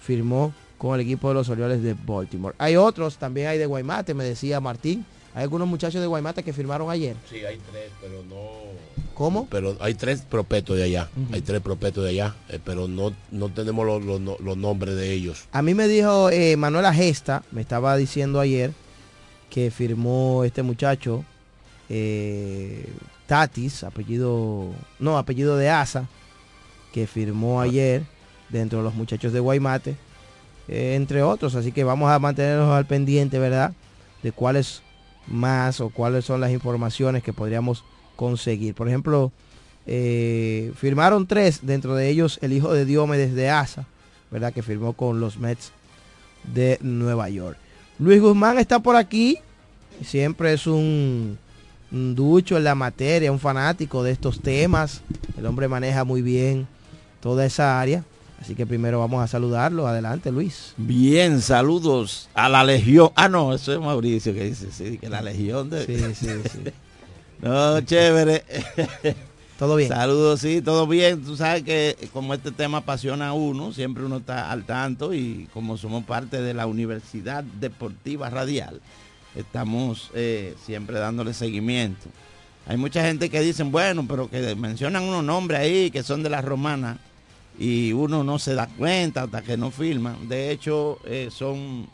firmó 0.00 0.52
con 0.78 0.94
el 0.94 1.00
equipo 1.00 1.28
de 1.28 1.34
los 1.34 1.48
Orioles 1.48 1.82
de 1.82 1.94
Baltimore. 1.94 2.54
Hay 2.58 2.76
otros, 2.76 3.18
también 3.18 3.48
hay 3.48 3.58
de 3.58 3.66
Guaymate, 3.66 4.14
me 4.14 4.24
decía 4.24 4.60
Martín. 4.60 5.04
Hay 5.38 5.44
algunos 5.44 5.68
muchachos 5.68 6.00
de 6.00 6.08
Guaymate 6.08 6.42
que 6.42 6.52
firmaron 6.52 6.90
ayer. 6.90 7.14
Sí, 7.30 7.36
hay 7.44 7.58
tres, 7.70 7.92
pero 8.00 8.24
no... 8.28 8.36
¿Cómo? 9.14 9.46
Pero 9.48 9.76
hay 9.78 9.94
tres 9.94 10.22
propetos 10.22 10.76
de 10.76 10.82
allá, 10.82 11.08
hay 11.32 11.42
tres 11.42 11.60
propetos 11.60 12.02
de 12.02 12.10
allá, 12.10 12.34
eh, 12.48 12.58
pero 12.64 12.88
no, 12.88 13.12
no 13.30 13.48
tenemos 13.48 13.86
los, 13.86 14.02
los- 14.04 14.40
los 14.40 14.56
nombres 14.56 14.96
de 14.96 15.12
ellos. 15.12 15.44
A 15.52 15.62
mí 15.62 15.74
me 15.74 15.86
dijo 15.86 16.28
eh, 16.30 16.56
Manuela 16.56 16.92
Gesta, 16.92 17.44
me 17.52 17.60
estaba 17.60 17.96
diciendo 17.96 18.40
ayer, 18.40 18.72
que 19.48 19.70
firmó 19.70 20.42
este 20.42 20.64
muchacho, 20.64 21.24
eh, 21.88 22.84
Tatis, 23.28 23.84
apellido, 23.84 24.70
no, 24.98 25.18
apellido 25.18 25.56
de 25.56 25.70
Asa, 25.70 26.08
que 26.92 27.06
firmó 27.06 27.60
ayer 27.60 28.02
dentro 28.48 28.78
de 28.78 28.84
los 28.84 28.94
muchachos 28.94 29.32
de 29.32 29.38
Guaymate, 29.38 29.94
eh, 30.66 30.94
entre 30.96 31.22
otros. 31.22 31.54
Así 31.54 31.70
que 31.70 31.84
vamos 31.84 32.10
a 32.10 32.18
mantenernos 32.18 32.70
al 32.72 32.86
pendiente, 32.86 33.38
¿verdad? 33.38 33.72
De 34.24 34.32
cuáles 34.32 34.82
más 35.30 35.80
o 35.80 35.90
cuáles 35.90 36.24
son 36.24 36.40
las 36.40 36.52
informaciones 36.52 37.22
que 37.22 37.32
podríamos 37.32 37.84
conseguir. 38.16 38.74
Por 38.74 38.88
ejemplo, 38.88 39.32
eh, 39.86 40.72
firmaron 40.76 41.26
tres, 41.26 41.60
dentro 41.62 41.94
de 41.94 42.08
ellos 42.08 42.38
el 42.42 42.52
hijo 42.52 42.72
de 42.72 42.84
Diomedes 42.84 43.34
de 43.34 43.50
Asa, 43.50 43.86
¿verdad? 44.30 44.52
Que 44.52 44.62
firmó 44.62 44.92
con 44.92 45.20
los 45.20 45.38
Mets 45.38 45.72
de 46.52 46.78
Nueva 46.82 47.28
York. 47.28 47.56
Luis 47.98 48.20
Guzmán 48.20 48.58
está 48.58 48.80
por 48.80 48.96
aquí. 48.96 49.38
Siempre 50.04 50.52
es 50.52 50.66
un, 50.66 51.38
un 51.90 52.14
ducho 52.14 52.56
en 52.56 52.64
la 52.64 52.74
materia, 52.74 53.32
un 53.32 53.40
fanático 53.40 54.02
de 54.02 54.12
estos 54.12 54.40
temas. 54.40 55.02
El 55.36 55.46
hombre 55.46 55.68
maneja 55.68 56.04
muy 56.04 56.22
bien 56.22 56.66
toda 57.20 57.44
esa 57.44 57.80
área. 57.80 58.04
Así 58.40 58.54
que 58.54 58.66
primero 58.66 59.00
vamos 59.00 59.22
a 59.22 59.26
saludarlo. 59.26 59.86
Adelante, 59.86 60.30
Luis. 60.30 60.74
Bien, 60.76 61.40
saludos 61.40 62.28
a 62.34 62.48
la 62.48 62.62
Legión. 62.64 63.10
Ah, 63.16 63.28
no, 63.28 63.52
eso 63.54 63.72
es 63.72 63.80
Mauricio 63.80 64.32
que 64.32 64.44
dice, 64.44 64.70
sí, 64.70 64.98
que 64.98 65.08
la 65.08 65.22
Legión 65.22 65.70
de... 65.70 65.84
Sí, 65.84 65.98
sí, 66.14 66.28
sí. 66.50 66.58
no, 67.42 67.80
chévere. 67.80 68.44
Todo 69.58 69.74
bien. 69.74 69.88
Saludos, 69.88 70.40
sí, 70.40 70.62
todo 70.62 70.86
bien. 70.86 71.20
Tú 71.24 71.36
sabes 71.36 71.64
que 71.64 71.96
como 72.12 72.32
este 72.32 72.52
tema 72.52 72.78
apasiona 72.78 73.30
a 73.30 73.32
uno, 73.32 73.72
siempre 73.72 74.04
uno 74.04 74.18
está 74.18 74.52
al 74.52 74.64
tanto 74.64 75.12
y 75.12 75.48
como 75.52 75.76
somos 75.76 76.04
parte 76.04 76.40
de 76.40 76.54
la 76.54 76.66
Universidad 76.66 77.42
Deportiva 77.42 78.30
Radial, 78.30 78.80
estamos 79.34 80.12
eh, 80.14 80.54
siempre 80.64 81.00
dándole 81.00 81.34
seguimiento. 81.34 82.08
Hay 82.68 82.76
mucha 82.76 83.02
gente 83.02 83.30
que 83.30 83.40
dicen, 83.40 83.72
bueno, 83.72 84.06
pero 84.08 84.30
que 84.30 84.54
mencionan 84.54 85.02
unos 85.02 85.24
nombres 85.24 85.58
ahí 85.58 85.90
que 85.90 86.04
son 86.04 86.22
de 86.22 86.30
la 86.30 86.40
romana 86.40 86.98
y 87.58 87.92
uno 87.92 88.22
no 88.22 88.38
se 88.38 88.54
da 88.54 88.66
cuenta 88.66 89.22
hasta 89.22 89.42
que 89.42 89.56
no 89.56 89.70
firman. 89.70 90.28
De 90.28 90.50
hecho, 90.50 90.98
eh, 91.04 91.28
son 91.30 91.88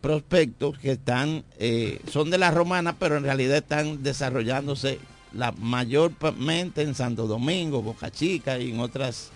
prospectos 0.00 0.78
que 0.78 0.92
están, 0.92 1.44
eh, 1.58 2.00
son 2.10 2.30
de 2.30 2.38
la 2.38 2.50
romana, 2.50 2.96
pero 2.98 3.16
en 3.16 3.24
realidad 3.24 3.56
están 3.56 4.02
desarrollándose 4.02 5.00
la 5.32 5.52
mayormente 5.52 6.82
en 6.82 6.94
Santo 6.94 7.26
Domingo, 7.26 7.82
Boca 7.82 8.10
Chica 8.10 8.58
y 8.58 8.70
en 8.70 8.80
otras 8.80 9.30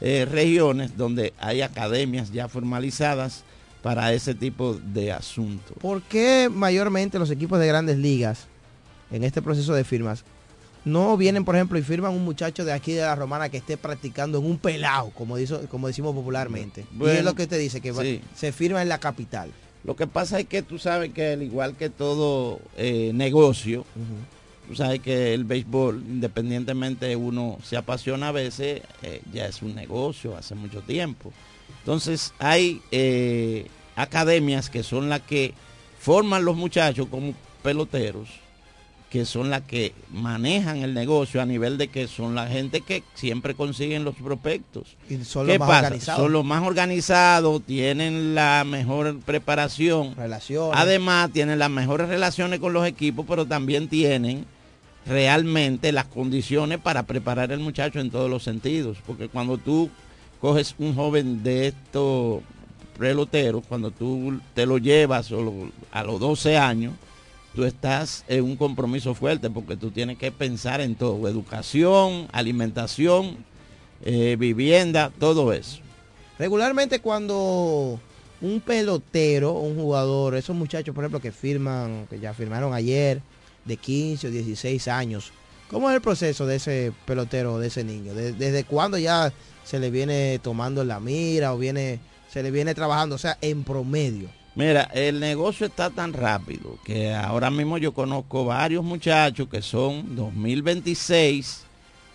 eh, 0.00 0.26
regiones 0.30 0.96
donde 0.96 1.34
hay 1.38 1.62
academias 1.62 2.32
ya 2.32 2.48
formalizadas 2.48 3.44
para 3.82 4.12
ese 4.12 4.34
tipo 4.34 4.74
de 4.74 5.12
asuntos. 5.12 5.76
¿Por 5.80 6.02
qué 6.02 6.50
mayormente 6.52 7.18
los 7.18 7.30
equipos 7.30 7.60
de 7.60 7.68
grandes 7.68 7.98
ligas 7.98 8.46
en 9.10 9.22
este 9.22 9.42
proceso 9.42 9.74
de 9.74 9.84
firmas 9.84 10.24
no 10.86 11.16
vienen, 11.16 11.44
por 11.44 11.56
ejemplo, 11.56 11.76
y 11.78 11.82
firman 11.82 12.12
un 12.12 12.24
muchacho 12.24 12.64
de 12.64 12.72
aquí 12.72 12.92
de 12.92 13.02
la 13.02 13.16
Romana 13.16 13.48
que 13.48 13.56
esté 13.56 13.76
practicando 13.76 14.38
en 14.38 14.46
un 14.46 14.56
pelao, 14.56 15.10
como, 15.10 15.36
dice, 15.36 15.66
como 15.68 15.88
decimos 15.88 16.14
popularmente? 16.14 16.86
y 16.92 16.96
Bueno, 16.96 17.18
es 17.18 17.24
lo 17.24 17.34
que 17.34 17.42
usted 17.42 17.58
dice, 17.58 17.80
que 17.80 17.92
sí. 17.92 18.20
se 18.36 18.52
firma 18.52 18.80
en 18.80 18.88
la 18.88 18.98
capital. 18.98 19.50
Lo 19.82 19.96
que 19.96 20.06
pasa 20.06 20.38
es 20.38 20.46
que 20.46 20.62
tú 20.62 20.78
sabes 20.78 21.12
que 21.12 21.32
al 21.32 21.42
igual 21.42 21.76
que 21.76 21.90
todo 21.90 22.60
eh, 22.76 23.10
negocio, 23.12 23.84
tú 24.68 24.76
sabes 24.76 25.00
que 25.00 25.34
el 25.34 25.42
béisbol, 25.42 26.04
independientemente 26.06 27.16
uno 27.16 27.58
se 27.64 27.76
apasiona 27.76 28.28
a 28.28 28.32
veces, 28.32 28.82
eh, 29.02 29.22
ya 29.32 29.46
es 29.46 29.62
un 29.62 29.74
negocio 29.74 30.36
hace 30.36 30.54
mucho 30.54 30.82
tiempo. 30.82 31.32
Entonces 31.80 32.32
hay 32.38 32.80
eh, 32.92 33.66
academias 33.96 34.70
que 34.70 34.84
son 34.84 35.08
las 35.08 35.22
que 35.22 35.52
forman 35.98 36.44
los 36.44 36.54
muchachos 36.54 37.08
como 37.10 37.34
peloteros, 37.64 38.28
que 39.10 39.24
son 39.24 39.50
las 39.50 39.62
que 39.62 39.94
manejan 40.10 40.78
el 40.78 40.92
negocio 40.92 41.40
a 41.40 41.46
nivel 41.46 41.78
de 41.78 41.88
que 41.88 42.08
son 42.08 42.34
la 42.34 42.48
gente 42.48 42.80
que 42.80 43.04
siempre 43.14 43.54
consiguen 43.54 44.04
los 44.04 44.16
prospectos. 44.16 44.96
Y 45.08 45.22
son 45.24 45.46
¿Qué 45.46 45.52
los 45.52 45.60
más 45.60 45.68
pasa? 45.68 45.86
organizados. 45.86 46.22
Son 46.22 46.32
los 46.32 46.44
más 46.44 46.66
organizados, 46.66 47.62
tienen 47.62 48.34
la 48.34 48.64
mejor 48.66 49.20
preparación. 49.20 50.14
Relaciones. 50.16 50.78
Además, 50.78 51.30
tienen 51.32 51.58
las 51.58 51.70
mejores 51.70 52.08
relaciones 52.08 52.58
con 52.58 52.72
los 52.72 52.86
equipos, 52.86 53.24
pero 53.28 53.46
también 53.46 53.88
tienen 53.88 54.44
realmente 55.06 55.92
las 55.92 56.06
condiciones 56.06 56.78
para 56.78 57.04
preparar 57.04 57.52
al 57.52 57.60
muchacho 57.60 58.00
en 58.00 58.10
todos 58.10 58.28
los 58.28 58.42
sentidos. 58.42 58.98
Porque 59.06 59.28
cuando 59.28 59.56
tú 59.56 59.88
coges 60.40 60.74
un 60.78 60.94
joven 60.96 61.44
de 61.44 61.68
estos 61.68 62.42
peloteros, 62.98 63.64
cuando 63.68 63.92
tú 63.92 64.40
te 64.54 64.66
lo 64.66 64.78
llevas 64.78 65.30
a 65.92 66.02
los 66.02 66.20
12 66.20 66.56
años, 66.56 66.94
tú 67.56 67.64
estás 67.64 68.24
en 68.28 68.44
un 68.44 68.54
compromiso 68.56 69.14
fuerte 69.14 69.50
porque 69.50 69.76
tú 69.76 69.90
tienes 69.90 70.18
que 70.18 70.30
pensar 70.30 70.80
en 70.80 70.94
todo, 70.94 71.26
educación, 71.26 72.28
alimentación, 72.32 73.38
eh, 74.04 74.36
vivienda, 74.38 75.10
todo 75.18 75.52
eso. 75.52 75.78
Regularmente 76.38 77.00
cuando 77.00 77.98
un 78.42 78.60
pelotero, 78.60 79.52
un 79.54 79.76
jugador, 79.76 80.36
esos 80.36 80.54
muchachos, 80.54 80.94
por 80.94 81.02
ejemplo, 81.04 81.20
que 81.20 81.32
firman, 81.32 82.06
que 82.10 82.20
ya 82.20 82.34
firmaron 82.34 82.74
ayer, 82.74 83.22
de 83.64 83.76
15 83.78 84.28
o 84.28 84.30
16 84.30 84.86
años, 84.88 85.32
¿cómo 85.70 85.88
es 85.88 85.96
el 85.96 86.02
proceso 86.02 86.46
de 86.46 86.56
ese 86.56 86.92
pelotero, 87.06 87.58
de 87.58 87.68
ese 87.68 87.82
niño? 87.84 88.14
¿De- 88.14 88.32
¿Desde 88.34 88.64
cuándo 88.64 88.98
ya 88.98 89.32
se 89.64 89.80
le 89.80 89.90
viene 89.90 90.38
tomando 90.42 90.84
la 90.84 91.00
mira 91.00 91.54
o 91.54 91.58
viene, 91.58 91.98
se 92.30 92.42
le 92.42 92.50
viene 92.50 92.74
trabajando, 92.74 93.14
o 93.14 93.18
sea, 93.18 93.38
en 93.40 93.64
promedio? 93.64 94.28
Mira, 94.56 94.84
el 94.94 95.20
negocio 95.20 95.66
está 95.66 95.90
tan 95.90 96.14
rápido 96.14 96.78
que 96.82 97.12
ahora 97.12 97.50
mismo 97.50 97.76
yo 97.76 97.92
conozco 97.92 98.46
varios 98.46 98.82
muchachos 98.82 99.48
que 99.50 99.60
son 99.60 100.16
2026 100.16 101.64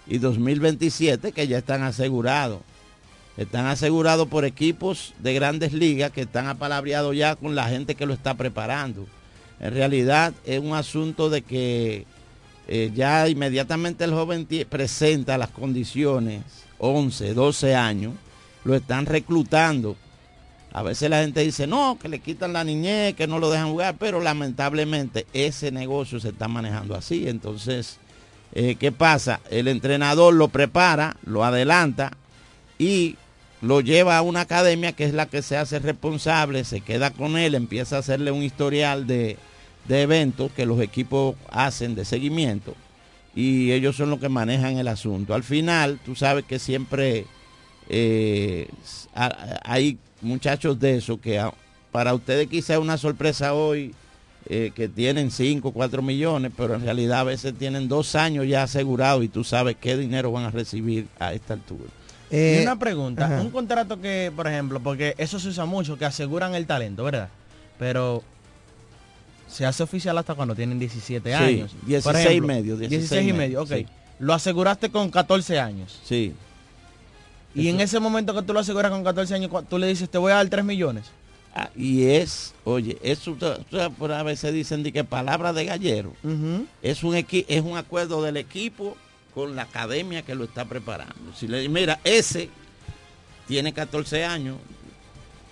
y 0.07 0.17
2027 0.17 1.33
que 1.33 1.47
ya 1.47 1.59
están 1.59 1.83
asegurados. 1.83 2.61
Están 3.37 3.67
asegurados 3.67 4.27
por 4.27 4.43
equipos 4.43 5.13
de 5.19 5.35
grandes 5.35 5.71
ligas 5.71 6.09
que 6.09 6.21
están 6.21 6.47
apalabreados 6.47 7.15
ya 7.15 7.35
con 7.35 7.53
la 7.53 7.69
gente 7.69 7.93
que 7.93 8.07
lo 8.07 8.13
está 8.13 8.33
preparando. 8.33 9.05
En 9.59 9.75
realidad 9.75 10.33
es 10.43 10.59
un 10.59 10.73
asunto 10.73 11.29
de 11.29 11.43
que 11.43 12.07
eh, 12.67 12.91
ya 12.95 13.29
inmediatamente 13.29 14.03
el 14.03 14.13
joven 14.13 14.47
presenta 14.67 15.37
las 15.37 15.49
condiciones, 15.51 16.41
11, 16.79 17.35
12 17.35 17.75
años, 17.75 18.13
lo 18.63 18.73
están 18.73 19.05
reclutando. 19.05 19.95
A 20.74 20.84
veces 20.84 21.09
la 21.09 21.22
gente 21.22 21.41
dice, 21.41 21.67
no, 21.67 21.97
que 22.01 22.07
le 22.07 22.19
quitan 22.19 22.53
la 22.53 22.63
niñez, 22.63 23.15
que 23.15 23.28
no 23.28 23.39
lo 23.39 23.51
dejan 23.51 23.72
jugar, 23.72 23.95
pero 23.99 24.22
lamentablemente 24.22 25.28
ese 25.34 25.72
negocio 25.72 26.19
se 26.19 26.30
está 26.30 26.47
manejando 26.47 26.95
así. 26.95 27.28
Entonces, 27.28 27.97
eh, 28.53 28.76
¿qué 28.80 28.91
pasa? 28.91 29.41
El 29.49 29.67
entrenador 29.67 30.34
lo 30.34 30.47
prepara, 30.47 31.17
lo 31.26 31.43
adelanta 31.43 32.13
y 32.80 33.17
lo 33.61 33.82
lleva 33.82 34.17
a 34.17 34.22
una 34.22 34.41
academia 34.41 34.93
que 34.93 35.03
es 35.03 35.13
la 35.13 35.26
que 35.26 35.41
se 35.41 35.57
hace 35.57 35.80
responsable, 35.80 36.63
se 36.63 36.82
queda 36.82 37.11
con 37.11 37.38
él, 37.38 37.53
empieza 37.53 37.97
a 37.97 37.99
hacerle 37.99 38.32
un 38.32 38.41
historial 38.41 39.07
de, 39.07 39.38
de 39.88 40.01
eventos 40.01 40.51
que 40.53 40.65
los 40.65 40.80
equipos 40.82 41.36
hacen 41.49 41.95
de 41.95 42.05
seguimiento 42.05 42.76
y 43.36 43.72
ellos 43.72 43.95
son 43.95 44.09
los 44.09 44.19
que 44.19 44.30
manejan 44.30 44.78
el 44.78 44.88
asunto. 44.88 45.34
Al 45.34 45.43
final, 45.43 45.99
tú 46.03 46.15
sabes 46.15 46.45
que 46.45 46.59
siempre 46.59 47.26
eh, 47.89 48.67
a- 49.15 49.59
hay 49.63 49.97
muchachos 50.21 50.79
de 50.79 50.97
eso 50.97 51.19
que 51.19 51.39
a- 51.39 51.53
para 51.91 52.13
ustedes 52.13 52.47
quizá 52.47 52.73
es 52.75 52.79
una 52.79 52.97
sorpresa 52.97 53.53
hoy 53.53 53.93
eh, 54.47 54.71
que 54.73 54.88
tienen 54.89 55.29
5, 55.29 55.71
4 55.71 56.01
millones, 56.01 56.51
pero 56.57 56.73
en 56.75 56.82
realidad 56.82 57.19
a 57.19 57.23
veces 57.25 57.53
tienen 57.53 57.88
dos 57.88 58.15
años 58.15 58.47
ya 58.47 58.63
asegurados 58.63 59.23
y 59.23 59.27
tú 59.27 59.43
sabes 59.43 59.75
qué 59.79 59.95
dinero 59.95 60.32
van 60.32 60.45
a 60.45 60.49
recibir 60.51 61.07
a 61.19 61.32
esta 61.34 61.53
altura. 61.53 61.84
Eh, 62.32 62.57
y 62.59 62.63
una 62.63 62.79
pregunta, 62.79 63.25
ajá. 63.25 63.41
un 63.41 63.51
contrato 63.51 64.01
que, 64.01 64.32
por 64.36 64.47
ejemplo, 64.47 64.79
porque 64.79 65.13
eso 65.19 65.39
se 65.39 65.49
usa 65.49 65.65
mucho, 65.65 65.97
que 65.97 66.05
aseguran 66.05 66.55
el 66.55 66.65
talento, 66.65 67.03
¿verdad? 67.03 67.29
Pero 67.77 68.23
se 69.47 69.65
hace 69.65 69.84
oficial 69.84 70.17
hasta 70.17 70.34
cuando 70.34 70.55
tienen 70.55 70.79
17 70.79 71.29
Sí, 71.29 71.36
años. 71.36 71.71
Por 71.73 71.86
16 71.88 72.32
y 72.38 72.41
medio, 72.41 72.77
16, 72.77 72.89
16 72.89 73.29
y 73.29 73.34
medio, 73.34 73.61
ok. 73.63 73.71
sí. 73.75 73.86
Lo 74.19 74.34
aseguraste 74.34 74.89
con 74.89 75.09
14 75.11 75.59
años. 75.59 75.99
Sí. 76.03 76.34
Y 77.54 77.68
en 77.68 77.80
ese 77.82 77.99
momento 77.99 78.34
que 78.34 78.41
tú 78.43 78.54
lo 78.54 78.60
aseguras 78.62 78.91
con 78.91 79.04
14 79.04 79.36
años, 79.36 79.52
tú 79.70 79.78
le 79.78 79.88
dices, 79.88 80.10
te 80.10 80.18
voy 80.18 80.32
a 80.32 80.36
dar 80.36 80.47
3 80.49 80.64
millones. 80.64 81.06
Ah, 81.54 81.70
y 81.76 82.04
es, 82.06 82.54
oye, 82.64 82.97
por 83.97 84.14
a 84.14 84.24
veces 84.24 84.54
dicen 84.54 84.84
de 84.84 84.93
que 84.93 85.04
palabra 85.04 85.52
de 85.52 85.66
gallero. 85.66 86.14
Es 86.82 87.04
un 87.04 87.14
equi- 87.16 87.45
es 87.49 87.62
un 87.62 87.76
acuerdo 87.78 88.22
del 88.24 88.38
equipo 88.38 88.95
con 89.34 89.56
la 89.58 89.64
academia 89.64 90.22
que 90.22 90.34
lo 90.34 90.45
está 90.45 90.64
preparando. 90.66 91.14
Si 91.38 91.47
le 91.49 91.68
mira, 91.68 91.99
ese 92.06 92.49
tiene 93.47 93.74
14 93.74 94.24
años. 94.24 94.58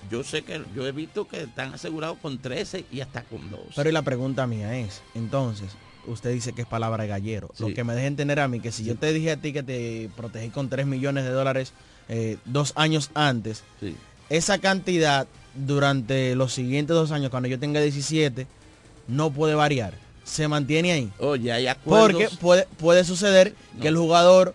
Yo 0.09 0.23
sé 0.23 0.41
que 0.43 0.63
yo 0.75 0.87
he 0.87 0.91
visto 0.91 1.27
que 1.27 1.43
están 1.43 1.73
asegurados 1.73 2.17
con 2.19 2.39
13 2.39 2.85
y 2.91 3.01
hasta 3.01 3.23
con 3.23 3.49
12. 3.51 3.63
Pero 3.75 3.89
y 3.89 3.93
la 3.93 4.01
pregunta 4.01 4.47
mía 4.47 4.77
es, 4.79 5.01
entonces, 5.13 5.67
usted 6.07 6.31
dice 6.33 6.53
que 6.53 6.61
es 6.61 6.67
palabra 6.67 7.03
de 7.03 7.09
gallero. 7.09 7.49
Lo 7.59 7.67
que 7.73 7.83
me 7.83 7.93
deja 7.93 8.07
entender 8.07 8.39
a 8.39 8.47
mí 8.47 8.59
que 8.61 8.71
si 8.71 8.83
yo 8.85 8.95
te 8.95 9.11
dije 9.13 9.31
a 9.31 9.37
ti 9.37 9.51
que 9.53 9.63
te 9.63 10.09
protegí 10.15 10.49
con 10.49 10.69
3 10.69 10.87
millones 10.87 11.25
de 11.25 11.29
dólares 11.31 11.73
eh, 12.09 12.37
dos 12.45 12.73
años 12.75 13.11
antes, 13.13 13.63
Sí. 13.79 13.95
esa 14.29 14.57
cantidad 14.57 15.27
durante 15.55 16.35
los 16.35 16.53
siguientes 16.53 16.95
dos 16.95 17.11
años, 17.11 17.29
cuando 17.29 17.47
yo 17.49 17.59
tenga 17.59 17.79
17, 17.81 18.47
no 19.07 19.31
puede 19.31 19.55
variar. 19.55 19.93
Se 20.23 20.47
mantiene 20.47 20.91
ahí. 20.91 21.11
Oye, 21.19 21.51
hay 21.51 21.67
acuerdos. 21.67 22.21
Porque 22.23 22.37
puede, 22.39 22.67
puede 22.77 23.03
suceder 23.03 23.55
que 23.81 23.87
el 23.87 23.97
jugador 23.97 24.53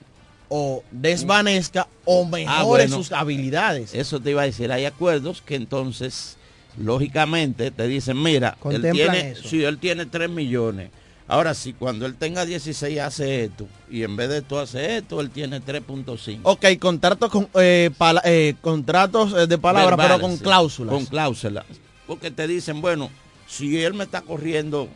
o 0.48 0.84
desvanezca 0.92 1.88
o 2.04 2.24
mejore 2.24 2.46
Ah, 2.48 2.62
bueno. 2.62 2.96
sus 2.96 3.10
habilidades. 3.12 3.92
Eso 3.94 4.20
te 4.20 4.30
iba 4.30 4.42
a 4.42 4.44
decir, 4.44 4.70
hay 4.70 4.84
acuerdos 4.84 5.42
que 5.42 5.56
entonces, 5.56 6.36
lógicamente, 6.78 7.70
te 7.72 7.88
dicen, 7.88 8.22
mira, 8.22 8.56
él 8.70 8.82
tiene, 8.92 9.30
eso. 9.30 9.48
si 9.48 9.64
él 9.64 9.78
tiene 9.78 10.06
3 10.06 10.30
millones. 10.30 10.90
Ahora 11.26 11.54
sí, 11.54 11.72
cuando 11.72 12.04
él 12.04 12.16
tenga 12.16 12.44
16 12.44 12.98
hace 13.00 13.44
esto, 13.44 13.66
y 13.90 14.02
en 14.02 14.14
vez 14.14 14.28
de 14.28 14.38
esto 14.38 14.58
hace 14.60 14.98
esto, 14.98 15.20
él 15.22 15.30
tiene 15.30 15.60
3.5. 15.62 16.40
Ok, 16.42 16.66
contratos 16.78 17.30
con 17.30 17.48
eh, 17.54 17.90
pala- 17.96 18.20
eh, 18.26 18.54
contratos 18.60 19.32
eh, 19.32 19.46
de 19.46 19.56
palabra, 19.56 19.96
pero 19.96 20.08
Verbales, 20.08 20.20
con 20.26 20.36
sí, 20.38 20.44
cláusulas. 20.44 20.94
Con 20.94 21.06
cláusulas. 21.06 21.64
Porque 22.06 22.30
te 22.30 22.46
dicen, 22.46 22.82
bueno, 22.82 23.08
si 23.46 23.82
él 23.82 23.94
me 23.94 24.04
está 24.04 24.20
corriendo, 24.20 24.88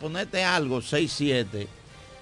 ponete 0.00 0.42
algo, 0.42 0.82
6, 0.82 1.12
7, 1.16 1.68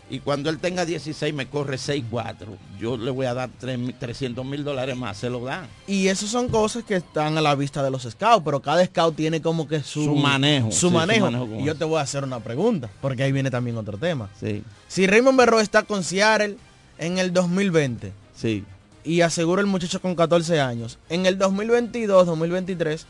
y 0.09 0.20
cuando 0.20 0.50
él 0.50 0.59
tenga 0.59 0.84
16 0.84 1.34
me 1.34 1.46
corre 1.48 1.78
6, 1.78 2.04
4, 2.11 2.57
yo 2.78 2.96
le 2.96 3.11
voy 3.11 3.26
a 3.26 3.34
dar 3.34 3.50
300 3.59 4.44
mil 4.44 4.62
dólares 4.62 4.96
más, 4.96 5.16
se 5.16 5.28
lo 5.30 5.44
dan. 5.44 5.66
Y 5.86 6.07
eso 6.09 6.26
son 6.28 6.48
cosas 6.48 6.84
que 6.84 6.94
están 6.96 7.36
a 7.36 7.40
la 7.40 7.54
vista 7.57 7.82
de 7.82 7.90
los 7.90 8.02
scouts, 8.04 8.42
pero 8.44 8.61
cada 8.62 8.84
scout 8.86 9.16
tiene 9.16 9.40
como 9.42 9.66
que 9.66 9.82
su, 9.82 10.04
Su 10.04 10.14
manejo, 10.14 10.68
Su 10.70 10.72
sí, 10.72 10.80
su 10.80 10.90
manejo. 10.92 11.28
y 11.59 11.64
yo 11.64 11.72
eso. 11.72 11.74
te 11.78 11.84
voy 11.84 11.98
a 11.98 12.02
hacer 12.02 12.22
una 12.24 12.38
pregunta, 12.40 12.88
porque 13.00 13.24
ahí 13.24 13.32
viene 13.32 13.50
también 13.50 13.76
otro 13.76 13.98
tema. 13.98 14.28
Sí, 14.38 14.62
Si 14.86 15.07
Raymond 15.07 15.38
Berro 15.38 15.59
está 15.61 15.82
con 15.82 16.04
Seattle 16.04 16.57
en 16.98 17.18
el 17.18 17.32
2020 17.32 18.12
sí. 18.34 18.64
y 19.04 19.22
asegura 19.22 19.61
el 19.61 19.66
muchacho 19.66 20.00
con 20.00 20.14
14 20.14 20.61
años, 20.61 20.98
en 21.09 21.26
el 21.26 21.36
2022, 21.38 22.26
2023, 22.26 23.07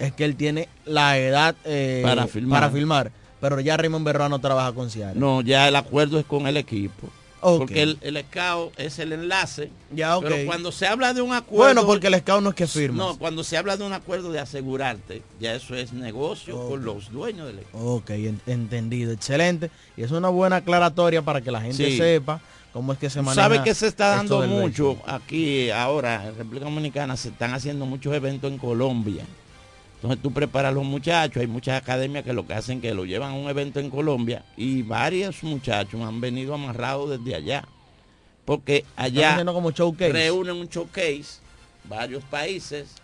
es 0.00 0.12
que 0.12 0.24
él 0.24 0.34
tiene 0.34 0.68
la 0.86 1.16
edad 1.18 1.54
eh, 1.64 2.00
Para 2.04 2.26
filmar. 2.26 2.60
para 2.62 2.72
filmar. 2.72 3.12
Pero 3.42 3.60
ya 3.60 3.76
Raymond 3.76 4.06
Berro 4.06 4.28
no 4.30 4.38
trabaja 4.38 4.72
con 4.72 4.88
Seattle. 4.88 5.20
No, 5.20 5.42
ya 5.42 5.68
el 5.68 5.76
acuerdo 5.76 6.18
es 6.18 6.24
con 6.24 6.46
el 6.46 6.56
equipo. 6.56 7.10
Porque 7.40 7.82
el, 7.82 7.98
el 8.02 8.24
scout 8.24 8.72
es 8.78 9.00
el 9.00 9.12
enlace. 9.12 9.68
Ya, 9.90 10.16
ok. 10.16 10.22
Pero 10.28 10.46
cuando 10.46 10.70
se 10.70 10.86
habla 10.86 11.12
de 11.12 11.22
un 11.22 11.32
acuerdo... 11.32 11.64
Bueno, 11.74 11.84
porque 11.84 12.06
el 12.06 12.14
scout 12.20 12.40
no 12.40 12.50
es 12.50 12.54
que 12.54 12.68
firma. 12.68 12.98
No, 12.98 13.18
cuando 13.18 13.42
se 13.42 13.56
habla 13.56 13.76
de 13.76 13.84
un 13.84 13.92
acuerdo 13.92 14.30
de 14.30 14.38
asegurarte, 14.38 15.22
ya 15.40 15.52
eso 15.54 15.74
es 15.74 15.92
negocio 15.92 16.68
con 16.68 16.84
los 16.84 17.10
dueños 17.10 17.48
del 17.48 17.58
equipo. 17.58 17.78
Ok, 17.78 18.10
en- 18.10 18.40
entendido, 18.46 19.10
excelente. 19.12 19.72
Y 19.96 20.02
es 20.04 20.12
una 20.12 20.28
buena 20.28 20.56
aclaratoria 20.56 21.20
para 21.22 21.40
que 21.40 21.50
la 21.50 21.60
gente 21.60 21.84
Sí. 21.90 21.98
sepa 21.98 22.40
cómo 22.72 22.92
es 22.92 22.98
que 23.00 23.10
se 23.10 23.20
maneja. 23.22 23.42
¿Sabe 23.42 23.60
que 23.64 23.74
se 23.74 23.88
está 23.88 24.10
dando 24.10 24.42
mucho 24.46 24.98
aquí 25.04 25.68
ahora 25.70 26.28
en 26.28 26.36
República 26.36 26.66
Dominicana? 26.66 27.16
Se 27.16 27.30
están 27.30 27.52
haciendo 27.54 27.86
muchos 27.86 28.14
eventos 28.14 28.52
en 28.52 28.58
Colombia. 28.58 29.24
Entonces 30.02 30.20
tú 30.20 30.32
preparas 30.32 30.70
a 30.70 30.74
los 30.74 30.84
muchachos, 30.84 31.40
hay 31.40 31.46
muchas 31.46 31.80
academias 31.80 32.24
que 32.24 32.32
lo 32.32 32.44
que 32.44 32.54
hacen 32.54 32.80
que 32.80 32.92
lo 32.92 33.04
llevan 33.04 33.30
a 33.30 33.34
un 33.34 33.48
evento 33.48 33.78
en 33.78 33.88
Colombia 33.88 34.44
y 34.56 34.82
varios 34.82 35.44
muchachos 35.44 36.00
han 36.00 36.20
venido 36.20 36.54
amarrados 36.54 37.08
desde 37.08 37.36
allá. 37.36 37.64
Porque 38.44 38.84
allá 38.96 39.30
haciendo 39.30 39.54
como 39.54 39.70
showcase. 39.70 40.12
reúnen 40.12 40.56
un 40.56 40.66
showcase, 40.66 41.38
varios 41.88 42.24
países, 42.24 42.96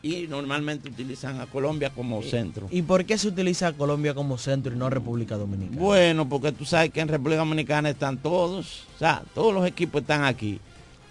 y 0.00 0.26
normalmente 0.26 0.88
utilizan 0.88 1.38
a 1.38 1.44
Colombia 1.44 1.90
como 1.90 2.22
centro. 2.22 2.66
¿Y 2.70 2.80
por 2.80 3.04
qué 3.04 3.18
se 3.18 3.28
utiliza 3.28 3.66
a 3.66 3.72
Colombia 3.74 4.14
como 4.14 4.38
centro 4.38 4.72
y 4.72 4.78
no 4.78 4.88
República 4.88 5.36
Dominicana? 5.36 5.78
Bueno, 5.78 6.30
porque 6.30 6.52
tú 6.52 6.64
sabes 6.64 6.90
que 6.92 7.00
en 7.00 7.08
República 7.08 7.40
Dominicana 7.40 7.90
están 7.90 8.16
todos, 8.16 8.86
o 8.96 8.98
sea, 8.98 9.22
todos 9.34 9.52
los 9.52 9.66
equipos 9.66 10.00
están 10.00 10.24
aquí. 10.24 10.60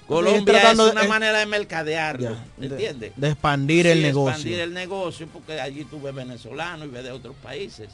Colombia 0.08 0.72
es 0.72 0.78
de- 0.78 0.90
una 0.92 1.04
manera 1.04 1.40
de 1.40 1.46
de- 2.60 2.68
¿entiendes? 2.68 3.12
de 3.16 3.28
expandir 3.30 3.88
el 3.88 4.02
negocio. 4.02 4.32
expandir 4.32 4.60
el 4.62 4.74
negocio, 4.74 5.28
porque 5.32 5.60
allí 5.60 5.84
tú 5.84 6.02
ves 6.02 6.16
venezolanos 6.16 6.88
y 6.88 6.90
ves 6.92 7.04
de 7.04 7.12
otros 7.12 7.36
países. 7.44 7.90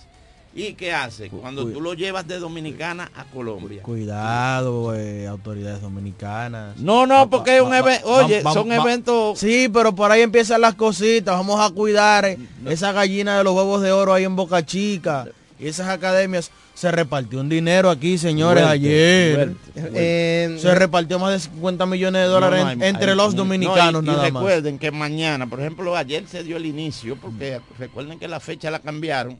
¿Y 0.55 0.73
qué 0.75 0.93
hace? 0.93 1.29
Cuando 1.29 1.65
tú 1.67 1.81
lo 1.81 1.95
llevas 1.95 2.27
de 2.27 2.37
Dominicana 2.37 3.09
a 3.15 3.23
Colombia. 3.23 3.81
Cuidado, 3.81 4.93
eh, 4.95 5.25
autoridades 5.25 5.81
dominicanas. 5.81 6.77
No, 6.77 7.07
no, 7.07 7.27
porque 7.27 7.55
es 7.57 7.61
un 7.63 7.73
evento, 7.73 8.07
oye, 8.07 8.43
va- 8.43 8.53
son 8.53 8.69
va- 8.69 8.75
eventos... 8.75 9.39
Sí, 9.39 9.67
pero 9.73 9.95
por 9.95 10.11
ahí 10.11 10.21
empiezan 10.21 10.61
las 10.61 10.75
cositas. 10.75 11.35
Vamos 11.35 11.59
a 11.59 11.73
cuidar 11.73 12.25
eh, 12.25 12.37
esa 12.67 12.91
gallina 12.91 13.39
de 13.39 13.43
los 13.43 13.55
huevos 13.55 13.81
de 13.81 13.91
oro 13.91 14.13
ahí 14.13 14.25
en 14.25 14.35
Boca 14.35 14.63
Chica. 14.63 15.25
Y 15.59 15.67
esas 15.67 15.87
academias. 15.89 16.51
Se 16.73 16.91
repartió 16.91 17.39
un 17.39 17.49
dinero 17.49 17.89
aquí, 17.91 18.17
señores, 18.17 18.63
ayer. 18.63 19.53
Eh, 19.75 20.57
se 20.59 20.73
repartió 20.75 21.19
más 21.19 21.31
de 21.33 21.39
50 21.39 21.85
millones 21.85 22.23
de 22.23 22.27
dólares 22.27 22.59
No, 22.59 22.65
no, 22.65 22.71
en- 22.71 22.81
hay- 22.83 22.89
entre 22.89 23.11
hay 23.11 23.17
los 23.17 23.35
dominicanos 23.35 24.03
no, 24.03 24.11
y- 24.11 24.13
y 24.13 24.17
nada 24.17 24.31
más. 24.31 24.41
recuerden 24.43 24.79
que 24.79 24.89
mañana, 24.91 25.45
por 25.47 25.59
ejemplo, 25.59 25.95
ayer 25.95 26.25
se 26.27 26.43
dio 26.43 26.57
el 26.57 26.65
inicio, 26.65 27.15
porque 27.15 27.59
recuerden 27.77 28.17
que 28.19 28.27
la 28.27 28.39
fecha 28.39 28.71
la 28.71 28.79
cambiaron 28.79 29.37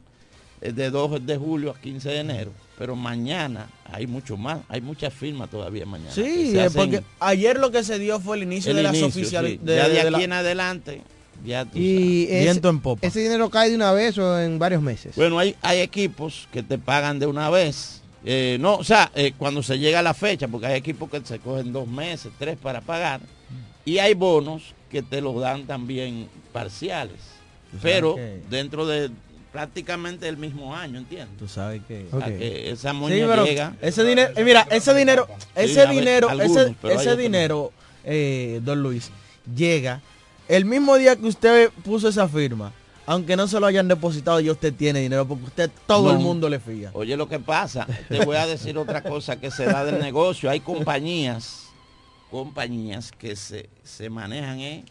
eh, 0.60 0.72
de 0.72 0.90
2 0.90 1.26
de 1.26 1.36
julio 1.36 1.72
a 1.72 1.78
15 1.80 2.08
de 2.10 2.20
enero, 2.20 2.52
pero 2.78 2.94
mañana 2.94 3.66
hay 3.92 4.06
mucho 4.06 4.36
más, 4.36 4.60
hay 4.68 4.80
muchas 4.80 5.12
firmas 5.12 5.50
todavía 5.50 5.84
mañana. 5.84 6.12
Sí, 6.12 6.54
porque 6.74 7.02
ayer 7.20 7.58
lo 7.58 7.70
que 7.72 7.82
se 7.82 7.98
dio 7.98 8.20
fue 8.20 8.36
el 8.36 8.44
inicio 8.44 8.70
el 8.70 8.76
de 8.78 8.82
las 8.84 9.02
oficiales. 9.02 9.52
sí. 9.52 9.58
de, 9.60 9.80
aquí 10.00 10.22
en 10.22 10.32
adelante, 10.32 11.02
ya 11.44 11.64
tú 11.64 11.78
Y 11.78 12.24
sabes. 12.24 12.30
ese, 12.36 12.42
Viento 12.44 12.68
en 12.70 12.80
popa. 12.80 13.06
ese 13.06 13.20
dinero 13.20 13.50
cae 13.50 13.70
de 13.70 13.76
una 13.76 13.92
vez 13.92 14.16
o 14.18 14.40
en 14.40 14.58
varios 14.58 14.82
meses. 14.82 15.14
Bueno, 15.16 15.38
hay, 15.38 15.54
hay 15.62 15.80
equipos 15.80 16.48
que 16.52 16.62
te 16.62 16.78
pagan 16.78 17.18
de 17.18 17.26
una 17.26 17.50
vez. 17.50 18.00
Eh, 18.24 18.56
no, 18.60 18.76
o 18.76 18.84
sea, 18.84 19.10
eh, 19.14 19.34
cuando 19.36 19.62
se 19.62 19.78
llega 19.78 19.98
a 19.98 20.02
la 20.02 20.14
fecha, 20.14 20.48
porque 20.48 20.66
hay 20.66 20.76
equipos 20.76 21.10
que 21.10 21.20
se 21.24 21.38
cogen 21.40 21.72
dos 21.72 21.86
meses, 21.86 22.32
tres 22.38 22.56
para 22.56 22.80
pagar, 22.80 23.20
y 23.84 23.98
hay 23.98 24.14
bonos 24.14 24.62
que 24.90 25.02
te 25.02 25.20
los 25.20 25.38
dan 25.40 25.66
también 25.66 26.28
parciales, 26.52 27.18
Tú 27.70 27.78
sabes 27.78 27.82
pero 27.82 28.14
que- 28.14 28.40
dentro 28.48 28.86
de 28.86 29.10
prácticamente 29.52 30.26
el 30.26 30.36
mismo 30.36 30.74
año, 30.74 30.98
¿entiendes? 30.98 31.36
Tú 31.38 31.46
sabes 31.48 31.82
que... 31.86 32.06
Esa 32.70 32.90
Sí, 32.92 32.96
moña 32.96 33.26
pero 33.28 33.44
llega. 33.44 33.76
ese 33.82 34.02
dinero, 34.04 34.32
eh, 34.36 34.42
mira, 34.44 34.66
ese 34.70 34.94
dinero, 34.94 35.28
ese 35.54 35.80
ver, 35.80 35.90
dinero, 35.90 36.28
algunos, 36.30 36.70
ese, 36.82 36.94
ese 36.94 37.16
dinero, 37.16 37.72
don 38.62 38.82
Luis, 38.82 39.10
llega 39.54 40.00
el 40.48 40.64
mismo 40.64 40.96
día 40.96 41.16
que 41.16 41.26
usted 41.26 41.70
puso 41.84 42.08
esa 42.08 42.28
firma, 42.28 42.72
aunque 43.06 43.36
no 43.36 43.46
se 43.46 43.60
lo 43.60 43.66
hayan 43.66 43.88
depositado, 43.88 44.40
ya 44.40 44.52
usted 44.52 44.72
tiene 44.72 45.00
dinero, 45.00 45.26
porque 45.26 45.44
usted 45.44 45.70
todo 45.86 46.10
el 46.10 46.18
mundo 46.18 46.48
le 46.48 46.58
fía. 46.58 46.90
Oye, 46.94 47.16
lo 47.16 47.28
que 47.28 47.38
pasa, 47.38 47.86
te 48.08 48.24
voy 48.24 48.36
a 48.36 48.46
decir 48.46 48.78
otra 48.78 49.02
cosa 49.02 49.36
que 49.36 49.50
se 49.50 49.66
da 49.66 49.84
del 49.84 49.98
negocio. 50.00 50.48
Hay 50.50 50.60
compañías, 50.60 51.66
compañías 52.30 53.12
que 53.12 53.36
se, 53.36 53.68
se 53.82 54.08
manejan 54.08 54.60
en, 54.60 54.84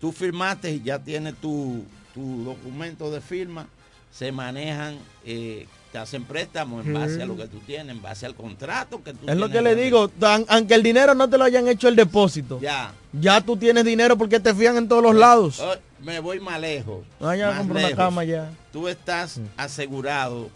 tú 0.00 0.12
firmaste 0.12 0.72
y 0.72 0.82
ya 0.82 0.98
tienes 0.98 1.34
tu, 1.36 1.84
tu 2.14 2.44
documento 2.44 3.10
de 3.10 3.20
firma, 3.20 3.66
se 4.12 4.30
manejan, 4.30 4.98
eh, 5.24 5.66
te 5.92 5.98
hacen 5.98 6.24
préstamos 6.24 6.86
en 6.86 6.94
base 6.94 7.22
a 7.22 7.26
lo 7.26 7.36
que 7.36 7.46
tú 7.46 7.58
tienes, 7.60 7.94
en 7.94 8.00
base 8.00 8.24
al 8.24 8.34
contrato 8.34 9.02
que 9.04 9.12
tú 9.12 9.28
Es 9.28 9.36
lo 9.36 9.50
que 9.50 9.60
le 9.60 9.74
digo, 9.76 10.08
tan- 10.08 10.46
aunque 10.48 10.74
el 10.74 10.82
dinero 10.82 11.14
no 11.14 11.28
te 11.28 11.36
lo 11.36 11.44
hayan 11.44 11.68
hecho 11.68 11.86
el 11.88 11.96
depósito, 11.96 12.58
Ya. 12.60 12.92
ya 13.12 13.42
tú 13.42 13.56
tienes 13.58 13.84
dinero 13.84 14.16
porque 14.16 14.40
te 14.40 14.54
fían 14.54 14.76
en 14.78 14.88
todos 14.88 15.02
los 15.02 15.14
lados. 15.14 15.60
Oh, 15.60 15.74
me 16.00 16.18
voy 16.20 16.40
más 16.40 16.58
lejos. 16.60 17.04
Vaya 17.20 17.48
a 17.48 17.50
más 17.50 17.58
comprar 17.58 17.78
una 17.80 17.88
lejos. 17.90 18.04
cama 18.04 18.24
ya. 18.24 18.50
Tú 18.72 18.88
estás 18.88 19.38
asegurado 19.58 20.48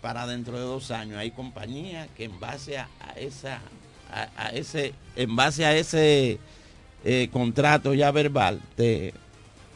para 0.00 0.26
dentro 0.26 0.56
de 0.58 0.64
dos 0.64 0.90
años. 0.90 1.18
Hay 1.18 1.30
compañías 1.30 2.08
que 2.16 2.24
en 2.24 2.40
base 2.40 2.78
a, 2.78 2.88
a 3.00 3.12
esa, 3.20 3.60
a, 4.10 4.28
a 4.46 4.48
ese, 4.48 4.94
en 5.14 5.36
base 5.36 5.64
a 5.66 5.76
ese 5.76 6.38
eh, 7.04 7.28
contrato 7.32 7.92
ya 7.94 8.10
verbal, 8.10 8.60
te, 8.76 9.12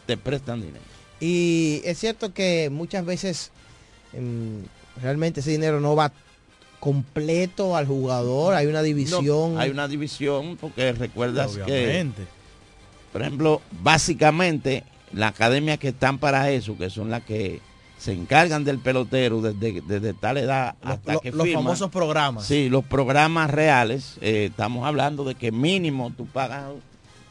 te 0.06 0.16
prestan 0.16 0.62
dinero. 0.62 0.84
Y 1.20 1.80
es 1.84 1.98
cierto 1.98 2.32
que 2.34 2.68
muchas 2.70 3.04
veces 3.04 3.52
mm, 3.52 3.65
realmente 5.02 5.40
ese 5.40 5.50
dinero 5.50 5.80
no 5.80 5.94
va 5.96 6.12
completo 6.80 7.76
al 7.76 7.86
jugador, 7.86 8.54
hay 8.54 8.66
una 8.66 8.82
división. 8.82 9.54
No, 9.54 9.60
hay 9.60 9.70
una 9.70 9.88
división 9.88 10.56
porque 10.56 10.92
recuerdas 10.92 11.52
Obviamente. 11.54 12.22
que, 12.22 12.28
por 13.12 13.22
ejemplo, 13.22 13.62
básicamente 13.82 14.84
las 15.12 15.30
academias 15.32 15.78
que 15.78 15.88
están 15.88 16.18
para 16.18 16.50
eso, 16.50 16.76
que 16.76 16.90
son 16.90 17.10
las 17.10 17.22
que 17.22 17.60
se 17.98 18.12
encargan 18.12 18.62
del 18.62 18.78
pelotero 18.78 19.40
desde, 19.40 19.80
desde 19.80 20.12
tal 20.12 20.36
edad 20.36 20.74
hasta 20.82 21.14
Lo- 21.14 21.20
que 21.20 21.32
los 21.32 21.48
famosos 21.50 21.90
programas. 21.90 22.44
Sí, 22.44 22.68
los 22.68 22.84
programas 22.84 23.50
reales, 23.50 24.18
eh, 24.20 24.48
estamos 24.50 24.86
hablando 24.86 25.24
de 25.24 25.34
que 25.34 25.50
mínimo 25.50 26.12
tú 26.16 26.26
pagas, 26.26 26.72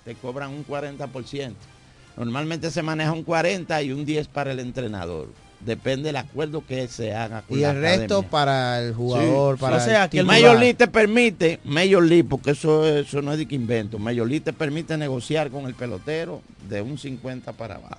te 0.03 0.15
cobran 0.15 0.51
un 0.51 0.65
40%. 0.65 1.53
Normalmente 2.17 2.71
se 2.71 2.81
maneja 2.81 3.11
un 3.11 3.23
40 3.23 3.81
y 3.83 3.91
un 3.91 4.05
10 4.05 4.27
para 4.27 4.51
el 4.51 4.59
entrenador. 4.59 5.27
Depende 5.65 6.09
del 6.09 6.17
acuerdo 6.17 6.63
que 6.65 6.87
se 6.87 7.13
haga 7.13 7.41
con 7.41 7.57
y 7.57 7.61
la 7.61 7.71
el 7.71 7.81
resto 7.81 8.03
academia. 8.19 8.29
para 8.29 8.81
el 8.81 8.93
jugador, 8.93 9.55
Sí, 9.57 9.61
para 9.61 9.77
o 9.77 9.79
sea, 9.79 10.03
el 10.05 10.09
que 10.11 10.19
el. 10.19 10.25
Major 10.25 10.57
League 10.59 10.75
te 10.75 10.87
permite, 10.87 11.59
Major 11.63 12.03
League, 12.03 12.23
porque 12.23 12.51
eso, 12.51 12.85
eso 12.87 13.21
no 13.21 13.31
es 13.31 13.37
de 13.39 13.47
que 13.47 13.55
invento, 13.55 13.97
Major 13.97 14.27
League 14.27 14.41
te 14.45 14.53
permite 14.53 14.95
negociar 14.97 15.49
con 15.49 15.65
el 15.65 15.73
pelotero 15.73 16.41
de 16.69 16.81
un 16.81 16.97
50 16.97 17.51
para 17.53 17.75
abajo. 17.75 17.97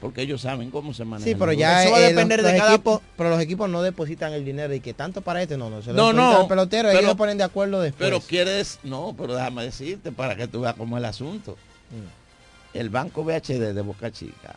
Porque 0.00 0.20
ellos 0.20 0.42
saben 0.42 0.70
cómo 0.70 0.92
se 0.92 1.04
maneja. 1.06 1.30
Sí, 1.30 1.34
pero 1.34 1.52
el 1.52 1.56
ya. 1.58 1.82
Eso 1.84 1.92
va 1.92 1.98
a 1.98 2.00
eh, 2.00 2.08
depender 2.12 2.40
los, 2.42 2.46
de 2.46 2.52
los 2.52 2.60
cada- 2.60 2.74
equipos, 2.74 3.00
pero 3.16 3.30
los 3.30 3.40
equipos 3.40 3.70
no 3.70 3.80
depositan 3.80 4.32
el 4.34 4.44
dinero 4.44 4.74
y 4.74 4.80
que 4.80 4.92
tanto 4.92 5.22
para 5.22 5.40
este 5.40 5.56
no, 5.56 5.70
no 5.70 5.80
se 5.80 5.92
lo 5.92 5.96
No, 5.96 6.12
no, 6.12 6.40
al 6.42 6.46
pelotero, 6.48 6.88
pero- 6.88 6.98
ellos 6.98 7.12
se 7.12 7.16
ponen 7.16 7.38
de 7.38 7.44
acuerdo 7.44 7.80
después. 7.80 8.06
Pero 8.10 8.20
quieres, 8.20 8.80
no, 8.82 9.14
pero 9.16 9.34
déjame 9.34 9.62
decirte 9.64 10.12
para 10.12 10.36
que 10.36 10.46
tú 10.46 10.60
veas 10.62 10.74
cómo 10.74 10.96
es 10.96 11.00
el 11.00 11.04
asunto. 11.06 11.52
Mm. 11.90 12.76
El 12.78 12.90
banco 12.90 13.24
BHD 13.24 13.72
de 13.72 13.80
Boca 13.80 14.10
Chica, 14.10 14.56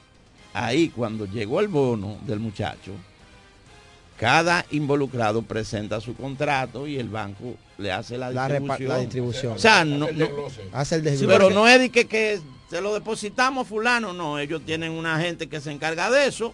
ahí 0.66 0.90
cuando 0.90 1.26
llegó 1.26 1.60
el 1.60 1.68
bono 1.68 2.18
del 2.26 2.40
muchacho, 2.40 2.92
cada 4.20 4.66
involucrado 4.72 5.44
presenta 5.44 6.02
su 6.02 6.16
contrato 6.16 6.88
y 6.88 6.98
el 6.98 7.08
banco 7.10 7.54
le 7.78 7.92
hace 7.92 8.18
la 8.18 8.32
distribución. 8.32 8.90
la 8.90 8.98
distribución. 8.98 9.54
O 9.54 9.60
sea, 9.60 9.86
no, 9.86 10.08
no- 10.12 10.28
Hace 10.74 10.96
el 10.96 11.02
Sí, 11.04 11.10
desglose. 11.12 11.34
pero 11.38 11.50
no 11.52 11.68
es 11.68 11.80
de 11.80 11.90
que, 11.92 12.06
que 12.08 12.40
se 12.70 12.82
lo 12.82 12.94
depositamos 12.96 13.68
fulano, 13.68 14.14
no, 14.14 14.40
ellos 14.40 14.62
tienen 14.66 14.92
una 14.92 15.20
gente 15.20 15.48
que 15.48 15.62
se 15.62 15.72
encarga 15.72 16.10
de 16.10 16.26
eso. 16.28 16.54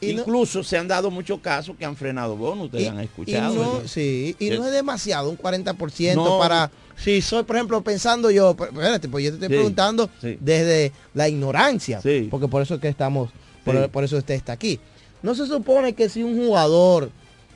Y 0.00 0.14
no- 0.14 0.20
Incluso 0.22 0.62
se 0.64 0.78
han 0.78 0.88
dado 0.88 1.10
muchos 1.10 1.40
casos 1.40 1.76
que 1.76 1.84
han 1.84 1.94
frenado 1.96 2.34
bonos, 2.36 2.66
ustedes 2.66 2.88
han 2.88 3.00
Y 3.00 3.04
escuchado. 3.04 3.54
no, 3.54 3.72
¿verdad? 3.74 3.86
sí, 3.88 4.34
y 4.38 4.48
Es- 4.48 4.58
no 4.58 4.66
es 4.66 4.72
demasiado, 4.72 5.28
un 5.28 5.36
40% 5.36 6.14
No. 6.14 6.38
para... 6.38 6.70
Si 7.02 7.22
soy, 7.22 7.44
por 7.44 7.56
ejemplo, 7.56 7.80
pensando 7.82 8.30
yo, 8.30 8.50
espérate, 8.50 9.08
pues 9.08 9.24
yo 9.24 9.30
te 9.30 9.36
estoy 9.36 9.48
Sí, 9.48 9.54
preguntando 9.54 10.10
sí. 10.20 10.36
desde 10.40 10.92
la 11.14 11.28
ignorancia, 11.28 12.00
Sí. 12.00 12.28
porque 12.30 12.46
por 12.48 12.62
eso 12.62 12.74
es 12.74 12.80
que 12.80 12.88
estamos, 12.88 13.30
por, 13.64 13.74
Sí. 13.76 13.88
por 13.90 14.04
eso 14.04 14.16
usted 14.18 14.34
está 14.34 14.52
aquí. 14.52 14.78
No 15.22 15.34
se 15.34 15.46
supone 15.46 15.94
que 15.94 16.08
si 16.08 16.22
un 16.22 16.36
jugador, 16.36 17.10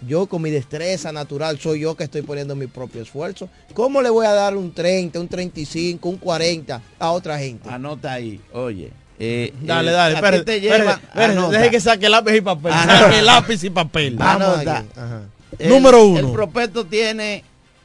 yo 0.07 0.27
con 0.27 0.43
mi 0.43 0.51
destreza 0.51 1.13
natural, 1.13 1.59
soy 1.59 1.81
yo 1.81 1.95
que 1.95 2.05
estoy 2.05 2.23
poniendo 2.23 2.55
mi 2.57 2.67
propio 2.67 3.03
esfuerzo, 3.03 3.49
¿cómo 3.75 4.03
le 4.03 4.11
voy 4.11 4.27
a 4.27 4.33
dar 4.33 4.57
un 4.57 4.73
30, 4.73 5.19
un 5.21 5.29
35, 5.29 6.09
un 6.09 6.17
40 6.19 6.81
a 6.99 7.11
otra 7.11 7.39
gente? 7.39 7.69
Anota 7.69 8.13
ahí, 8.15 8.41
oye. 8.53 8.91
eh, 9.19 9.53
Dale, 9.63 9.91
eh, 9.91 9.95
dale, 9.95 10.15
espérate, 10.17 10.45
te 10.45 10.57
espérate, 10.57 10.83
llevan- 10.85 11.01
espérate, 11.01 11.33
anota. 11.39 11.59
deje 11.59 11.71
que 11.71 11.81
saque 11.81 12.09
lápiz 12.09 12.35
y 12.37 12.41
papel. 12.41 12.73
Anota. 12.73 12.99
Saque 12.99 13.23
lápiz 13.23 13.65
y 13.65 13.71
papel. 13.71 14.17
Vamos 14.17 14.43
Anota. 14.49 14.79
aquí, 14.79 14.89
ajá. 14.97 15.21
El- 15.59 15.69
Número 15.71 16.05
uno. 16.05 16.19
El 16.19 16.33
prospecto 16.33 16.85
tiene 16.85 17.45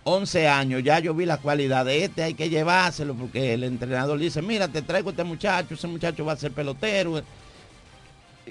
11 0.09 0.47
años, 0.47 0.83
ya 0.83 0.99
yo 0.99 1.13
vi 1.13 1.25
la 1.25 1.37
cualidad 1.37 1.85
de 1.85 2.03
este, 2.05 2.23
hay 2.23 2.33
que 2.33 2.49
llevárselo 2.49 3.13
porque 3.15 3.53
el 3.53 3.63
entrenador 3.63 4.17
dice, 4.19 4.41
mira, 4.41 4.67
te 4.67 4.81
traigo 4.81 5.11
este 5.11 5.23
muchacho, 5.23 5.73
ese 5.75 5.87
muchacho 5.87 6.25
va 6.25 6.33
a 6.33 6.37
ser 6.37 6.51
pelotero. 6.51 7.21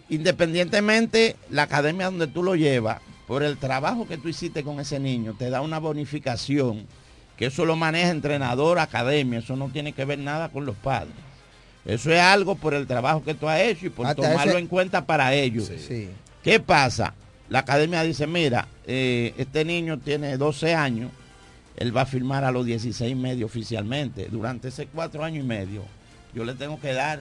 Independientemente, 0.08 1.36
la 1.50 1.62
academia 1.64 2.06
donde 2.06 2.26
tú 2.28 2.42
lo 2.42 2.54
llevas, 2.54 3.00
por 3.26 3.42
el 3.42 3.58
trabajo 3.58 4.06
que 4.06 4.16
tú 4.16 4.28
hiciste 4.28 4.62
con 4.62 4.80
ese 4.80 4.98
niño, 4.98 5.34
te 5.38 5.50
da 5.50 5.60
una 5.60 5.78
bonificación, 5.78 6.86
que 7.36 7.46
eso 7.46 7.64
lo 7.66 7.76
maneja 7.76 8.10
entrenador, 8.10 8.78
academia, 8.78 9.40
eso 9.40 9.54
no 9.56 9.68
tiene 9.68 9.92
que 9.92 10.04
ver 10.04 10.18
nada 10.18 10.48
con 10.48 10.64
los 10.64 10.76
padres. 10.76 11.12
Eso 11.84 12.12
es 12.12 12.20
algo 12.20 12.54
por 12.54 12.74
el 12.74 12.86
trabajo 12.86 13.22
que 13.24 13.34
tú 13.34 13.48
has 13.48 13.60
hecho 13.60 13.86
y 13.86 13.90
por 13.90 14.06
Hasta 14.06 14.22
tomarlo 14.22 14.52
ese- 14.52 14.60
en 14.60 14.66
cuenta 14.66 15.04
para 15.04 15.34
ellos. 15.34 15.70
Sí. 15.86 16.08
¿Qué 16.42 16.60
pasa? 16.60 17.14
La 17.48 17.60
academia 17.60 18.02
dice, 18.02 18.26
mira, 18.26 18.68
eh, 18.86 19.34
este 19.38 19.64
niño 19.64 19.98
tiene 19.98 20.36
12 20.36 20.74
años, 20.74 21.10
él 21.78 21.96
va 21.96 22.02
a 22.02 22.06
firmar 22.06 22.44
a 22.44 22.50
los 22.52 22.66
16 22.66 23.10
y 23.10 23.14
medio 23.14 23.46
oficialmente. 23.46 24.28
Durante 24.30 24.68
ese 24.68 24.86
cuatro 24.86 25.24
años 25.24 25.44
y 25.44 25.46
medio, 25.48 25.82
yo 26.34 26.44
le 26.44 26.54
tengo 26.54 26.78
que 26.80 26.92
dar 26.92 27.20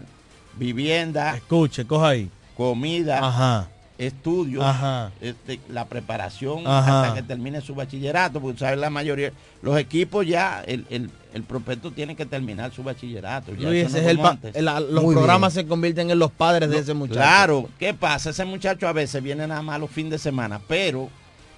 vivienda, 0.55 1.35
Escuche, 1.35 1.85
coja 1.85 2.09
ahí. 2.09 2.29
comida, 2.55 3.19
Ajá. 3.25 3.67
estudios, 3.97 4.63
Ajá. 4.63 5.11
este, 5.21 5.59
la 5.69 5.85
preparación 5.85 6.65
Ajá. 6.67 7.01
hasta 7.03 7.15
que 7.15 7.23
termine 7.23 7.61
su 7.61 7.75
bachillerato, 7.75 8.39
porque 8.41 8.59
sabes 8.59 8.79
la 8.79 8.89
mayoría, 8.89 9.31
los 9.61 9.77
equipos 9.77 10.25
ya, 10.25 10.63
el, 10.65 10.85
el, 10.89 11.09
el 11.33 11.43
prospecto 11.43 11.91
tiene 11.91 12.15
que 12.15 12.25
terminar 12.25 12.71
su 12.73 12.83
bachillerato. 12.83 13.53
ya 13.55 13.67
Luis, 13.69 13.83
eso 13.85 13.91
no 13.93 13.97
ese 13.97 14.05
es 14.05 14.55
el 14.55 14.65
la- 14.65 14.79
los 14.79 15.03
Muy 15.03 15.15
programas 15.15 15.53
se 15.53 15.65
convierten 15.65 16.09
en 16.11 16.19
los 16.19 16.31
padres 16.31 16.69
de 16.69 16.79
ese 16.79 16.93
muchacho. 16.93 17.19
Claro, 17.19 17.69
¿qué 17.79 17.93
pasa? 17.93 18.31
Ese 18.31 18.45
muchacho 18.45 18.87
a 18.87 18.93
veces 18.93 19.21
viene 19.21 19.47
nada 19.47 19.61
más 19.61 19.79
los 19.79 19.89
fines 19.91 20.11
de 20.11 20.17
semana, 20.19 20.59
pero 20.67 21.09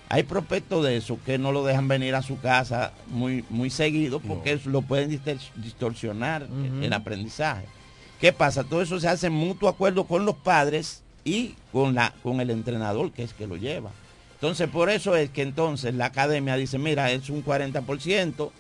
hay 0.10 0.24
prospectos 0.24 0.84
de 0.84 0.98
eso 0.98 1.20
que 1.26 1.38
no 1.38 1.52
lo 1.52 1.64
dejan 1.64 1.88
venir 1.88 2.16
a 2.16 2.24
su 2.24 2.40
casa 2.40 2.94
muy, 3.08 3.46
muy 3.50 3.70
seguido 3.70 4.20
porque 4.20 4.60
lo 4.66 4.82
pueden 4.82 5.12
distor- 5.12 5.38
distorsionar 5.56 6.44
Ujú. 6.44 6.84
el 6.84 6.92
aprendizaje. 6.94 7.66
¿Qué 8.20 8.34
pasa? 8.34 8.64
Todo 8.64 8.82
eso 8.82 9.00
se 9.00 9.08
hace 9.08 9.28
en 9.28 9.34
mutuo 9.34 9.70
acuerdo 9.70 10.06
con 10.06 10.26
los 10.26 10.36
padres 10.36 11.04
y 11.24 11.54
con, 11.72 11.94
la, 11.96 12.14
con 12.24 12.42
el 12.42 12.50
entrenador 12.50 13.12
que 13.12 13.24
es 13.24 13.34
que 13.34 13.46
lo 13.48 13.56
lleva. 13.56 13.92
Entonces, 14.34 14.68
por 14.70 14.90
eso 14.90 15.16
es 15.16 15.30
que 15.30 15.42
entonces 15.44 15.94
la 15.94 16.06
academia 16.06 16.56
dice, 16.56 16.78
mira, 16.80 17.12
es 17.12 17.30
un 17.30 17.44
40%, 17.46 18.52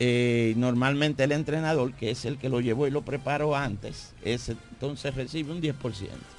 eh, 0.00 0.54
normalmente 0.56 1.24
el 1.24 1.32
entrenador, 1.32 1.92
que 1.94 2.10
es 2.10 2.24
el 2.24 2.36
que 2.38 2.48
lo 2.48 2.60
llevó 2.60 2.86
y 2.86 2.90
lo 2.90 3.02
preparó 3.02 3.54
antes, 3.56 4.12
ese, 4.24 4.56
entonces 4.72 5.14
recibe 5.14 5.52
un 5.52 5.60
10%. 5.62 5.74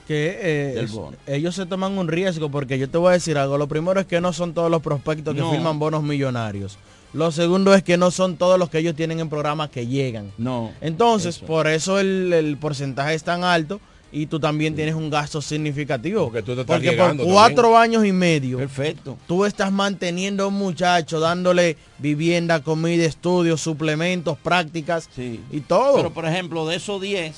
que 0.08 0.38
eh, 0.42 0.74
Del 0.76 0.88
bono. 0.88 1.18
ellos 1.26 1.56
se 1.56 1.66
toman 1.66 1.98
un 1.98 2.08
riesgo 2.08 2.50
porque 2.52 2.78
yo 2.78 2.90
te 2.90 2.98
voy 2.98 3.10
a 3.10 3.14
decir 3.14 3.38
algo. 3.38 3.58
Lo 3.58 3.68
primero 3.68 4.00
es 4.00 4.06
que 4.06 4.20
no 4.22 4.34
son 4.34 4.54
todos 4.54 4.70
los 4.70 4.82
prospectos 4.82 5.34
que 5.34 5.40
No. 5.42 5.52
firman 5.52 5.80
bonos 5.80 6.04
millonarios. 6.04 6.78
Lo 7.14 7.32
segundo 7.32 7.74
es 7.74 7.82
que 7.82 7.96
no 7.98 8.12
son 8.12 8.36
todos 8.36 8.60
los 8.60 8.70
que 8.70 8.80
ellos 8.80 8.94
tienen 8.94 9.22
en 9.22 9.30
programas 9.30 9.70
que 9.70 9.88
llegan. 9.88 10.32
No. 10.38 10.74
Entonces, 10.82 11.38
Eso. 11.38 11.46
por 11.46 11.66
eso 11.68 11.98
el, 12.00 12.34
el 12.34 12.58
porcentaje 12.58 13.14
es 13.14 13.24
tan 13.24 13.44
alto 13.46 13.80
y 14.18 14.28
tú 14.28 14.40
también 14.40 14.74
tienes 14.76 14.96
un 14.96 15.10
gasto 15.10 15.42
significativo. 15.42 16.24
Porque 16.26 16.42
tú 16.42 16.56
te 16.56 16.62
estás 16.62 16.78
Porque 16.78 16.94
por 16.94 17.18
cuatro 17.18 17.78
años 17.78 18.06
y 18.06 18.14
medio, 18.14 18.58
Perfecto. 18.58 19.18
tú 19.28 19.44
estás 19.44 19.74
manteniendo 19.74 20.46
a 20.46 20.48
un 20.48 20.54
muchacho, 20.54 21.20
dándole 21.20 21.76
vivienda, 21.98 22.62
comida, 22.64 23.04
estudios, 23.04 23.60
suplementos, 23.60 24.38
prácticas 24.38 25.10
Sí. 25.14 25.42
y 25.52 25.60
todo. 25.60 25.98
Pero 25.98 26.14
por 26.14 26.26
ejemplo, 26.26 26.66
de 26.66 26.78
esos 26.78 27.02
10, 27.02 27.36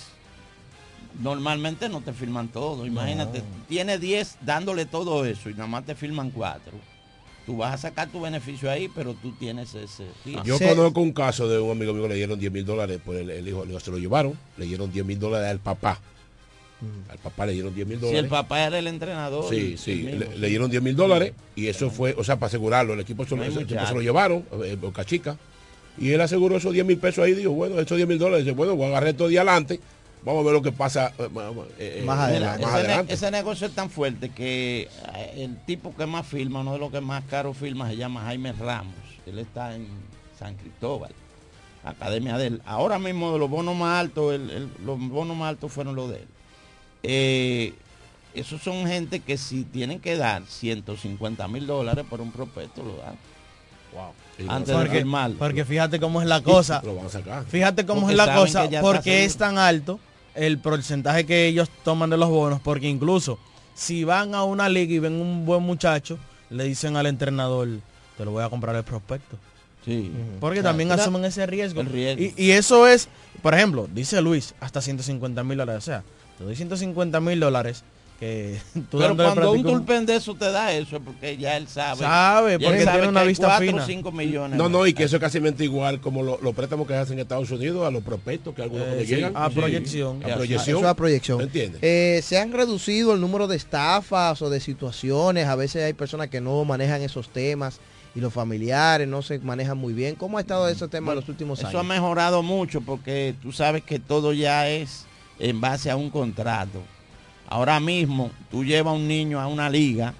normalmente 1.20 1.90
no 1.90 2.02
te 2.02 2.14
firman 2.14 2.48
todo. 2.50 2.86
Imagínate, 2.86 3.42
tienes 3.68 4.00
10 4.00 4.38
dándole 4.42 4.86
todo 4.86 5.26
eso 5.26 5.50
y 5.50 5.54
nada 5.54 5.66
más 5.68 5.84
te 5.84 5.96
firman 5.96 6.30
4. 6.30 6.74
Tú 7.48 7.58
vas 7.58 7.74
a 7.74 7.78
sacar 7.78 8.10
tu 8.10 8.22
beneficio 8.22 8.70
ahí, 8.70 8.88
pero 8.94 9.16
tú 9.16 9.32
tienes 9.32 9.74
ese. 9.74 10.06
Yo 10.44 10.60
Sí. 10.60 10.66
conozco 10.68 11.00
un 11.02 11.14
caso 11.14 11.48
de 11.48 11.58
un 11.58 11.72
amigo 11.72 11.94
mío 11.94 12.04
que 12.04 12.10
le 12.10 12.16
dieron 12.16 12.38
10 12.38 12.52
mil 12.52 12.66
dólares, 12.66 13.00
pues 13.04 13.22
el, 13.22 13.30
el 13.32 13.48
hijo, 13.48 13.64
el 13.64 13.72
hijo 13.72 13.80
se 13.80 13.90
lo 13.90 13.98
llevaron, 13.98 14.38
le 14.58 14.66
dieron 14.66 14.92
10 14.92 15.06
mil 15.06 15.18
dólares 15.18 15.50
al 15.50 15.60
papá. 15.60 16.00
Al 17.10 17.18
papá 17.18 17.46
le 17.48 17.54
dieron 17.54 17.74
10 17.74 17.88
mil 17.88 18.00
Si 18.00 18.06
el 18.06 18.12
dólares. 18.12 18.30
papá 18.30 18.64
era 18.64 18.78
el 18.78 18.86
entrenador. 18.88 19.50
Sí, 19.50 19.72
el 19.72 19.78
sí, 19.80 20.04
le, 20.04 20.48
dieron 20.48 20.70
10 20.70 20.84
mil 20.84 20.96
dólares 20.96 21.34
y 21.56 21.68
eso 21.68 21.90
fue, 21.90 22.14
o 22.18 22.24
sea, 22.24 22.36
para 22.36 22.48
asegurarlo, 22.48 22.94
el 22.94 23.00
equipo 23.00 23.26
se 23.26 23.36
No 23.36 23.44
ese 23.44 23.62
equipo 23.62 23.84
se 23.86 23.94
lo 23.96 24.02
llevaron, 24.02 24.46
eh, 24.64 24.78
Boca 24.80 25.04
Chica, 25.04 25.38
y 25.98 26.12
él 26.12 26.22
aseguró 26.22 26.58
esos 26.58 26.72
10 26.74 26.86
mil 26.86 27.00
pesos 27.00 27.26
ahí, 27.26 27.34
dijo, 27.34 27.50
bueno, 27.52 27.80
esos 27.80 27.98
10 27.98 28.08
mil 28.08 28.20
dólares, 28.20 28.46
dice, 28.46 28.56
bueno, 28.56 28.76
voy 28.76 28.86
a 28.86 28.90
agarrar 28.90 29.14
todo 29.16 29.28
día 29.28 29.42
adelante, 29.42 29.80
vamos 30.24 30.42
a 30.42 30.46
ver 30.46 30.54
lo 30.54 30.62
que 30.62 30.72
pasa 30.72 31.12
eh, 31.18 31.28
eh, 31.80 32.04
Más 32.06 32.20
adelante. 32.20 32.62
más 32.64 32.74
ese, 32.76 32.84
ne- 32.84 32.88
adelante. 32.94 33.14
ese 33.16 33.32
negocio 33.32 33.66
es 33.68 33.74
tan 33.74 33.90
fuerte 33.90 34.30
que 34.30 34.88
el 35.36 35.58
tipo 35.66 35.96
que 35.96 36.06
más 36.06 36.28
firma, 36.28 36.60
uno 36.62 36.74
de 36.74 36.80
los 36.80 36.92
que 36.92 37.02
más 37.02 37.24
caro 37.26 37.56
firma, 37.56 37.90
se 37.90 37.98
llama 37.98 38.22
Jaime 38.22 38.52
Ramos. 38.54 38.94
Él 39.26 39.40
está 39.40 39.74
en 39.76 39.88
San 40.38 40.54
Cristóbal, 40.56 41.12
academia 41.84 42.38
de 42.38 42.48
él. 42.48 42.62
Ahora 42.66 43.00
mismo 43.00 43.34
de 43.34 43.40
los 43.40 43.50
bonos 43.50 43.76
más 43.76 44.00
altos, 44.00 44.36
el- 44.36 44.50
el- 44.52 44.70
los 44.86 45.00
bonos 45.10 45.36
más 45.36 45.50
altos 45.50 45.72
fueron 45.72 45.96
los 45.96 46.10
de 46.12 46.18
él. 46.18 46.28
Eh, 47.04 47.74
esos 48.34 48.62
son 48.62 48.86
gente 48.88 49.20
que 49.20 49.38
si 49.38 49.64
tienen 49.64 50.00
que 50.00 50.16
dar 50.18 50.44
150 50.46 51.48
mil 51.48 51.66
dólares 51.66 52.06
por 52.10 52.22
un 52.22 52.32
prospecto, 52.32 52.84
lo 52.84 52.98
dan. 52.98 53.16
Sí, 54.38 54.46
Antes 54.48 54.74
lo- 54.74 54.80
de 54.80 54.86
porque, 54.86 54.98
firmarlo. 55.00 55.38
porque 55.40 55.66
fíjate 55.66 56.00
cómo 56.00 56.22
es 56.22 56.28
la 56.28 56.44
cosa. 56.44 56.82
lo 56.86 56.96
van 56.96 57.08
a 57.08 57.10
sacar. 57.10 57.46
Fíjate 57.46 57.86
cómo 57.86 58.02
Porque 58.02 58.14
es 58.14 58.18
la 58.18 58.36
cosa, 58.36 58.70
porque 58.82 59.26
es 59.26 59.38
tan 59.38 59.58
alto 59.58 60.00
el 60.36 60.60
porcentaje 60.60 61.26
que 61.26 61.48
ellos 61.48 61.68
toman 61.84 62.12
de 62.12 62.18
los 62.18 62.30
bonos, 62.30 62.62
porque 62.62 62.88
incluso 62.88 63.40
si 63.74 64.04
van 64.04 64.36
a 64.36 64.44
una 64.44 64.70
liga 64.70 64.94
y 64.94 65.00
ven 65.00 65.14
un 65.14 65.46
buen 65.48 65.64
muchacho, 65.64 66.20
le 66.52 66.66
dicen 66.66 66.96
al 66.96 67.08
entrenador, 67.08 67.68
te 68.18 68.26
lo 68.26 68.32
voy 68.32 68.44
a 68.44 68.50
comprar 68.50 68.76
el 68.76 68.84
prospecto. 68.84 69.38
Sí. 69.88 70.12
Porque 70.40 70.60
Claro. 70.60 70.70
también 70.72 70.92
asumen 70.92 71.26
ese 71.26 71.46
riesgo. 71.48 71.82
el 71.82 71.88
riesgo. 71.88 72.22
Y, 72.22 72.34
y 72.38 72.52
eso 72.52 72.86
es, 72.88 73.08
por 73.42 73.54
ejemplo, 73.56 73.88
dice 73.94 74.22
Luis, 74.22 74.54
hasta 74.60 74.82
150 74.82 75.44
mil 75.44 75.58
dólares. 75.58 75.82
O 75.82 75.86
sea, 75.86 76.04
te 76.38 76.44
doy 76.44 76.56
150 76.56 77.20
mil 77.22 77.40
dólares, 77.40 77.84
que 78.20 78.60
tú 78.92 78.98
Pero 78.98 79.16
cuando 79.16 79.52
un 79.54 79.64
tulpen 79.64 80.06
de 80.06 80.16
eso 80.18 80.34
te 80.36 80.52
da 80.52 80.74
eso, 80.74 80.98
es 80.98 81.02
porque 81.06 81.38
ya 81.38 81.56
él 81.56 81.68
sabe. 81.68 82.00
Sabe, 82.02 82.54
él 82.56 82.60
porque 82.62 82.84
sabe 82.84 82.98
tiene 82.98 83.08
una 83.10 83.22
que 83.22 83.28
vista 83.28 83.48
cuatro 83.48 83.66
fina. 83.68 83.84
o 83.84 83.86
cinco 83.86 84.12
millones. 84.12 84.58
No, 84.58 84.68
no, 84.70 84.86
y 84.88 84.94
que 84.94 85.04
eso 85.04 85.16
es 85.18 85.22
casi 85.22 85.38
igual 85.60 86.02
como 86.02 86.22
lo- 86.24 86.40
los 86.42 86.54
préstamos 86.56 86.86
que 86.88 86.96
hacen 86.96 87.14
en 87.14 87.20
Estados 87.22 87.50
Unidos 87.52 87.88
a 87.88 87.92
los 87.92 88.04
prospectos 88.04 88.54
que 88.56 88.64
algunos 88.64 88.86
Eh, 88.86 88.90
cuando 88.90 89.06
sí, 89.06 89.16
llegan. 89.16 89.38
a 89.38 89.50
Sí. 89.50 89.56
proyección. 89.56 90.24
A 90.26 90.36
proyección. 90.36 90.78
Eso 90.80 90.88
a 90.90 90.94
proyección. 90.96 91.42
¿Entiendes? 91.42 91.80
Eh, 91.84 92.20
se 92.24 92.38
han 92.40 92.52
reducido 92.52 93.14
el 93.14 93.22
número 93.22 93.48
de 93.48 93.56
estafas 93.56 94.42
o 94.42 94.50
de 94.50 94.60
situaciones. 94.60 95.48
A 95.48 95.56
veces 95.56 95.84
hay 95.84 95.94
personas 95.94 96.28
que 96.30 96.42
no 96.42 96.66
manejan 96.66 97.02
esos 97.04 97.30
temas 97.30 97.80
y 98.16 98.20
los 98.20 98.34
familiares 98.34 99.08
no 99.08 99.22
se 99.22 99.40
manejan 99.40 99.78
muy 99.78 99.94
bien. 99.94 100.16
¿Cómo 100.16 100.38
ha 100.38 100.42
estado 100.42 100.68
ese 100.68 100.88
tema 100.88 101.12
en 101.12 101.18
los 101.18 101.30
últimos 101.30 101.60
Eso 101.60 101.68
ha 101.68 101.82
años? 101.82 101.86
mejorado 101.86 102.42
mucho 102.44 102.82
porque 102.82 103.36
tú 103.42 103.52
sabes 103.52 103.84
que 103.84 104.00
todo 104.00 104.34
ya 104.34 104.68
es 104.70 105.06
en 105.40 105.62
base 105.62 105.92
a 105.92 105.96
un 105.96 106.10
contrato. 106.10 106.82
Ahora 107.48 107.80
mismo 107.80 108.32
tú 108.52 108.64
llevas 108.66 108.92
a 108.94 108.96
un 108.98 109.08
niño 109.08 109.40
a 109.40 109.48
una 109.48 109.70
liga 109.70 110.14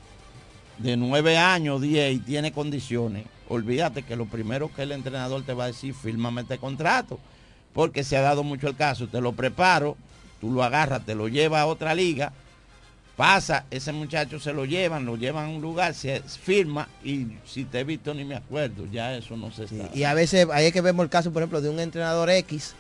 de 0.78 0.96
9 0.96 1.38
años, 1.38 1.82
10 1.82 2.16
y 2.16 2.20
tiene 2.20 2.52
condiciones. 2.52 3.26
Olvídate 3.50 4.04
que 4.04 4.16
lo 4.16 4.26
primero 4.26 4.72
que 4.74 4.84
el 4.84 4.92
entrenador 4.92 5.44
te 5.44 5.54
va 5.54 5.66
a 5.66 5.68
decir, 5.68 5.94
fírmame 5.94 6.42
este 6.42 6.58
contrato. 6.58 7.20
Porque 7.74 8.04
se 8.04 8.18
ha 8.18 8.22
dado 8.22 8.44
mucho 8.44 8.68
el 8.68 8.76
caso. 8.76 9.08
Te 9.08 9.22
lo 9.22 9.34
preparo, 9.34 9.98
tú 10.40 10.52
lo 10.52 10.64
agarras, 10.64 11.06
te 11.06 11.16
lo 11.16 11.28
llevas 11.28 11.62
a 11.62 11.66
otra 11.68 11.96
liga, 11.96 12.34
pasa, 13.18 13.66
ese 13.72 13.92
muchacho 13.92 14.40
se 14.40 14.54
lo 14.54 14.64
llevan, 14.64 15.06
lo 15.06 15.18
llevan 15.18 15.46
a 15.48 15.50
un 15.50 15.60
lugar, 15.62 15.94
se 15.96 16.22
firma 16.22 16.88
y 17.04 17.26
si 17.46 17.66
te 17.66 17.80
he 17.80 17.84
visto 17.84 18.14
ni 18.14 18.24
me 18.24 18.36
acuerdo, 18.36 18.86
ya 18.92 19.16
eso 19.18 19.36
no 19.36 19.52
se 19.52 19.64
está. 19.66 19.90
Y 19.94 20.04
a 20.04 20.14
veces 20.14 20.48
ahí 20.54 20.68
es 20.68 20.72
que 20.74 20.82
vemos 20.82 21.04
el 21.04 21.10
caso, 21.10 21.34
por 21.34 21.42
ejemplo, 21.42 21.60
de 21.60 21.70
un 21.70 21.80
entrenador 21.80 22.30
X 22.30 22.76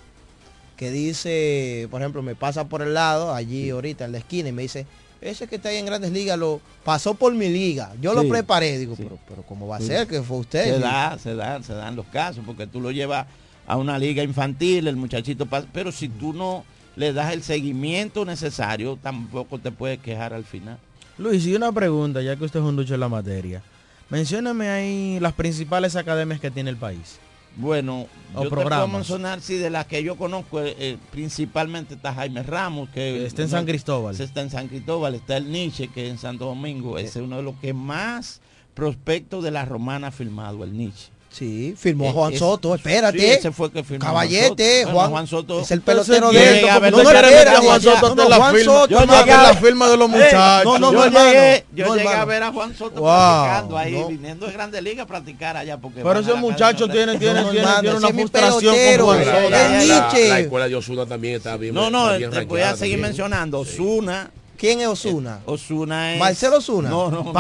que 0.78 0.92
dice, 0.92 1.88
por 1.90 2.02
ejemplo, 2.02 2.22
me 2.22 2.36
pasa 2.36 2.66
por 2.66 2.84
el 2.84 2.94
lado, 2.94 3.34
allí 3.34 3.72
ahorita 3.72 4.06
en 4.06 4.12
la 4.12 4.20
esquina, 4.20 4.50
y 4.50 4.52
me 4.52 4.62
dice, 4.62 4.86
ese 5.22 5.48
que 5.48 5.56
está 5.56 5.70
ahí 5.70 5.78
en 5.78 5.88
grandes 5.88 6.12
ligas 6.12 6.38
lo 6.38 6.62
pasó 6.84 7.16
por 7.16 7.34
mi 7.34 7.50
liga. 7.50 7.92
Yo 8.00 8.14
lo 8.14 8.30
preparé. 8.30 8.78
Digo, 8.78 8.94
pero, 8.96 9.18
pero 9.28 9.42
¿cómo 9.42 9.68
va 9.68 9.78
a 9.78 9.80
Sí. 9.80 9.88
ser 9.88 10.06
que 10.08 10.22
fue 10.22 10.38
usted? 10.38 10.66
Se 10.66 10.80
da, 10.80 11.18
se 11.18 11.34
dan, 11.34 11.64
se 11.64 11.74
dan 11.74 11.96
los 11.96 12.06
casos, 12.06 12.44
porque 12.46 12.68
tú 12.68 12.80
lo 12.80 12.92
llevas 12.92 13.26
a 13.66 13.76
una 13.76 13.98
liga 13.98 14.22
infantil, 14.22 14.88
el 14.88 14.96
muchachito 14.98 15.48
pasa, 15.48 15.68
pero 15.74 15.92
si 15.92 16.10
tú 16.10 16.32
no 16.32 16.64
le 16.98 17.14
das 17.14 17.32
el 17.32 17.43
seguimiento 17.43 18.26
necesario, 18.26 18.98
tampoco 19.02 19.60
te 19.60 19.72
puedes 19.72 20.00
quejar 20.00 20.34
al 20.34 20.43
final. 20.43 20.80
Luis, 21.18 21.45
y 21.45 21.56
una 21.56 21.72
pregunta, 21.72 22.22
ya 22.22 22.36
que 22.36 22.43
usted 22.43 22.60
es 22.60 22.66
un 22.66 22.76
ducho 22.76 22.95
en 22.95 23.00
la 23.00 23.08
materia. 23.08 23.62
Mencióname 24.10 24.70
ahí 24.70 25.20
las 25.20 25.34
principales 25.34 25.95
academias 25.95 26.39
que 26.39 26.50
tiene 26.50 26.72
el 26.72 26.78
país. 26.78 27.20
Bueno, 27.56 28.08
O 28.34 28.43
yo 28.43 28.50
te 28.50 28.56
puedo 28.56 28.88
mencionar, 28.88 29.41
sí, 29.41 29.58
de 29.58 29.70
las 29.70 29.86
que 29.86 30.04
yo 30.04 30.16
conozco, 30.16 30.62
eh, 30.62 30.76
eh, 30.78 30.98
principalmente 31.12 31.95
está 31.95 32.14
Jaime 32.14 32.43
Ramos, 32.43 32.89
que 32.89 33.26
Está 33.26 33.43
en 33.43 33.50
San 33.50 33.66
Cristóbal. 33.66 34.20
Está 34.20 34.41
en 34.41 34.50
San 34.50 34.68
Cristóbal, 34.68 35.16
está 35.16 35.38
el 35.38 35.52
Nietzsche, 35.52 35.88
que 35.88 36.08
en 36.08 36.18
Santo 36.18 36.45
Domingo, 36.45 36.98
ese 36.98 37.20
es 37.20 37.26
uno 37.26 37.38
de 37.38 37.43
los 37.43 37.56
que 37.56 37.74
más 37.74 38.41
prospectos 38.74 39.43
de 39.43 39.52
la 39.52 39.66
romana 39.66 40.08
ha 40.08 40.12
filmado, 40.12 40.64
el 40.64 40.76
Nietzsche. 40.78 41.10
Sí, 41.30 41.76
firmó 41.78 42.06
a 42.06 42.08
Eh, 42.10 42.14
Juan 42.14 42.34
es- 42.34 42.40
Soto, 42.40 42.74
espérate. 42.74 43.20
sí, 43.20 43.26
ese 43.26 43.52
fue 43.52 43.68
el 43.68 43.74
que 43.74 43.84
firmó 43.84 44.00
Juan 44.06 44.14
Caballete, 44.14 44.82
Soto. 44.82 44.84
Juan, 44.86 44.94
Bueno, 44.96 45.10
Juan 45.10 45.28
Soto- 45.28 45.60
es 45.62 45.72
el 45.72 45.82
pelotero 45.82 46.32
de 46.32 46.40
ver- 46.40 46.62
no, 46.64 46.68
no 46.90 47.02
espérate, 47.02 47.12
quiere 47.12 47.36
ver 47.36 47.48
a 47.50 47.62
Juan 47.62 47.82
Soto 47.82 48.16
no, 48.16 48.24
en 48.24 48.30
la 48.30 48.36
Juan 48.38 48.56
firma. 48.56 48.74
Soto, 48.74 48.88
Yo 48.90 49.00
llegué 49.06 49.32
a 49.34 49.44
la 49.44 49.54
firma 49.56 49.90
de 49.90 49.98
los 49.98 50.10
muchachos. 50.10 50.66
no, 50.66 50.80
no, 50.80 50.92
yo 50.92 50.98
no, 50.98 51.04
hermano. 51.04 51.26
llegué, 51.32 51.66
yo 51.76 51.86
No, 51.88 51.96
llegué 51.96 52.08
a 52.10 52.26
ver 52.26 52.44
a 52.44 52.52
Juan 52.52 52.76
Soto 52.76 53.02
Wow, 53.02 53.10
practicando 53.10 53.78
ahí, 53.78 53.92
no. 53.92 54.08
viniendo 54.08 54.46
de 54.48 54.54
Grandes 54.54 54.82
Ligas 54.82 55.04
a 55.04 55.08
practicar 55.08 55.58
allá. 55.58 55.78
Porque 55.78 56.02
Pero 56.02 56.20
ese 56.20 56.34
muchacho 56.34 56.88
tiene, 56.88 57.18
tiene, 57.20 57.42
No, 57.42 57.50
tiene, 57.52 57.68
una 57.96 58.08
frustración 58.08 58.76
con 58.98 59.06
Juan 59.06 59.24
Soto. 59.26 59.50
La, 59.50 60.40
escuela 60.40 60.68
de 60.70 60.76
Osuna 60.76 61.06
también 61.06 61.36
está 61.36 61.56
bien. 61.58 61.76
No, 61.76 61.90
no, 61.92 62.18
te 62.18 62.46
voy 62.46 62.62
a 62.62 62.76
seguir 62.76 62.98
mencionando. 63.00 63.60
Osuna. 63.60 64.32
¿Quién 64.58 64.80
es 64.82 64.88
Osuna? 64.88 65.42
Osuna 65.46 66.14
es... 66.16 66.20
Marcelo 66.20 66.58
Osuna. 66.58 66.90
No, 66.90 67.12
no, 67.12 67.32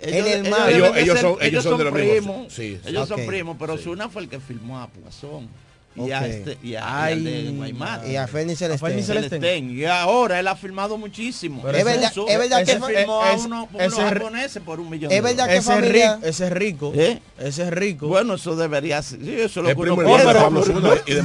El 0.00 0.14
Ellos- 0.14 0.24
de 1.14 1.20
son- 1.20 1.36
ellos 1.40 1.62
son 1.64 1.78
de 1.78 1.84
los 1.84 1.92
mismos. 1.92 2.16
primos. 2.16 2.52
Sí, 2.52 2.78
sí. 2.82 2.88
Ellos 2.88 3.08
son 3.08 3.26
primos, 3.26 3.56
pero 3.58 3.74
Osuna 3.74 4.08
fue 4.08 4.22
el 4.22 4.28
que 4.28 4.40
firmó 4.40 4.78
a 4.80 4.88
Poisson. 4.88 5.48
Y 5.96 6.12
a 6.12 6.20
Ok. 6.20 6.24
este, 6.26 6.58
y 6.62 6.68
a, 6.68 6.70
y 6.70 6.76
al 6.76 7.02
Ay. 7.02 7.22
de. 7.24 8.10
Y 8.12 8.16
a 8.16 8.28
Ferni 8.28 8.54
Celeste. 8.54 8.86
Celeste. 9.02 9.12
Celestén. 9.28 9.76
Y 9.76 9.84
ahora 9.86 10.38
él 10.38 10.46
ha 10.46 10.54
firmado 10.54 10.96
muchísimo. 10.96 11.60
Pero 11.62 11.76
Es 11.76 11.84
verdad- 11.84 12.04
es 12.04 12.10
que- 12.64 12.80
firmó 12.80 13.22
a 13.22 13.32
es- 13.32 13.44
uno, 13.44 13.68
ese 13.74 13.86
unos 13.96 13.98
japoneses 13.98 14.62
por 14.62 14.78
un 14.78 14.88
millón 14.88 15.10
es 15.10 15.16
de 15.16 15.20
verdad 15.20 15.46
dólares. 15.46 15.52
que 15.52 15.58
Ese 15.58 15.72
es, 15.72 15.76
familia- 15.84 16.14
rico, 16.14 16.26
ese 16.28 16.46
es 16.46 16.52
rico. 16.52 16.92
¿Eh? 16.94 17.22
Ese 17.40 17.62
es 17.64 17.70
rico. 17.70 18.06
Bueno, 18.06 18.34
eso 18.34 18.54
debería 18.54 19.02
ser. 19.02 19.18
Sí, 19.20 19.32
eso 19.32 19.44
es 19.44 19.56
lo 19.56 19.62
que 19.64 19.90
uno 19.90 19.96
de 19.96 20.04
piensa. 20.06 21.02
y 21.06 21.14
de 21.14 21.22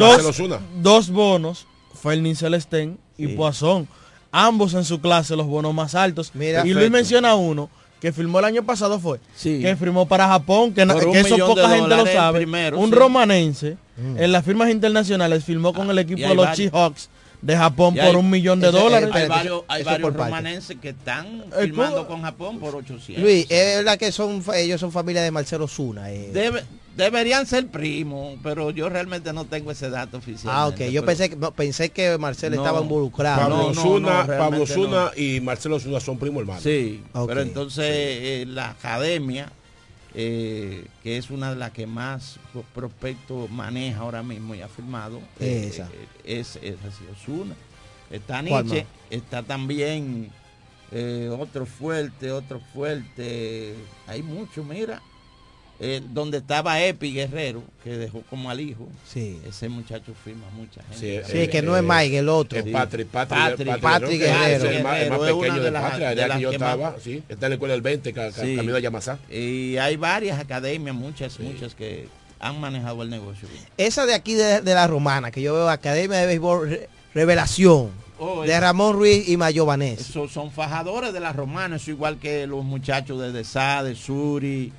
dos, 0.82 1.10
bonos, 1.12 1.68
Fernin 2.02 2.36
Celestén 2.36 2.98
y 3.20 3.28
Sí. 3.28 3.34
Poisson. 3.34 3.88
Ambos 4.32 4.74
en 4.74 4.84
su 4.84 5.00
clase, 5.00 5.36
los 5.36 5.46
bonos 5.46 5.74
más 5.76 5.94
altos. 5.96 6.32
Mira, 6.34 6.66
y 6.66 6.74
Luis 6.74 6.90
menciona 6.90 7.36
uno 7.36 7.70
que 8.00 8.12
firmó 8.12 8.40
el 8.40 8.46
año 8.46 8.64
pasado 8.64 9.00
fue. 9.00 9.20
Sí. 9.36 9.60
Que 9.62 9.76
firmó 9.76 10.08
para 10.08 10.28
Japón, 10.28 10.74
que, 10.74 10.82
eso 10.84 11.38
poca 11.48 11.70
gente 11.70 11.96
lo 11.96 12.02
el 12.06 12.14
sabe. 12.14 12.40
primero, 12.40 12.80
un 12.80 12.90
sí. 12.90 12.96
romanense 12.96 13.78
en 13.98 14.32
las 14.32 14.44
firmas 14.44 14.70
internacionales 14.70 15.44
firmó 15.44 15.74
con 15.74 15.90
el 15.90 15.98
y 15.98 16.02
equipo 16.02 16.28
de 16.28 16.36
los. 16.36 16.56
Seahawks 16.56 17.10
de 17.42 17.56
Japón 17.56 17.96
por 17.96 18.16
un 18.16 18.30
millón 18.30 18.60
de 18.60 18.70
ese- 18.70 18.78
dólares. 18.78 19.10
Hay 19.14 19.28
varios, 19.28 19.64
hay 19.68 19.84
varios 19.84 20.14
romanenses 20.14 20.78
que 20.82 20.90
están 20.90 21.44
El 21.58 21.68
firmando 21.68 22.08
con 22.08 22.22
Japón 22.24 22.60
por 22.60 22.76
800. 22.76 23.24
Luis, 23.24 23.46
es 23.50 23.78
verdad 23.78 23.98
que 24.00 24.12
son 24.12 24.44
ellos 24.56 24.80
son 24.82 24.92
familia 24.92 25.22
de 25.22 25.30
Marcelo 25.32 25.66
Osuna. 25.66 26.12
eh. 26.12 26.32
Debe- 26.34 26.64
deberían 26.96 27.46
ser 27.46 27.68
primos, 27.68 28.40
pero 28.42 28.72
yo 28.72 28.90
realmente 28.90 29.32
no 29.34 29.46
tengo 29.46 29.72
ese 29.72 29.90
dato 29.90 30.18
oficial. 30.18 30.54
ah, 30.56 30.68
ok. 30.68 30.80
Yo 30.92 31.06
pensé 31.06 31.30
que, 31.30 31.36
no, 31.36 31.52
pensé 31.52 31.90
que 31.90 32.18
Marcelo 32.18 32.56
No. 32.56 32.62
estaba 32.64 32.82
involucrado. 32.82 33.42
Pablo 33.42 33.58
no, 33.58 33.64
no, 33.74 33.82
Osuna, 33.82 34.24
no, 34.24 34.38
Pablo 34.38 34.64
Osuna 34.64 35.12
y 35.16 35.40
Marcelo 35.42 35.76
Osuna 35.76 36.00
son 36.00 36.18
primos 36.18 36.42
hermanos. 36.42 36.64
Sí, 36.64 37.04
Ok. 37.14 37.28
pero 37.28 37.42
entonces 37.42 37.86
eh, 37.90 38.46
la 38.48 38.70
academia, 38.72 39.52
eh, 40.14 40.86
que 41.04 41.18
es 41.18 41.30
una 41.30 41.50
de 41.50 41.58
las 41.58 41.72
que 41.72 41.86
más 41.88 42.40
pro- 42.54 42.64
prospectos 42.74 43.50
maneja 43.52 44.00
ahora 44.00 44.24
mismo 44.24 44.56
y 44.56 44.62
ha 44.62 44.68
firmado, 44.70 45.20
eh, 45.40 45.70
Esa. 45.72 45.90
eh, 46.24 46.40
es, 46.40 46.56
es 46.62 46.76
así, 46.86 47.04
Osuna. 47.14 47.56
Está 48.10 48.42
¿Cuál 48.44 48.66
Nietzsche, 48.66 48.86
está 49.10 49.44
también 49.44 50.30
eh, 50.92 51.30
otro 51.38 51.66
fuerte, 51.66 52.32
otro 52.32 52.62
fuerte, 52.74 53.76
hay 54.08 54.22
mucho, 54.24 54.64
mira. 54.64 55.02
Eh, 55.78 56.02
donde 56.14 56.38
estaba 56.38 56.82
Epi 56.82 57.12
Guerrero, 57.14 57.62
que 57.84 57.98
dejó 57.98 58.22
como 58.30 58.50
al 58.50 58.62
hijo, 58.62 58.88
Sí. 59.12 59.42
ese 59.46 59.68
muchacho 59.68 60.14
firma 60.24 60.46
mucha 60.56 60.82
gente. 60.84 61.24
Sí, 61.30 61.48
que 61.50 61.62
no 61.62 61.76
es 61.76 61.84
Mike, 61.84 62.20
el 62.20 62.30
otro. 62.30 62.58
Es 62.58 62.66
Patrick, 62.72 63.08
Patrick, 63.10 63.40
Patrick, 63.42 63.80
Patrick 63.82 64.20
Guerrero. 64.22 64.70
es 64.70 64.76
el 64.78 64.84
más, 64.84 65.00
el 65.02 65.10
pequeño 65.10 65.56
de 65.56 65.60
de, 65.60 65.72
Patria, 65.74 66.10
de 66.10 66.16
de 66.16 66.28
las 66.30 66.38
que 66.38 66.44
yo 66.44 66.52
que 66.52 66.60
más- 66.60 66.74
estaba, 66.76 66.96
sí, 67.04 67.24
está 67.28 67.46
en 67.48 67.50
la 67.50 67.56
escuela 67.56 67.74
del 67.74 67.82
20, 67.82 68.14
ca- 68.14 68.32
ca- 68.32 68.42
Sí. 68.42 68.56
camino 68.56 68.74
de 68.76 68.82
Yamasá. 68.84 69.20
Y 69.30 69.76
hay 69.76 69.98
varias 69.98 70.40
academias, 70.40 70.96
muchas, 70.96 71.38
muchas 71.42 71.76
que 71.76 72.08
han 72.40 72.58
manejado 72.62 73.04
el 73.04 73.10
negocio. 73.10 73.46
Esa 73.78 74.06
de 74.06 74.14
aquí 74.14 74.34
de, 74.34 74.62
de 74.62 74.74
la 74.74 74.88
Romana, 74.88 75.30
que 75.30 75.42
yo 75.42 75.54
veo 75.56 75.68
Academia 75.70 76.20
de 76.20 76.28
Béisbol 76.28 76.70
Re- 76.70 76.90
Revelación, 77.14 77.90
Oh, 78.18 78.44
de 78.44 78.58
Ramón 78.58 78.94
Ruiz 78.96 79.28
y 79.28 79.36
Mayo 79.36 79.66
Vanés. 79.66 80.00
Esos 80.00 80.32
son 80.32 80.50
fajadores 80.50 81.12
de 81.12 81.20
las 81.20 81.36
romanas, 81.36 81.82
eso 81.82 81.92
igual 81.92 82.18
que 82.18 82.48
los 82.48 82.64
muchachos 82.64 83.20
de 83.20 83.34
Desá, 83.34 83.84
de 83.84 83.94
Suri. 83.94 84.72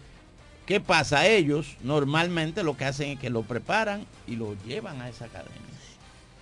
¿Qué 0.66 0.80
pasa? 0.80 1.26
Ellos 1.28 1.76
normalmente 1.82 2.62
lo 2.62 2.76
que 2.76 2.84
hacen 2.84 3.10
es 3.10 3.18
que 3.20 3.30
lo 3.30 3.42
preparan 3.42 4.04
y 4.26 4.36
lo 4.36 4.56
llevan 4.66 5.00
a 5.00 5.08
esa 5.08 5.26
academia. 5.26 5.52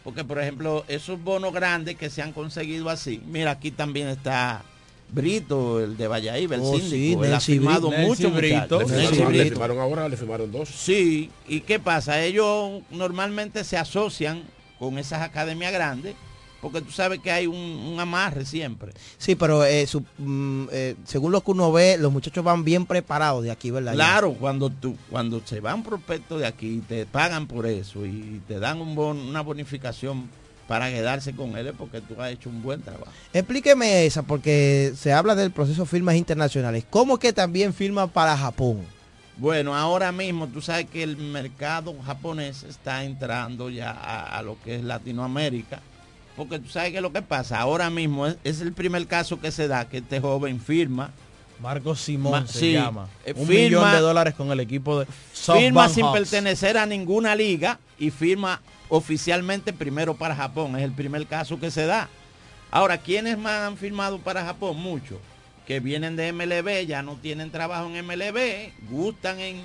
Porque, 0.02 0.24
por 0.24 0.38
ejemplo, 0.38 0.84
esos 0.88 1.22
bonos 1.22 1.52
grandes 1.52 1.96
que 1.96 2.10
se 2.10 2.22
han 2.22 2.32
conseguido 2.32 2.90
así, 2.90 3.22
mira, 3.26 3.52
aquí 3.52 3.70
también 3.70 4.08
está 4.08 4.62
Brito, 5.10 5.80
el 5.80 5.96
de 5.96 6.08
Valladolid, 6.08 6.52
el 6.52 6.60
Oh, 6.62 6.74
sí, 6.78 6.90
síndico, 6.90 7.24
él 7.24 7.34
ha 7.34 7.40
firmado 7.40 7.90
mucho 7.90 8.30
Brito. 8.30 8.80
Le 8.80 9.44
firmaron 9.44 9.78
ahora, 9.78 10.08
le 10.08 10.16
firmaron 10.16 10.50
dos. 10.50 10.68
Sí, 10.68 11.30
¿y 11.46 11.60
qué 11.60 11.78
pasa? 11.78 12.22
Ellos 12.22 12.82
normalmente 12.90 13.62
se 13.64 13.76
asocian 13.76 14.42
con 14.78 14.98
esas 14.98 15.22
academias 15.22 15.72
grandes 15.72 16.14
porque 16.64 16.80
tú 16.80 16.90
sabes 16.90 17.20
que 17.20 17.30
hay 17.30 17.46
un, 17.46 17.54
un 17.56 18.00
amarre 18.00 18.44
siempre. 18.46 18.92
Sí, 19.18 19.34
pero 19.36 19.64
eh, 19.64 19.86
su- 19.86 20.02
mm, 20.18 20.68
eh, 20.72 20.96
según 21.04 21.30
lo 21.30 21.42
que 21.42 21.50
uno 21.50 21.70
ve, 21.70 21.98
los 21.98 22.10
muchachos 22.10 22.42
van 22.42 22.64
bien 22.64 22.86
preparados 22.86 23.44
de 23.44 23.50
aquí, 23.50 23.70
¿verdad? 23.70 23.92
Claro, 23.92 24.32
cuando 24.32 24.70
tú 24.70 24.96
cuando 25.10 25.40
se 25.44 25.60
van 25.60 25.82
prospectos 25.82 26.40
de 26.40 26.46
aquí, 26.46 26.82
te 26.88 27.04
pagan 27.06 27.46
por 27.46 27.66
eso 27.66 28.04
y 28.06 28.40
te 28.48 28.58
dan 28.58 28.80
un 28.80 28.94
bon- 28.94 29.18
una 29.18 29.42
bonificación 29.42 30.28
para 30.66 30.88
quedarse 30.90 31.34
con 31.36 31.56
él 31.58 31.74
porque 31.76 32.00
tú 32.00 32.14
has 32.22 32.30
hecho 32.32 32.48
un 32.48 32.62
buen 32.62 32.80
trabajo. 32.80 33.12
Explíqueme 33.34 34.06
esa, 34.06 34.22
porque 34.22 34.94
se 34.96 35.12
habla 35.12 35.34
del 35.34 35.50
proceso 35.50 35.82
de 35.82 35.88
firmas 35.88 36.14
internacionales. 36.16 36.84
¿Cómo 36.88 37.18
que 37.18 37.34
también 37.34 37.74
firman 37.74 38.08
para 38.08 38.34
Japón? 38.36 38.80
Bueno, 39.36 39.74
ahora 39.76 40.12
mismo 40.12 40.46
tú 40.46 40.62
sabes 40.62 40.86
que 40.88 41.02
el 41.02 41.16
mercado 41.18 41.94
japonés 42.06 42.62
está 42.62 43.04
entrando 43.04 43.68
ya 43.68 43.90
a, 43.90 44.38
a 44.38 44.42
lo 44.42 44.56
que 44.62 44.76
es 44.76 44.84
Latinoamérica. 44.84 45.80
Porque 46.36 46.58
tú 46.58 46.68
sabes 46.68 46.92
que 46.92 47.00
lo 47.00 47.12
que 47.12 47.22
pasa, 47.22 47.60
ahora 47.60 47.90
mismo 47.90 48.26
es, 48.26 48.36
es 48.44 48.60
el 48.60 48.72
primer 48.72 49.06
caso 49.06 49.40
que 49.40 49.52
se 49.52 49.68
da, 49.68 49.88
que 49.88 49.98
este 49.98 50.20
joven 50.20 50.60
firma, 50.60 51.10
Marcos 51.60 52.00
Simón 52.00 52.32
Ma- 52.42 52.46
se 52.46 52.58
sí, 52.58 52.72
llama. 52.72 53.08
eh, 53.24 53.32
Un 53.36 53.46
firma- 53.46 53.78
millón 53.80 53.92
de 53.92 54.00
dólares 54.00 54.34
con 54.34 54.50
el 54.50 54.58
equipo 54.60 55.00
de 55.00 55.06
firma 55.32 55.88
sin 55.88 56.04
Hawks. 56.04 56.18
pertenecer 56.18 56.76
a 56.76 56.86
ninguna 56.86 57.36
liga 57.36 57.78
y 57.98 58.10
firma 58.10 58.60
oficialmente 58.88 59.72
primero 59.72 60.14
para 60.14 60.34
Japón. 60.34 60.76
Es 60.76 60.82
el 60.82 60.92
primer 60.92 61.26
caso 61.26 61.58
que 61.60 61.70
se 61.70 61.86
da. 61.86 62.08
Ahora, 62.72 62.98
¿quiénes 62.98 63.38
más 63.38 63.60
han 63.68 63.76
firmado 63.76 64.18
para 64.18 64.44
Japón? 64.44 64.76
Muchos. 64.76 65.18
Que 65.66 65.78
vienen 65.80 66.16
de 66.16 66.32
MLB, 66.32 66.84
ya 66.86 67.02
no 67.02 67.14
tienen 67.16 67.50
trabajo 67.52 67.86
en 67.88 68.04
MLB, 68.04 68.72
gustan 68.90 69.38
en, 69.38 69.62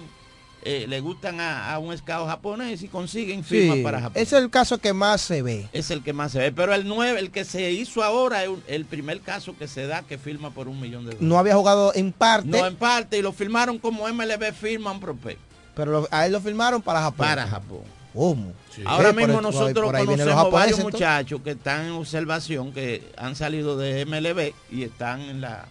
eh, 0.63 0.85
le 0.89 0.99
gustan 0.99 1.39
a, 1.39 1.73
a 1.73 1.79
un 1.79 1.97
scout 1.97 2.27
japonés 2.27 2.81
y 2.83 2.87
consiguen 2.87 3.43
firmas 3.43 3.77
Sí, 3.77 3.83
para 3.83 4.01
Japón. 4.01 4.21
es 4.21 4.33
el 4.33 4.49
caso 4.49 4.77
que 4.77 4.93
más 4.93 5.21
se 5.21 5.41
ve. 5.41 5.69
Es 5.73 5.89
el 5.91 6.03
que 6.03 6.11
más 6.13 6.31
se 6.33 6.39
ve. 6.39 6.51
Pero 6.51 6.73
el 6.73 6.87
9, 6.87 7.19
el 7.19 7.31
que 7.31 7.45
se 7.45 7.71
hizo 7.71 8.03
ahora, 8.03 8.43
es 8.43 8.49
el 8.67 8.85
primer 8.85 9.21
caso 9.21 9.55
que 9.57 9.67
se 9.67 9.87
da 9.87 10.01
que 10.01 10.17
firma 10.17 10.51
por 10.51 10.67
un 10.67 10.79
millón 10.81 11.01
de 11.05 11.11
dólares. 11.11 11.21
No 11.21 11.37
había 11.39 11.55
jugado 11.55 11.93
en 11.95 12.11
parte, 12.11 12.47
No, 12.47 12.65
en 12.65 12.75
parte, 12.75 13.17
y 13.17 13.21
lo 13.21 13.31
firmaron 13.31 13.79
como 13.79 14.07
MLB 14.07 14.51
firma 14.53 14.91
un 14.91 14.99
prospecto. 14.99 15.41
pero 15.75 15.91
lo- 15.91 16.07
a 16.11 16.25
él 16.25 16.33
lo 16.33 16.41
firmaron 16.41 16.81
para 16.81 16.99
Japón. 17.01 17.25
Para 17.27 17.47
Japón. 17.47 17.81
¿Cómo? 18.13 18.51
Ahora 18.85 19.11
Sí, 19.11 19.15
mismo 19.15 19.39
nosotros 19.39 19.85
por 19.85 19.95
ahí 19.95 20.05
vienen 20.05 20.25
los 20.25 20.35
conocemos 20.35 20.51
varios 20.53 20.77
entonces. 20.79 20.99
muchachos 20.99 21.41
que 21.43 21.51
están 21.51 21.85
en 21.85 21.91
observación, 21.91 22.73
que 22.73 23.03
han 23.17 23.35
salido 23.35 23.77
de 23.77 24.01
MLB 24.05 24.53
y 24.71 24.83
están 24.83 25.21
en 25.21 25.41
la, 25.41 25.65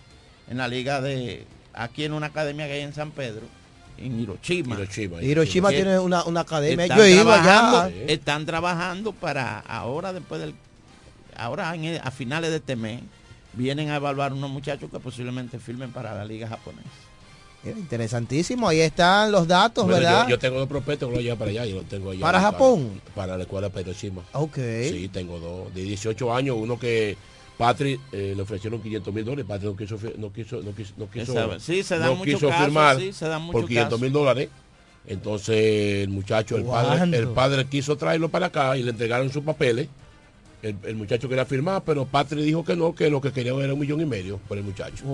en 0.48 0.56
la 0.58 0.68
liga 0.68 1.00
de, 1.00 1.44
aquí 1.74 2.04
en 2.04 2.12
una 2.12 2.26
academia 2.28 2.66
que 2.66 2.74
hay 2.74 2.80
en 2.82 2.94
San 2.94 3.10
Pedro, 3.10 3.42
en 3.98 4.20
Hiroshima. 4.20 4.76
Hiroshima, 5.22 5.68
tiene 5.70 5.98
una, 5.98 6.24
una 6.24 6.40
academia. 6.40 6.84
están 6.84 6.98
Yo 6.98 7.32
allá. 7.32 7.88
Están 8.06 8.46
trabajando 8.46 9.12
para 9.12 9.60
ahora, 9.60 10.12
después 10.12 10.40
del, 10.40 10.54
ahora 11.36 11.74
en 11.74 11.84
el- 11.84 12.00
a 12.02 12.10
finales 12.10 12.50
de 12.50 12.56
este 12.56 12.76
mes, 12.76 13.00
vienen 13.52 13.90
a 13.90 13.96
evaluar 13.96 14.32
unos 14.32 14.50
muchachos 14.50 14.90
que 14.90 14.98
posiblemente 15.00 15.58
firmen 15.58 15.90
para 15.92 16.14
la 16.14 16.24
liga 16.24 16.48
japonesa. 16.48 16.88
Mira, 17.64 17.76
interesantísimo, 17.78 18.68
ahí 18.68 18.80
están 18.80 19.32
los 19.32 19.48
datos, 19.48 19.84
Bueno, 19.84 19.98
¿verdad? 20.00 20.24
yo, 20.24 20.30
yo 20.30 20.38
tengo 20.38 20.58
dos 20.60 20.68
prospectos 20.68 21.08
que 21.08 21.16
lo 21.16 21.20
llevo 21.20 21.36
para 21.36 21.50
allá 21.50 21.66
y 21.66 21.72
lo 21.72 21.82
tengo 21.82 22.12
allá. 22.12 22.20
¿Para 22.20 22.40
Japón? 22.40 23.00
Para, 23.16 23.36
la 23.36 23.42
escuela 23.42 23.68
de 23.68 23.80
Hiroshima. 23.80 24.22
Ok. 24.32 24.58
Sí, 24.88 25.10
tengo 25.12 25.40
dos. 25.40 25.74
De 25.74 25.82
18 25.82 26.32
años, 26.34 26.56
uno 26.58 26.78
que 26.78 27.16
Patrick 27.58 28.00
eh, 28.12 28.34
le 28.36 28.42
ofrecieron 28.42 28.80
500 28.80 29.12
mil 29.12 29.24
dólares. 29.24 29.44
Patrick 29.46 29.70
no 29.72 29.76
quiso, 29.76 29.98
no 30.16 30.32
quiso, 30.32 30.62
no 30.62 30.74
quiso, 30.74 30.94
no 30.96 31.10
quiso, 31.10 31.32
Esa- 31.32 31.60
sí, 31.60 31.82
se 31.82 31.98
dan 31.98 32.16
no 32.16 32.22
quiso 32.22 32.50
firmar 32.52 32.98
sí, 32.98 33.12
se 33.12 33.26
dan 33.26 33.42
muchos 33.42 33.62
por 33.62 33.68
500 33.68 34.00
mil 34.00 34.12
dólares. 34.12 34.48
Entonces 35.06 36.04
el 36.04 36.08
muchacho, 36.10 36.56
el 36.56 36.64
padre, 36.64 37.18
el 37.18 37.28
padre 37.28 37.64
quiso 37.66 37.96
traerlo 37.96 38.28
para 38.28 38.46
acá 38.46 38.76
y 38.76 38.82
le 38.82 38.90
entregaron 38.90 39.30
sus 39.32 39.42
papeles. 39.42 39.88
El, 40.60 40.76
el 40.84 40.96
muchacho 40.96 41.28
quería 41.28 41.44
firmar, 41.44 41.82
pero 41.86 42.04
Patrick 42.04 42.40
dijo 42.44 42.64
que 42.64 42.74
no, 42.74 42.92
que 42.94 43.08
lo 43.10 43.20
que 43.20 43.30
quería 43.32 43.52
era 43.54 43.72
un 43.74 43.78
millón 43.78 44.00
y 44.00 44.04
medio 44.06 44.38
por 44.48 44.58
el 44.58 44.64
muchacho. 44.64 45.04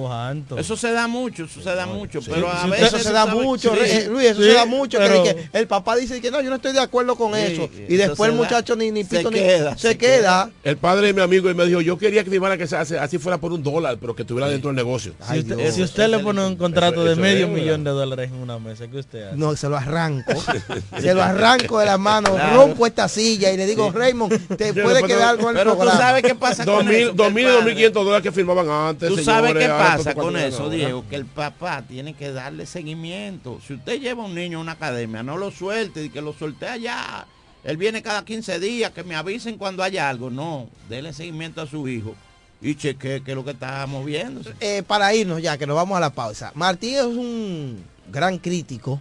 Eso 0.56 0.76
se 0.76 0.90
da 0.92 1.06
mucho, 1.06 1.44
eso 1.44 1.60
se 1.60 1.74
da 1.74 1.84
mucho, 1.86 2.22
sí. 2.22 2.30
pero 2.32 2.48
a 2.50 2.62
Sí, 2.64 2.70
veces 2.70 2.86
eso 2.94 2.98
se 3.00 3.12
da 3.12 3.26
mucho, 3.26 3.74
Sí, 3.74 3.80
eh, 3.84 4.06
Luis, 4.10 4.26
eso 4.30 4.40
sí, 4.40 4.48
se 4.48 4.54
da 4.54 4.64
mucho. 4.64 4.98
pero- 4.98 5.22
que 5.22 5.48
el 5.52 5.66
papá 5.66 5.96
dice 5.96 6.20
que 6.22 6.30
no, 6.30 6.40
yo 6.40 6.48
no 6.48 6.56
estoy 6.56 6.72
de 6.72 6.80
acuerdo 6.80 7.14
con 7.16 7.34
Sí, 7.34 7.40
eso. 7.42 7.68
Y 7.88 7.96
después 7.96 8.30
el 8.30 8.36
se 8.36 8.40
da. 8.40 8.44
muchacho 8.44 8.76
ni, 8.76 8.90
ni 8.90 9.04
Se 9.04 9.18
pito 9.18 9.30
ni 9.30 9.38
queda, 9.38 9.76
se, 9.76 9.88
se 9.88 9.98
queda. 9.98 10.50
El 10.62 10.76
padre 10.78 11.08
de 11.08 11.12
mi 11.12 11.20
amigo 11.20 11.50
y 11.50 11.54
me 11.54 11.66
dijo, 11.66 11.80
yo 11.82 11.98
quería 11.98 12.24
que 12.24 12.30
firmara 12.30 12.56
que 12.56 12.66
se 12.66 12.76
hace, 12.76 12.98
así 12.98 13.18
fuera 13.18 13.36
por 13.38 13.52
un 13.52 13.62
dólar, 13.62 13.98
pero 14.00 14.14
que 14.16 14.22
estuviera 14.22 14.48
dentro 14.48 14.68
del 14.70 14.76
negocio. 14.76 15.12
Si 15.30 15.40
usted, 15.40 15.72
si 15.72 15.82
usted 15.82 16.08
le 16.08 16.20
pone 16.20 16.44
un 16.46 16.56
contrato 16.56 16.96
Eso- 17.00 17.04
de 17.04 17.12
eso 17.12 17.20
medio 17.20 17.48
millón 17.48 17.84
de 17.84 17.90
dólares 17.90 18.30
en 18.32 18.38
una 18.38 18.58
mesa, 18.58 18.88
¿qué 18.88 18.96
usted 18.98 19.24
hace? 19.28 19.36
No, 19.36 19.54
se 19.56 19.68
lo 19.68 19.76
arranco. 19.76 20.32
se 21.00 21.12
lo 21.12 21.22
arranco 21.22 21.78
de 21.80 21.86
la 21.86 21.98
mano, 21.98 22.36
rompo 22.54 22.86
esta 22.86 23.08
silla 23.08 23.52
y 23.52 23.56
le 23.58 23.66
digo, 23.66 23.92
Raymond, 23.92 24.56
te 24.56 24.72
puede 24.72 25.02
quedar 25.02 25.33
con 25.38 25.54
Pero 25.54 25.76
tú 25.76 25.86
sabes 25.86 26.22
qué 26.22 26.34
pasa 26.34 26.64
con 26.64 26.86
2000, 26.86 26.94
eso, 26.94 27.04
que 27.04 27.10
el 27.10 27.16
2000 27.16 27.44
padre- 27.44 27.54
2500 27.56 28.04
dólares 28.04 28.22
que 28.22 28.32
firmaban 28.32 28.68
antes. 28.70 29.08
Tú 29.08 29.18
sabes 29.22 29.52
señores, 29.52 29.66
qué 29.68 29.72
pasa 29.72 30.14
con 30.14 30.36
eso. 30.36 30.70
Diego, 30.70 31.04
que 31.08 31.16
el 31.16 31.26
papá 31.26 31.82
tiene 31.82 32.14
que 32.14 32.32
darle 32.32 32.66
seguimiento. 32.66 33.60
Si 33.66 33.74
usted 33.74 34.00
lleva 34.00 34.22
a 34.22 34.26
un 34.26 34.34
niño 34.34 34.58
a 34.58 34.60
una 34.62 34.72
academia, 34.72 35.22
no 35.22 35.36
lo 35.36 35.50
suelte 35.50 36.04
y 36.04 36.10
que 36.10 36.20
lo 36.20 36.32
suelte 36.32 36.66
allá. 36.68 37.26
Él 37.64 37.76
viene 37.76 38.02
cada 38.02 38.24
15 38.24 38.60
días, 38.60 38.90
que 38.92 39.04
me 39.04 39.14
avisen 39.14 39.56
cuando 39.56 39.82
haya 39.82 40.08
algo. 40.08 40.30
No, 40.30 40.68
dele 40.88 41.12
seguimiento 41.12 41.62
a 41.62 41.66
su 41.66 41.88
hijo 41.88 42.14
y 42.60 42.74
cheque 42.76 43.22
que 43.24 43.30
es 43.32 43.36
lo 43.36 43.44
que 43.44 43.52
está 43.52 43.86
moviéndose. 43.86 44.52
Eh, 44.60 44.82
para 44.86 45.14
irnos 45.14 45.40
ya, 45.42 45.56
que 45.58 45.66
nos 45.66 45.76
vamos 45.76 45.96
a 45.96 46.00
la 46.00 46.10
pausa. 46.10 46.52
Martín 46.54 46.94
es 46.96 47.04
un 47.04 47.82
gran 48.10 48.38
crítico 48.38 49.00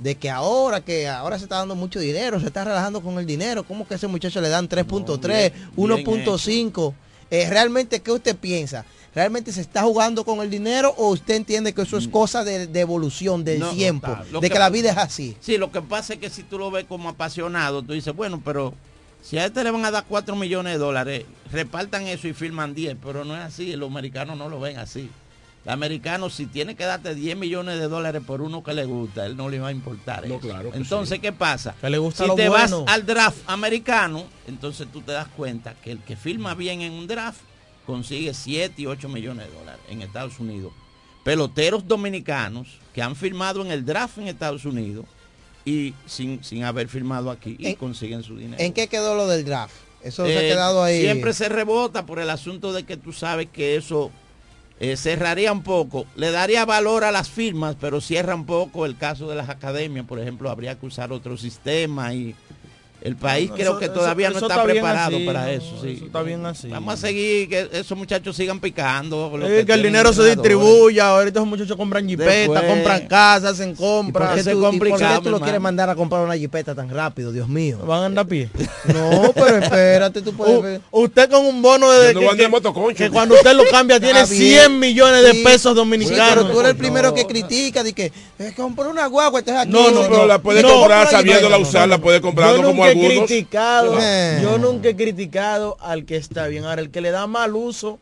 de 0.00 0.14
que 0.16 0.30
ahora 0.30 0.80
que 0.80 1.06
ahora 1.08 1.38
se 1.38 1.44
está 1.44 1.56
dando 1.58 1.74
mucho 1.74 2.00
dinero, 2.00 2.40
se 2.40 2.46
está 2.46 2.64
relajando 2.64 3.00
con 3.02 3.18
el 3.18 3.26
dinero, 3.26 3.62
¿cómo 3.64 3.86
que 3.86 3.94
a 3.94 3.96
ese 3.96 4.06
muchacho 4.06 4.40
le 4.40 4.48
dan 4.48 4.68
3.3, 4.68 5.52
bien- 5.52 5.52
bien 5.76 6.24
1.5? 6.26 6.94
Eh, 7.30 7.46
¿Realmente 7.48 8.00
qué 8.00 8.10
usted 8.10 8.34
piensa? 8.36 8.84
¿Realmente 9.14 9.52
se 9.52 9.60
está 9.60 9.82
jugando 9.82 10.24
con 10.24 10.40
el 10.40 10.50
dinero 10.50 10.94
o 10.96 11.08
usted 11.10 11.34
entiende 11.34 11.72
que 11.72 11.82
eso 11.82 11.96
es 11.98 12.06
cosa 12.08 12.44
de, 12.44 12.66
de 12.66 12.80
evolución, 12.80 13.44
del 13.44 13.58
Mm. 13.58 13.62
No, 13.62 13.70
tiempo, 13.72 14.16
de 14.32 14.40
que- 14.40 14.50
que 14.50 14.58
la 14.58 14.70
vida 14.70 14.90
es 14.92 14.96
así? 14.96 15.36
Sí, 15.40 15.58
lo 15.58 15.70
que 15.72 15.82
pasa 15.82 16.14
es 16.14 16.20
que 16.20 16.30
si 16.30 16.42
tú 16.44 16.58
lo 16.58 16.70
ves 16.70 16.84
como 16.88 17.08
apasionado, 17.08 17.82
tú 17.82 17.92
dices, 17.92 18.14
bueno, 18.14 18.40
pero 18.44 18.72
si 19.22 19.36
a 19.38 19.44
este 19.46 19.62
le 19.64 19.70
van 19.70 19.84
a 19.84 19.90
dar 19.90 20.04
4 20.08 20.34
millones 20.36 20.72
de 20.74 20.78
dólares, 20.78 21.24
repartan 21.52 22.06
eso 22.06 22.26
y 22.28 22.32
firman 22.32 22.72
10, 22.74 22.96
pero 23.04 23.24
no 23.24 23.34
es 23.36 23.42
así, 23.42 23.74
los 23.76 23.90
americanos 23.90 24.38
no 24.38 24.48
lo 24.48 24.60
ven 24.60 24.78
así. 24.78 25.10
El 25.64 25.72
americano, 25.72 26.30
si 26.30 26.46
tiene 26.46 26.74
que 26.74 26.84
darte 26.84 27.14
10 27.14 27.36
millones 27.36 27.78
de 27.78 27.86
dólares 27.88 28.22
por 28.26 28.40
uno 28.40 28.62
que 28.64 28.72
le 28.72 28.86
gusta, 28.86 29.26
él 29.26 29.36
no 29.36 29.48
le 29.50 29.58
va 29.58 29.68
a 29.68 29.72
importar. 29.72 30.26
No, 30.26 30.36
eso. 30.36 30.40
claro 30.48 30.70
entonces, 30.74 31.18
¿qué 31.18 31.32
pasa? 31.32 31.74
Que 31.80 31.90
le 31.90 31.98
gusta 31.98 32.24
si 32.24 32.28
lo 32.28 32.34
te 32.34 32.48
bueno. 32.48 32.84
vas 32.84 32.94
al 32.94 33.04
draft 33.04 33.38
americano, 33.46 34.24
entonces 34.48 34.88
tú 34.90 35.02
te 35.02 35.12
das 35.12 35.28
cuenta 35.36 35.74
que 35.74 35.92
el 35.92 35.98
que 35.98 36.16
firma 36.16 36.54
bien 36.54 36.80
en 36.80 36.92
un 36.92 37.06
draft 37.06 37.40
consigue 37.86 38.32
7 38.32 38.72
y 38.80 38.86
8 38.86 39.08
millones 39.10 39.48
de 39.48 39.52
dólares 39.58 39.80
en 39.90 40.00
Estados 40.00 40.38
Unidos. 40.40 40.72
Peloteros 41.24 41.86
dominicanos 41.86 42.78
que 42.94 43.02
han 43.02 43.14
firmado 43.14 43.60
en 43.62 43.70
el 43.70 43.84
draft 43.84 44.16
en 44.18 44.28
Estados 44.28 44.64
Unidos 44.64 45.04
y 45.66 45.92
sin, 46.06 46.42
sin 46.42 46.64
haber 46.64 46.88
firmado 46.88 47.30
aquí 47.30 47.56
y 47.58 47.66
¿En- 47.66 47.74
consiguen 47.76 48.22
su 48.22 48.36
dinero. 48.38 48.62
¿En 48.62 48.72
qué 48.72 48.88
quedó 48.88 49.14
lo 49.14 49.28
del 49.28 49.44
draft? 49.44 49.74
Eso 50.02 50.24
se 50.24 50.34
ha 50.38 50.42
Eh, 50.42 50.48
quedado 50.48 50.82
ahí. 50.82 51.02
Siempre 51.02 51.34
se 51.34 51.50
rebota 51.50 52.06
por 52.06 52.18
el 52.20 52.30
asunto 52.30 52.72
de 52.72 52.84
que 52.84 52.96
tú 52.96 53.12
sabes 53.12 53.48
que 53.52 53.76
eso 53.76 54.10
eh, 54.80 54.96
cerraría 54.96 55.52
un 55.52 55.62
poco, 55.62 56.06
le 56.16 56.30
daría 56.30 56.64
valor 56.64 57.04
a 57.04 57.12
las 57.12 57.28
firmas, 57.28 57.76
pero 57.78 58.00
cierra 58.00 58.34
un 58.34 58.46
poco 58.46 58.86
el 58.86 58.96
caso 58.96 59.28
de 59.28 59.36
las 59.36 59.50
academias, 59.50 60.06
por 60.06 60.18
ejemplo, 60.18 60.50
habría 60.50 60.78
que 60.78 60.86
usar 60.86 61.12
otro 61.12 61.36
sistema 61.36 62.14
y 62.14 62.34
el 63.02 63.16
país 63.16 63.48
No, 63.50 63.56
creo 63.56 63.70
eso- 63.72 63.78
que 63.78 63.88
todavía 63.88 64.28
eso 64.28 64.40
no 64.40 64.46
está, 64.48 64.62
preparado 64.62 65.16
así, 65.16 65.24
para 65.26 65.42
no, 65.42 65.48
eso, 65.48 65.78
sí. 65.80 65.92
eso 65.96 66.04
está 66.06 66.22
bien 66.22 66.44
así. 66.46 66.68
Vamos 66.68 66.94
a 66.94 66.96
seguir 66.96 67.48
que 67.48 67.68
esos 67.72 67.96
muchachos 67.96 68.36
sigan 68.36 68.60
picando. 68.60 69.30
lo 69.36 69.46
que 69.46 69.72
el 69.72 69.82
dinero 69.82 70.12
se 70.12 70.24
distribuya, 70.24 71.08
ahorita 71.08 71.40
esos 71.40 71.48
muchachos 71.48 71.76
compran 71.76 72.06
jipetas, 72.08 72.62
compran 72.64 73.06
casas, 73.08 73.52
hacen 73.52 73.70
¿Y 73.70 73.74
por 73.74 73.86
compras. 73.86 74.34
qué 74.34 74.40
Eso 74.40 74.50
es 74.50 74.56
tú, 74.56 74.72
y 74.72 74.78
por 74.78 74.98
qué 74.98 75.04
tú 75.22 75.30
lo 75.30 75.40
quieres 75.40 75.60
mandar 75.60 75.88
a 75.90 75.94
comprar 75.94 76.22
una 76.22 76.36
jipeta 76.36 76.74
tan 76.74 76.90
rápido, 76.90 77.32
Dios 77.32 77.48
mío? 77.48 77.78
Van 77.86 78.02
a 78.02 78.06
andar 78.06 78.24
a 78.24 78.28
pie. 78.28 78.48
No, 78.90 79.32
pero 79.34 79.58
espérate, 79.58 80.22
tú 80.22 80.32
puedes 80.32 80.62
ver. 80.62 80.80
usted 80.90 81.30
con 81.30 81.44
un 81.46 81.60
bono 81.62 81.90
de 81.90 82.14
no 82.14 82.20
que, 82.20 82.36
que- 82.36 82.44
en 82.44 82.50
motoconcho. 82.50 82.96
que 82.96 83.10
cuando 83.10 83.34
usted 83.34 83.54
lo 83.54 83.64
cambia 83.70 84.00
tiene 84.00 84.20
Está 84.20 84.32
bien. 84.34 84.58
100 84.60 84.78
millones 84.78 85.22
de 85.22 85.34
pesos 85.44 85.72
sí, 85.72 85.76
dominicanos. 85.76 86.44
pero 86.44 86.50
tú 86.50 86.60
eres 86.60 86.70
el 86.72 86.76
primero 86.76 87.14
que 87.14 87.26
critica, 87.26 87.82
de 87.82 87.92
que 87.92 88.12
eh, 88.38 88.52
compró 88.56 88.90
una 88.90 89.06
guagua. 89.06 89.42
No, 89.66 89.90
no, 89.90 90.02
Pero 90.02 90.26
la 90.26 90.38
puede 90.40 90.62
comprar 90.62 91.04
compra 91.04 91.18
sabiéndola 91.18 91.58
usar, 91.58 91.88
la 91.88 91.98
puede 91.98 92.20
comprar 92.20 92.56
como 92.56 92.84
nunca 92.94 93.06
he 93.06 93.10
algunos. 93.10 93.28
criticado, 93.28 93.98
Eh. 94.00 94.40
yo 94.42 94.58
nunca 94.58 94.88
he 94.88 94.96
criticado 94.96 95.76
al 95.80 96.04
que 96.04 96.16
está 96.16 96.46
bien. 96.46 96.64
Ahora, 96.64 96.80
el 96.82 96.90
que 96.90 97.00
le 97.00 97.10
da 97.10 97.26
mal 97.26 97.54
uso 97.54 97.98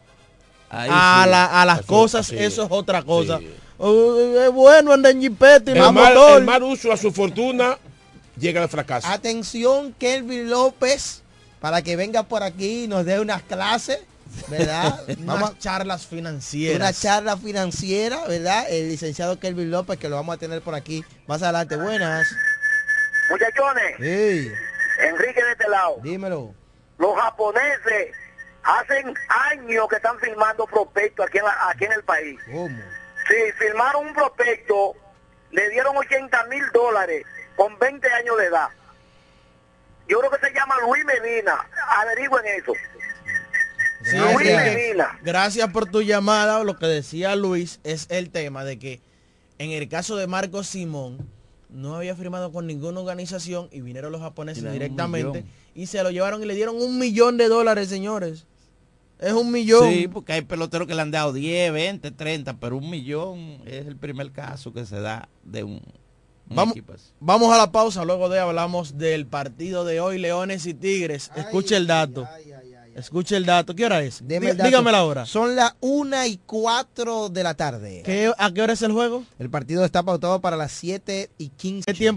Ahí 0.71 0.89
a, 0.93 1.23
sí. 1.25 1.31
la- 1.31 1.63
a 1.63 1.65
las 1.65 1.83
cosas, 1.83 2.31
eso 2.31 2.63
es 2.65 2.69
otra 2.71 3.03
cosa. 3.03 3.39
Sí. 3.39 3.51
Oh, 3.79 4.19
es 4.19 4.51
bueno 4.53 4.93
andar 4.93 5.13
en 5.13 5.23
y 5.23 5.27
El 5.27 5.33
mal, 5.93 6.17
el 6.37 6.45
mal 6.45 6.63
uso 6.65 6.93
a 6.93 6.97
su 6.97 7.13
fortuna 7.13 7.79
llega 8.37 8.63
al 8.63 8.69
fracaso. 8.69 9.07
Atención, 9.09 9.95
Kelvin 9.99 10.51
López, 10.51 11.23
para 11.61 11.81
que 11.83 11.95
venga 11.97 12.25
por 12.25 12.43
aquí 12.43 12.85
y 12.85 12.89
nos 12.89 13.05
dé 13.05 13.21
unas 13.21 13.43
clases, 13.43 14.01
¿verdad? 14.49 15.01
Vamos 15.21 15.51
Unas 15.51 15.51
a 15.53 15.59
charlas 15.59 16.07
financieras. 16.07 16.77
una 16.77 16.93
charla 16.93 17.37
financiera, 17.37 18.25
¿verdad? 18.27 18.67
El 18.69 18.89
licenciado 18.89 19.39
Kelvin 19.39 19.71
López, 19.71 19.97
que 19.99 20.09
lo 20.09 20.17
vamos 20.17 20.35
a 20.35 20.39
tener 20.39 20.61
por 20.61 20.75
aquí 20.75 21.05
más 21.29 21.43
adelante. 21.43 21.77
Buenas. 21.77 22.27
Muchachones, 23.31 23.99
Enrique 24.99 25.43
de 25.45 25.53
este 25.53 25.69
lado. 25.69 25.99
dímelo. 26.03 26.55
Los 26.99 27.15
japoneses 27.21 28.15
hacen 28.63 29.15
años 29.51 29.87
que 29.89 29.97
están 29.97 30.19
filmando 30.19 30.67
prospectos 30.67 31.27
aquí 31.27 31.39
en, 31.39 31.45
la- 31.45 31.69
aquí 31.71 31.85
en 31.85 31.93
el 31.93 32.03
país. 32.05 32.39
¿Cómo? 32.47 32.77
Sí, 33.29 33.35
firmaron 33.59 34.09
un 34.09 34.15
prospecto, 34.15 34.95
le 35.53 35.69
dieron 35.71 35.97
80 35.97 36.45
mil 36.47 36.65
dólares 36.73 37.25
con 37.57 37.79
20 37.79 38.09
años 38.11 38.37
de 38.39 38.47
edad. 38.47 38.69
Yo 40.09 40.19
creo 40.21 40.31
que 40.31 40.47
se 40.47 40.53
llama 40.55 40.75
Luis 40.87 41.05
Medina. 41.05 41.69
Averigüen 41.99 42.45
eso. 42.47 42.73
Luis. 44.13 44.57
Medina. 44.57 45.19
Gracias 45.23 45.69
por 45.71 45.87
tu 45.91 46.03
llamada. 46.03 46.63
Lo 46.65 46.77
que 46.79 46.87
decía 46.87 47.37
Luis 47.37 47.81
es 47.85 48.07
el 48.11 48.31
tema 48.31 48.65
de 48.65 48.79
que 48.79 49.03
en 49.59 49.71
el 49.73 49.89
caso 49.89 50.17
de 50.17 50.27
Marcos 50.27 50.69
Simón 50.69 51.29
no 51.71 51.97
había 51.97 52.17
firmado 52.17 52.51
con 52.53 52.67
ninguna 52.67 53.01
organización 53.01 53.69
y 53.73 53.81
vinieron 53.81 54.13
los 54.13 54.21
japoneses 54.21 54.65
Y 54.65 54.69
directamente 54.69 55.45
y 55.75 55.87
se 55.87 56.03
lo 56.03 56.11
llevaron 56.11 56.43
y 56.43 56.47
le 56.47 56.55
dieron 56.55 56.77
un 56.77 56.99
millón 56.99 57.37
de 57.37 57.49
dólares, 57.49 57.89
señores. 57.89 58.47
Es 59.19 59.33
un 59.33 59.51
millón. 59.51 59.93
Sí, 59.93 60.09
porque 60.09 60.33
hay 60.33 60.43
peloteros 60.43 60.87
que 60.87 60.95
le 60.95 61.03
han 61.03 61.11
dado 61.11 61.33
10, 61.33 61.73
20, 61.73 62.11
30, 62.13 62.55
pero 62.61 62.77
un 62.77 62.89
millón 62.89 63.61
es 63.67 63.87
el 63.87 63.97
primer 63.97 64.31
caso 64.31 64.73
que 64.73 64.87
se 64.87 65.01
da 65.01 65.29
de 65.43 65.65
un, 65.65 65.81
un 66.49 66.57
Vamos, 66.57 66.73
equipo 66.77 66.93
así. 66.93 67.11
vamos 67.19 67.53
a 67.53 67.59
la 67.59 67.73
pausa, 67.73 68.05
luego 68.05 68.29
de 68.29 68.39
hablamos 68.39 68.97
del 68.97 69.27
partido 69.27 69.85
de 69.85 70.01
hoy, 70.01 70.19
Leones 70.19 70.67
y 70.67 70.75
Tigres. 70.75 71.31
Escuche 71.37 71.77
el 71.77 71.87
dato. 71.89 72.29
Escuche 72.99 73.37
el 73.37 73.47
dato. 73.47 73.75
¿Qué 73.75 73.85
hora 73.87 74.03
es? 74.03 74.27
Dí-. 74.27 74.39
Dígame 74.41 74.93
la 74.93 75.05
hora. 75.05 75.25
Son 75.27 75.55
las 75.55 75.75
1 75.81 76.27
y 76.27 76.39
4 76.45 77.29
de 77.29 77.43
la 77.43 77.55
tarde. 77.55 78.03
¿Qué- 78.05 78.33
¿A 78.37 78.53
qué 78.53 78.63
hora 78.63 78.73
es 78.73 78.83
el 78.83 78.93
juego? 78.93 79.25
El 79.39 79.51
partido 79.51 79.85
está 79.85 80.03
pautado 80.03 80.41
para 80.41 80.57
las 80.57 80.73
7 80.73 81.31
y 81.39 81.49
15. 81.51 81.85
¿Qué 81.87 81.93
tiempo 81.95 82.05